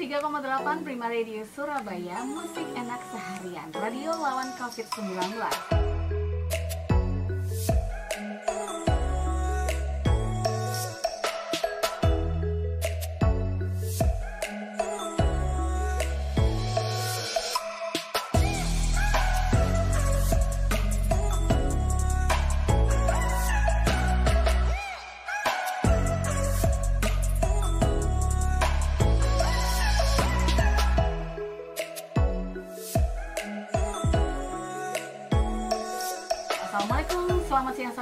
103,8 0.07 0.87
Prima 0.87 1.11
Radio 1.11 1.43
Surabaya 1.43 2.23
Musik 2.23 2.63
enak 2.79 3.03
seharian. 3.11 3.75
Radio 3.75 4.15
lawan 4.15 4.55
COVID-19 4.55 5.86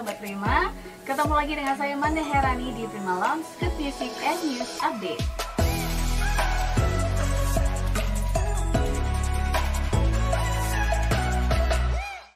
sahabat 0.05 0.20
Prima 0.20 0.68
Ketemu 1.09 1.32
lagi 1.32 1.52
dengan 1.57 1.74
saya 1.80 1.94
Manda 1.96 2.20
Herani 2.20 2.68
di 2.76 2.84
Prima 2.92 3.16
Lounge 3.16 3.48
Good 3.57 3.72
Music 3.80 4.12
and 4.20 4.40
News 4.44 4.72
Update 4.84 5.24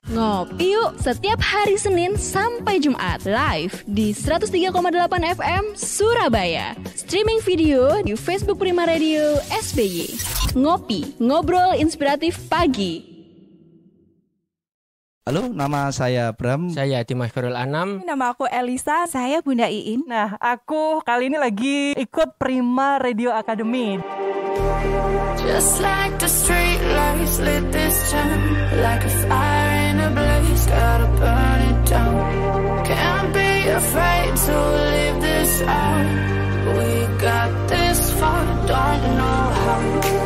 Ngopi 0.08 0.72
yuk 0.72 0.96
setiap 0.96 1.36
hari 1.36 1.76
Senin 1.76 2.16
sampai 2.16 2.80
Jumat 2.80 3.28
live 3.28 3.84
di 3.84 4.16
103,8 4.16 4.72
FM 5.36 5.64
Surabaya. 5.76 6.72
Streaming 6.96 7.44
video 7.44 8.00
di 8.00 8.16
Facebook 8.16 8.56
Prima 8.56 8.88
Radio 8.88 9.36
SBY. 9.52 10.16
Ngopi, 10.56 11.20
ngobrol 11.20 11.76
inspiratif 11.76 12.40
pagi. 12.48 13.17
Halo, 15.28 15.44
nama 15.44 15.92
saya 15.92 16.32
Bram. 16.32 16.72
Saya 16.72 17.04
Dimas 17.04 17.28
Ferul 17.28 17.52
Anam. 17.52 18.00
Nama 18.00 18.32
aku 18.32 18.48
Elisa. 18.48 19.04
Saya 19.04 19.44
Bunda 19.44 19.68
Iin. 19.68 20.08
Nah, 20.08 20.40
aku 20.40 21.04
kali 21.04 21.28
ini 21.28 21.36
lagi 21.36 21.92
ikut 22.00 22.40
Prima 22.40 22.96
Radio 22.96 23.36
Academy. 23.36 24.00
Just 25.36 25.84
like 25.84 26.16
the 26.16 26.32
street 26.32 26.80
lights 26.80 27.44
lit 27.44 27.60
this 27.68 27.96
town 28.08 28.40
Like 28.80 29.04
a 29.04 29.12
fire 29.28 29.72
in 29.92 30.00
a 30.00 30.08
blaze, 30.16 30.64
gotta 30.64 31.08
burn 31.20 31.60
it 31.60 31.80
down 31.84 32.16
Can't 32.88 33.28
be 33.36 33.52
afraid 33.68 34.32
to 34.32 34.56
leave 34.96 35.18
this 35.20 35.52
out 35.60 36.08
We 36.72 36.90
got 37.20 37.52
this 37.68 38.00
far, 38.16 38.44
don't 38.64 39.02
know 39.12 39.44
how 39.60 40.17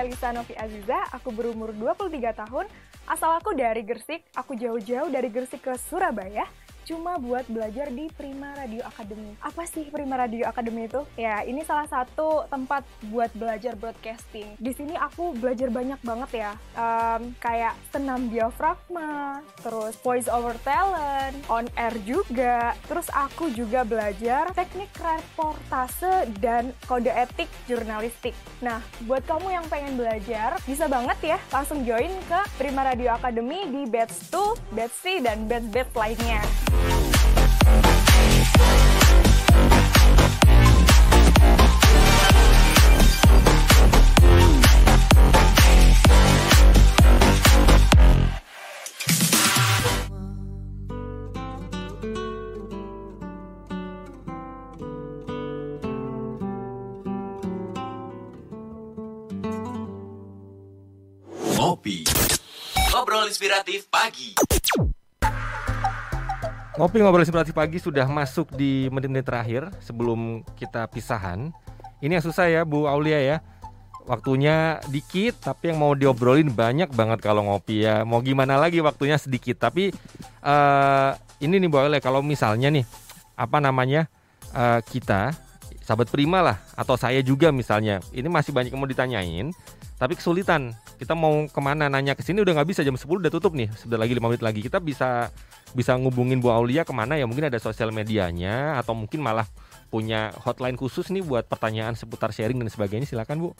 Elisa 0.00 0.32
Novi 0.32 0.56
Aziza, 0.56 0.96
aku 1.12 1.28
berumur 1.28 1.76
23 1.76 2.32
tahun, 2.32 2.64
asal 3.04 3.36
aku 3.36 3.52
dari 3.52 3.84
Gersik, 3.84 4.24
aku 4.32 4.56
jauh-jauh 4.56 5.12
dari 5.12 5.28
Gersik 5.28 5.60
ke 5.60 5.76
Surabaya, 5.76 6.48
cuma 6.90 7.22
buat 7.22 7.46
belajar 7.46 7.94
di 7.94 8.10
Prima 8.10 8.50
Radio 8.58 8.82
Academy. 8.82 9.38
Apa 9.38 9.62
sih 9.70 9.86
Prima 9.94 10.18
Radio 10.18 10.42
Academy 10.50 10.90
itu? 10.90 11.06
Ya, 11.14 11.46
ini 11.46 11.62
salah 11.62 11.86
satu 11.86 12.50
tempat 12.50 12.82
buat 13.06 13.30
belajar 13.38 13.78
broadcasting. 13.78 14.58
Di 14.58 14.74
sini 14.74 14.98
aku 14.98 15.38
belajar 15.38 15.70
banyak 15.70 16.02
banget 16.02 16.30
ya, 16.34 16.52
Em, 16.80 17.36
kayak 17.38 17.76
senam 17.92 18.32
diafragma, 18.32 19.44
terus 19.60 19.94
voice 20.00 20.26
over 20.32 20.56
talent, 20.64 21.36
on 21.52 21.68
air 21.76 21.92
juga, 22.08 22.72
terus 22.88 23.06
aku 23.12 23.52
juga 23.52 23.84
belajar 23.84 24.48
teknik 24.56 24.88
reportase 24.96 26.24
dan 26.40 26.72
kode 26.88 27.12
etik 27.12 27.52
jurnalistik. 27.68 28.32
Nah, 28.64 28.80
buat 29.04 29.22
kamu 29.28 29.60
yang 29.60 29.66
pengen 29.68 30.00
belajar, 30.00 30.56
bisa 30.64 30.88
banget 30.88 31.36
ya 31.36 31.38
langsung 31.52 31.84
join 31.84 32.10
ke 32.26 32.40
Prima 32.56 32.80
Radio 32.86 33.12
Academy 33.12 33.68
di 33.68 33.84
batch 33.84 34.32
2, 34.32 34.72
batch 34.72 34.96
C, 34.96 35.04
dan 35.20 35.44
batch-batch 35.44 35.92
lainnya. 35.92 36.79
Ngopi. 61.60 62.08
Ngobrol 62.88 63.28
inspiratif 63.28 63.84
pagi. 63.92 64.32
Ngopi 66.80 67.04
ngobrol 67.04 67.20
inspiratif 67.20 67.52
pagi 67.52 67.76
sudah 67.76 68.08
masuk 68.08 68.56
di 68.56 68.88
menit-menit 68.88 69.28
terakhir 69.28 69.68
sebelum 69.84 70.40
kita 70.56 70.88
pisahan. 70.88 71.52
Ini 72.00 72.16
yang 72.16 72.24
susah 72.24 72.48
ya 72.48 72.64
Bu 72.64 72.88
Aulia 72.88 73.20
ya. 73.20 73.36
Waktunya 74.08 74.80
dikit 74.88 75.44
tapi 75.44 75.68
yang 75.68 75.76
mau 75.76 75.92
diobrolin 75.92 76.48
banyak 76.48 76.88
banget 76.96 77.20
kalau 77.20 77.44
ngopi 77.44 77.84
ya. 77.84 78.00
Mau 78.08 78.24
gimana 78.24 78.56
lagi 78.56 78.80
waktunya 78.80 79.20
sedikit 79.20 79.60
tapi 79.60 79.92
eh 80.40 81.10
ini 81.44 81.60
nih 81.60 81.68
Bu 81.68 81.84
Aulia 81.84 82.00
kalau 82.00 82.24
misalnya 82.24 82.72
nih 82.72 82.88
apa 83.36 83.60
namanya 83.60 84.08
eh, 84.56 84.80
kita 84.80 85.36
sahabat 85.84 86.08
prima 86.08 86.40
lah 86.40 86.64
atau 86.72 86.96
saya 86.96 87.20
juga 87.20 87.52
misalnya 87.52 88.00
ini 88.16 88.32
masih 88.32 88.56
banyak 88.56 88.72
yang 88.72 88.80
mau 88.80 88.88
ditanyain 88.88 89.52
tapi 90.00 90.16
kesulitan. 90.16 90.72
Kita 90.96 91.12
mau 91.12 91.44
ke 91.44 91.60
mana? 91.60 91.92
Nanya 91.92 92.16
ke 92.16 92.24
sini 92.24 92.40
udah 92.40 92.56
nggak 92.56 92.72
bisa. 92.72 92.80
Jam 92.80 92.96
10 92.96 93.20
udah 93.20 93.28
tutup 93.28 93.52
nih. 93.52 93.68
Sudah 93.76 94.00
lagi 94.00 94.16
lima 94.16 94.32
menit 94.32 94.40
lagi. 94.40 94.64
Kita 94.64 94.80
bisa 94.80 95.28
bisa 95.76 95.92
ngubungin 96.00 96.40
Bu 96.40 96.48
Aulia 96.48 96.88
ke 96.88 96.92
mana 96.96 97.20
ya? 97.20 97.28
Mungkin 97.28 97.52
ada 97.52 97.60
sosial 97.60 97.92
medianya 97.92 98.80
atau 98.80 98.96
mungkin 98.96 99.20
malah 99.20 99.44
punya 99.92 100.32
hotline 100.40 100.80
khusus 100.80 101.12
nih 101.12 101.20
buat 101.20 101.44
pertanyaan 101.44 101.92
seputar 101.92 102.32
sharing 102.32 102.56
dan 102.56 102.72
sebagainya. 102.72 103.04
Silakan 103.04 103.44
Bu. 103.44 103.50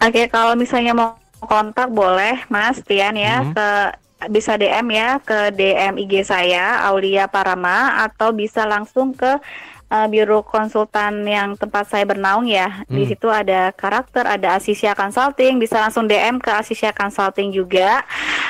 Oke, 0.00 0.28
kalau 0.32 0.56
misalnya 0.56 0.96
mau 0.96 1.20
kontak 1.44 1.92
boleh. 1.92 2.40
Mas 2.48 2.80
Tian 2.80 3.20
ya 3.20 3.44
Mhm. 3.44 3.52
ke 3.52 3.68
bisa 4.32 4.56
DM 4.56 4.88
ya 4.96 5.20
ke 5.20 5.52
DM 5.52 6.00
IG 6.00 6.24
saya 6.24 6.80
Aulia 6.88 7.28
Parama 7.28 8.00
atau 8.00 8.32
bisa 8.32 8.64
langsung 8.64 9.12
ke 9.12 9.36
eh, 9.86 10.06
biro 10.06 10.42
konsultan 10.42 11.22
yang 11.22 11.54
tempat 11.54 11.86
saya 11.86 12.02
bernaung 12.02 12.44
ya. 12.44 12.82
Di 12.86 13.02
Hmm. 13.02 13.08
situ 13.08 13.28
ada 13.28 13.70
karakter, 13.70 14.26
ada 14.26 14.54
Asisia 14.54 14.92
Consulting, 14.92 15.56
bisa 15.56 15.78
langsung 15.78 16.04
DM 16.04 16.36
ke 16.36 16.50
Asisia 16.50 16.90
Consulting 16.90 17.50
juga 17.50 18.02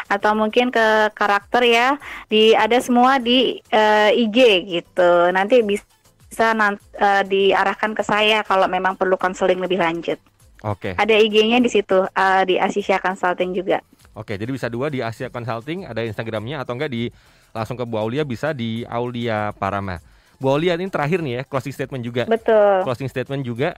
atau 0.06 0.32
mungkin 0.32 0.68
ke 0.68 0.86
karakter 1.12 1.62
ya. 1.62 1.88
Di 2.26 2.52
ada 2.52 2.76
semua 2.78 3.18
di 3.18 3.60
eh, 3.66 4.10
IG 4.16 4.38
gitu. 4.66 5.10
Nanti 5.28 5.60
bisa 5.60 6.52
nan- 6.52 6.80
eh, 6.94 7.22
diarahkan 7.22 7.92
ke 7.92 8.00
saya 8.00 8.40
kalau 8.40 8.64
memang 8.66 8.94
perlu 8.94 9.14
konseling 9.14 9.58
lebih 9.58 9.76
lanjut. 9.76 10.16
Oke 10.64 10.96
Ada 10.96 11.20
IG-nya 11.20 11.60
di 11.60 11.68
situ 11.68 12.00
eh, 12.02 12.42
di 12.44 12.56
Asisia 12.56 12.96
Consulting 12.96 13.52
juga. 13.52 13.78
Oke, 14.16 14.40
jadi 14.40 14.48
bisa 14.48 14.72
dua 14.72 14.88
di 14.88 15.04
Asia 15.04 15.28
Consulting, 15.28 15.84
ada 15.84 16.00
Instagramnya 16.00 16.64
atau 16.64 16.72
enggak 16.72 16.88
di 16.88 17.12
langsung 17.52 17.76
ke 17.76 17.84
Bu 17.84 18.00
Aulia 18.00 18.24
bisa 18.24 18.56
di 18.56 18.80
Aulia 18.88 19.52
Parama. 19.52 20.00
Bu 20.36 20.52
Aulia 20.52 20.76
ini 20.76 20.92
terakhir 20.92 21.24
nih 21.24 21.40
ya, 21.40 21.42
closing 21.48 21.72
statement 21.72 22.02
juga. 22.04 22.22
Betul. 22.28 22.84
Closing 22.84 23.08
statement 23.08 23.42
juga. 23.44 23.76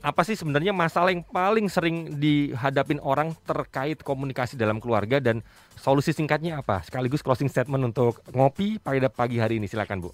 Apa 0.00 0.24
sih 0.24 0.34
sebenarnya 0.34 0.72
masalah 0.72 1.12
yang 1.12 1.20
paling 1.20 1.68
sering 1.68 2.16
dihadapin 2.16 2.96
orang 3.04 3.36
terkait 3.44 4.00
komunikasi 4.00 4.56
dalam 4.56 4.80
keluarga 4.80 5.20
dan 5.20 5.44
solusi 5.76 6.16
singkatnya 6.16 6.64
apa? 6.64 6.80
Sekaligus 6.80 7.20
closing 7.20 7.50
statement 7.50 7.92
untuk 7.92 8.24
ngopi 8.32 8.80
pada 8.80 9.12
pagi 9.12 9.36
hari 9.36 9.60
ini, 9.60 9.68
silakan 9.68 10.08
Bu. 10.08 10.10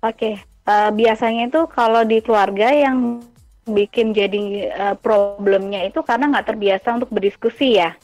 Oke, 0.00 0.40
eh, 0.42 0.90
biasanya 0.90 1.46
itu 1.46 1.60
kalau 1.70 2.02
di 2.02 2.18
keluarga 2.24 2.72
yang 2.72 3.20
bikin 3.68 4.16
jadi 4.16 4.72
uh, 4.72 4.96
problemnya 4.98 5.86
itu 5.86 6.02
karena 6.02 6.32
nggak 6.32 6.48
terbiasa 6.54 6.96
untuk 6.96 7.10
berdiskusi 7.12 7.78
ya. 7.78 7.94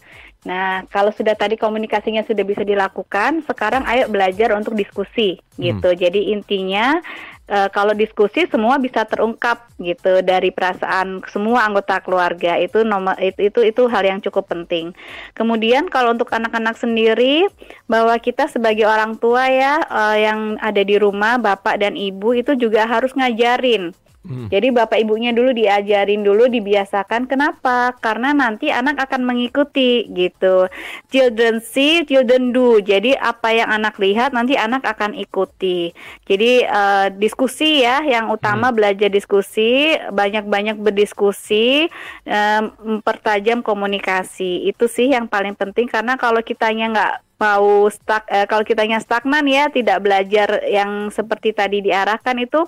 Nah, 0.46 0.86
kalau 0.94 1.10
sudah 1.10 1.34
tadi 1.34 1.58
komunikasinya 1.58 2.22
sudah 2.22 2.46
bisa 2.46 2.62
dilakukan, 2.62 3.42
sekarang 3.50 3.82
ayo 3.90 4.06
belajar 4.06 4.54
untuk 4.54 4.78
diskusi 4.78 5.42
gitu. 5.58 5.90
Hmm. 5.90 5.98
Jadi 5.98 6.30
intinya 6.30 7.02
uh, 7.50 7.66
kalau 7.74 7.90
diskusi 7.98 8.46
semua 8.46 8.78
bisa 8.78 9.02
terungkap 9.02 9.66
gitu 9.82 10.22
dari 10.22 10.54
perasaan 10.54 11.26
semua 11.26 11.66
anggota 11.66 11.98
keluarga 11.98 12.54
itu 12.62 12.86
nomor 12.86 13.18
itu 13.18 13.50
itu 13.50 13.60
itu 13.66 13.82
hal 13.90 14.06
yang 14.06 14.22
cukup 14.22 14.46
penting. 14.46 14.94
Kemudian 15.34 15.90
kalau 15.90 16.14
untuk 16.14 16.30
anak-anak 16.30 16.78
sendiri 16.78 17.50
bahwa 17.90 18.14
kita 18.22 18.46
sebagai 18.46 18.86
orang 18.86 19.18
tua 19.18 19.50
ya 19.50 19.82
uh, 19.90 20.14
yang 20.14 20.62
ada 20.62 20.86
di 20.86 20.94
rumah 20.94 21.42
bapak 21.42 21.82
dan 21.82 21.98
ibu 21.98 22.38
itu 22.38 22.54
juga 22.54 22.86
harus 22.86 23.10
ngajarin 23.18 23.90
Hmm. 24.26 24.50
jadi 24.50 24.74
bapak 24.74 24.98
ibunya 24.98 25.30
dulu 25.30 25.54
diajarin 25.54 26.26
dulu 26.26 26.50
dibiasakan 26.50 27.30
kenapa? 27.30 27.94
Karena 28.02 28.34
nanti 28.34 28.74
anak 28.74 28.98
akan 29.06 29.22
mengikuti 29.22 30.10
gitu. 30.10 30.66
Children 31.14 31.62
see, 31.62 32.02
children 32.02 32.50
do. 32.50 32.82
Jadi 32.82 33.14
apa 33.14 33.54
yang 33.54 33.70
anak 33.70 34.02
lihat 34.02 34.34
nanti 34.34 34.58
anak 34.58 34.82
akan 34.82 35.14
ikuti. 35.14 35.94
Jadi 36.26 36.66
uh, 36.66 37.14
diskusi 37.14 37.86
ya 37.86 38.02
yang 38.02 38.34
utama 38.34 38.74
belajar 38.74 39.06
diskusi, 39.06 39.94
banyak-banyak 40.10 40.82
berdiskusi, 40.82 41.86
um, 42.26 42.98
mempertajam 42.98 43.62
komunikasi. 43.62 44.66
Itu 44.66 44.90
sih 44.90 45.14
yang 45.14 45.30
paling 45.30 45.54
penting 45.54 45.86
karena 45.86 46.18
kalau 46.18 46.42
kitanya 46.42 46.86
nggak 46.90 47.14
mau 47.36 47.84
stuck 47.92 48.24
eh, 48.32 48.48
kalau 48.48 48.64
kitanya 48.64 48.96
stagnan 48.96 49.44
ya 49.44 49.68
tidak 49.68 50.00
belajar 50.00 50.64
yang 50.64 51.12
seperti 51.12 51.52
tadi 51.52 51.84
diarahkan 51.84 52.40
itu 52.40 52.64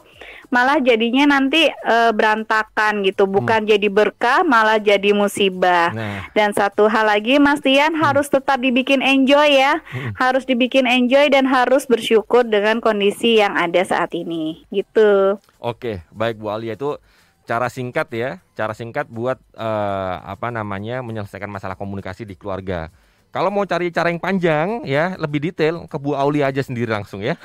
malah 0.52 0.76
jadinya 0.80 1.24
nanti 1.24 1.72
eh, 1.72 2.12
berantakan 2.12 3.00
gitu. 3.04 3.24
Bukan 3.24 3.64
jadi 3.64 3.88
berkah 3.88 4.44
malah 4.44 4.76
jadi 4.76 5.16
musibah. 5.16 5.90
Nah. 5.92 6.20
dan 6.36 6.52
satu 6.52 6.86
hal 6.86 7.08
lagi 7.08 7.40
Mas 7.40 7.64
Tian 7.64 7.96
harus 7.96 8.28
tetap 8.28 8.60
dibikin 8.60 9.00
enjoy 9.00 9.56
ya. 9.56 9.80
Harus 10.20 10.44
dibikin 10.44 10.84
enjoy 10.84 11.32
dan 11.32 11.48
harus 11.48 11.88
bersyukur 11.88 12.44
dengan 12.44 12.84
kondisi 12.84 13.40
yang 13.40 13.56
ada 13.56 13.80
saat 13.84 14.12
ini. 14.12 14.68
Gitu. 14.68 15.40
Oke, 15.58 16.04
baik 16.12 16.36
Bu 16.36 16.52
Alia 16.52 16.76
itu 16.76 17.00
cara 17.48 17.72
singkat 17.72 18.12
ya, 18.12 18.30
cara 18.52 18.76
singkat 18.76 19.08
buat 19.08 19.40
eh, 19.56 20.16
apa 20.20 20.52
namanya 20.52 21.00
menyelesaikan 21.00 21.48
masalah 21.48 21.80
komunikasi 21.80 22.28
di 22.28 22.36
keluarga. 22.36 22.92
Kalau 23.29 23.53
mau 23.53 23.68
cari 23.68 23.93
cara 23.93 24.09
yang 24.09 24.16
panjang 24.16 24.89
ya, 24.89 25.12
lebih 25.20 25.53
detail 25.53 25.85
ke 25.85 25.97
Bu 26.01 26.16
Aulia 26.16 26.49
aja 26.49 26.64
sendiri 26.64 26.89
langsung 26.89 27.20
ya. 27.20 27.37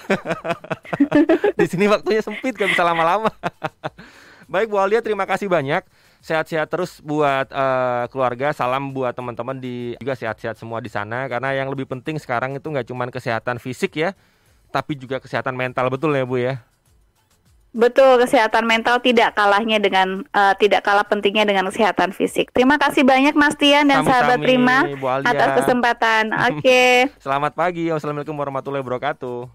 di 1.60 1.68
sini 1.68 1.92
waktunya 1.92 2.24
sempit 2.24 2.56
gak 2.56 2.72
bisa 2.72 2.88
lama-lama. 2.88 3.28
baik 4.54 4.72
Bu 4.72 4.80
Aulia, 4.80 5.04
terima 5.04 5.28
kasih 5.28 5.52
banyak. 5.52 5.84
Sehat-sehat 6.24 6.72
terus 6.72 7.04
buat 7.04 7.52
eh, 7.52 8.06
keluarga. 8.16 8.56
Salam 8.56 8.96
buat 8.96 9.12
teman-teman 9.12 9.60
di 9.60 10.00
juga 10.00 10.16
sehat-sehat 10.16 10.56
semua 10.56 10.80
di 10.80 10.88
sana. 10.88 11.28
Karena 11.28 11.52
yang 11.52 11.68
lebih 11.68 11.84
penting 11.84 12.16
sekarang 12.16 12.56
itu 12.56 12.64
nggak 12.64 12.88
cuma 12.88 13.04
kesehatan 13.12 13.60
fisik 13.60 14.00
ya, 14.00 14.16
tapi 14.72 14.96
juga 14.96 15.20
kesehatan 15.20 15.52
mental 15.52 15.92
betul 15.92 16.16
ya 16.16 16.24
Bu 16.24 16.40
ya. 16.40 16.64
Betul, 17.74 18.21
kesehatan 18.21 18.69
mental 18.69 19.01
tidak 19.01 19.34
kalahnya 19.34 19.82
dengan 19.82 20.21
uh, 20.30 20.53
tidak 20.61 20.86
kalah 20.86 21.01
pentingnya 21.01 21.49
dengan 21.49 21.74
kesehatan 21.74 22.13
fisik. 22.13 22.53
Terima 22.53 22.78
kasih 22.78 23.01
banyak 23.01 23.34
Mas 23.34 23.57
Tian 23.57 23.89
dan 23.89 24.05
Sami-sami, 24.05 24.13
sahabat 24.13 24.38
Prima 24.45 24.78
atas 25.26 25.49
kesempatan. 25.57 26.24
Oke. 26.53 27.09
Selamat 27.17 27.57
pagi. 27.57 27.89
Wassalamualaikum 27.89 28.38
warahmatullahi 28.38 28.86
wabarakatuh. 28.86 29.49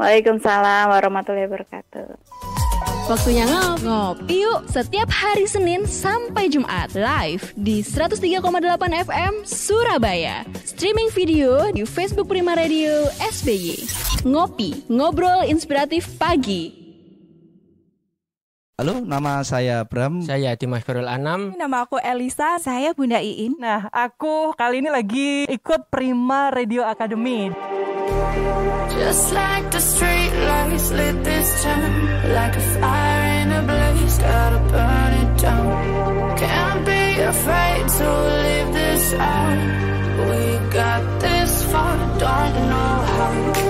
Waalaikumsalam 0.00 0.88
warahmatullahi 0.88 1.44
wabarakatuh. 1.52 2.16
Waktunya 3.08 3.44
ngop 3.44 3.84
ngopi 3.84 4.44
yuk 4.44 4.68
setiap 4.68 5.08
hari 5.12 5.44
Senin 5.48 5.84
sampai 5.84 6.48
Jumat 6.48 6.92
live 6.92 7.44
di 7.56 7.84
103,8 7.84 8.40
FM 9.04 9.32
Surabaya. 9.44 10.48
Streaming 10.64 11.12
video 11.12 11.72
di 11.76 11.84
Facebook 11.84 12.28
Prima 12.28 12.56
Radio 12.56 13.08
SBY. 13.20 13.84
Ngopi, 14.24 14.88
ngobrol 14.88 15.44
inspiratif 15.44 16.08
pagi. 16.16 16.87
Halo, 18.78 19.02
nama 19.02 19.42
saya 19.42 19.82
Bram. 19.82 20.22
Saya 20.22 20.54
Dimas 20.54 20.86
Ferul 20.86 21.10
Anam. 21.10 21.50
Nama 21.58 21.82
aku 21.82 21.98
Elisa. 21.98 22.62
Saya 22.62 22.94
Bunda 22.94 23.18
Iin. 23.18 23.58
Nah, 23.58 23.90
aku 23.90 24.54
kali 24.54 24.78
ini 24.78 24.86
lagi 24.86 25.50
ikut 25.50 25.90
Prima 25.90 26.54
Radio 26.54 26.86
Academy. 26.86 27.50
Just 28.94 29.34
like 29.34 29.66
the 29.74 29.82
street 29.82 30.30
lights 30.30 30.94
lit 30.94 31.26
this 31.26 31.50
town 31.66 31.90
Like 32.30 32.54
a 32.54 32.64
fire 32.78 33.22
in 33.42 33.50
a 33.50 33.62
blaze, 33.66 34.18
gotta 34.22 34.62
burn 34.70 35.12
it 35.26 35.30
down 35.42 35.66
Can't 36.38 36.82
be 36.86 37.02
afraid 37.18 37.82
to 37.82 38.08
leave 38.46 38.70
this 38.74 39.04
out 39.18 39.58
We 40.22 40.42
got 40.70 41.02
this 41.18 41.66
far, 41.66 41.98
don't 42.18 42.54
know 42.70 42.94
how 43.06 43.32
I'll 43.42 43.54
see 43.54 43.67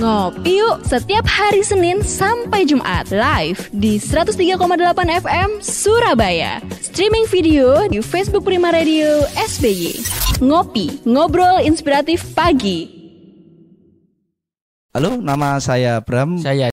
Ngopi 0.00 0.56
yuk 0.56 0.80
setiap 0.88 1.28
hari 1.28 1.60
Senin 1.60 2.00
sampai 2.00 2.64
Jumat 2.64 3.12
live 3.12 3.68
di 3.68 4.00
103,8 4.00 4.56
FM 4.96 5.60
Surabaya. 5.60 6.56
Streaming 6.80 7.28
video 7.28 7.84
di 7.84 8.00
Facebook 8.00 8.48
Prima 8.48 8.72
Radio 8.72 9.28
SBY. 9.36 10.00
Ngopi, 10.40 11.04
ngobrol 11.04 11.60
inspiratif 11.68 12.32
pagi. 12.32 12.88
Halo, 14.90 15.22
nama 15.22 15.62
saya 15.62 16.02
Bram. 16.02 16.42
Saya 16.42 16.66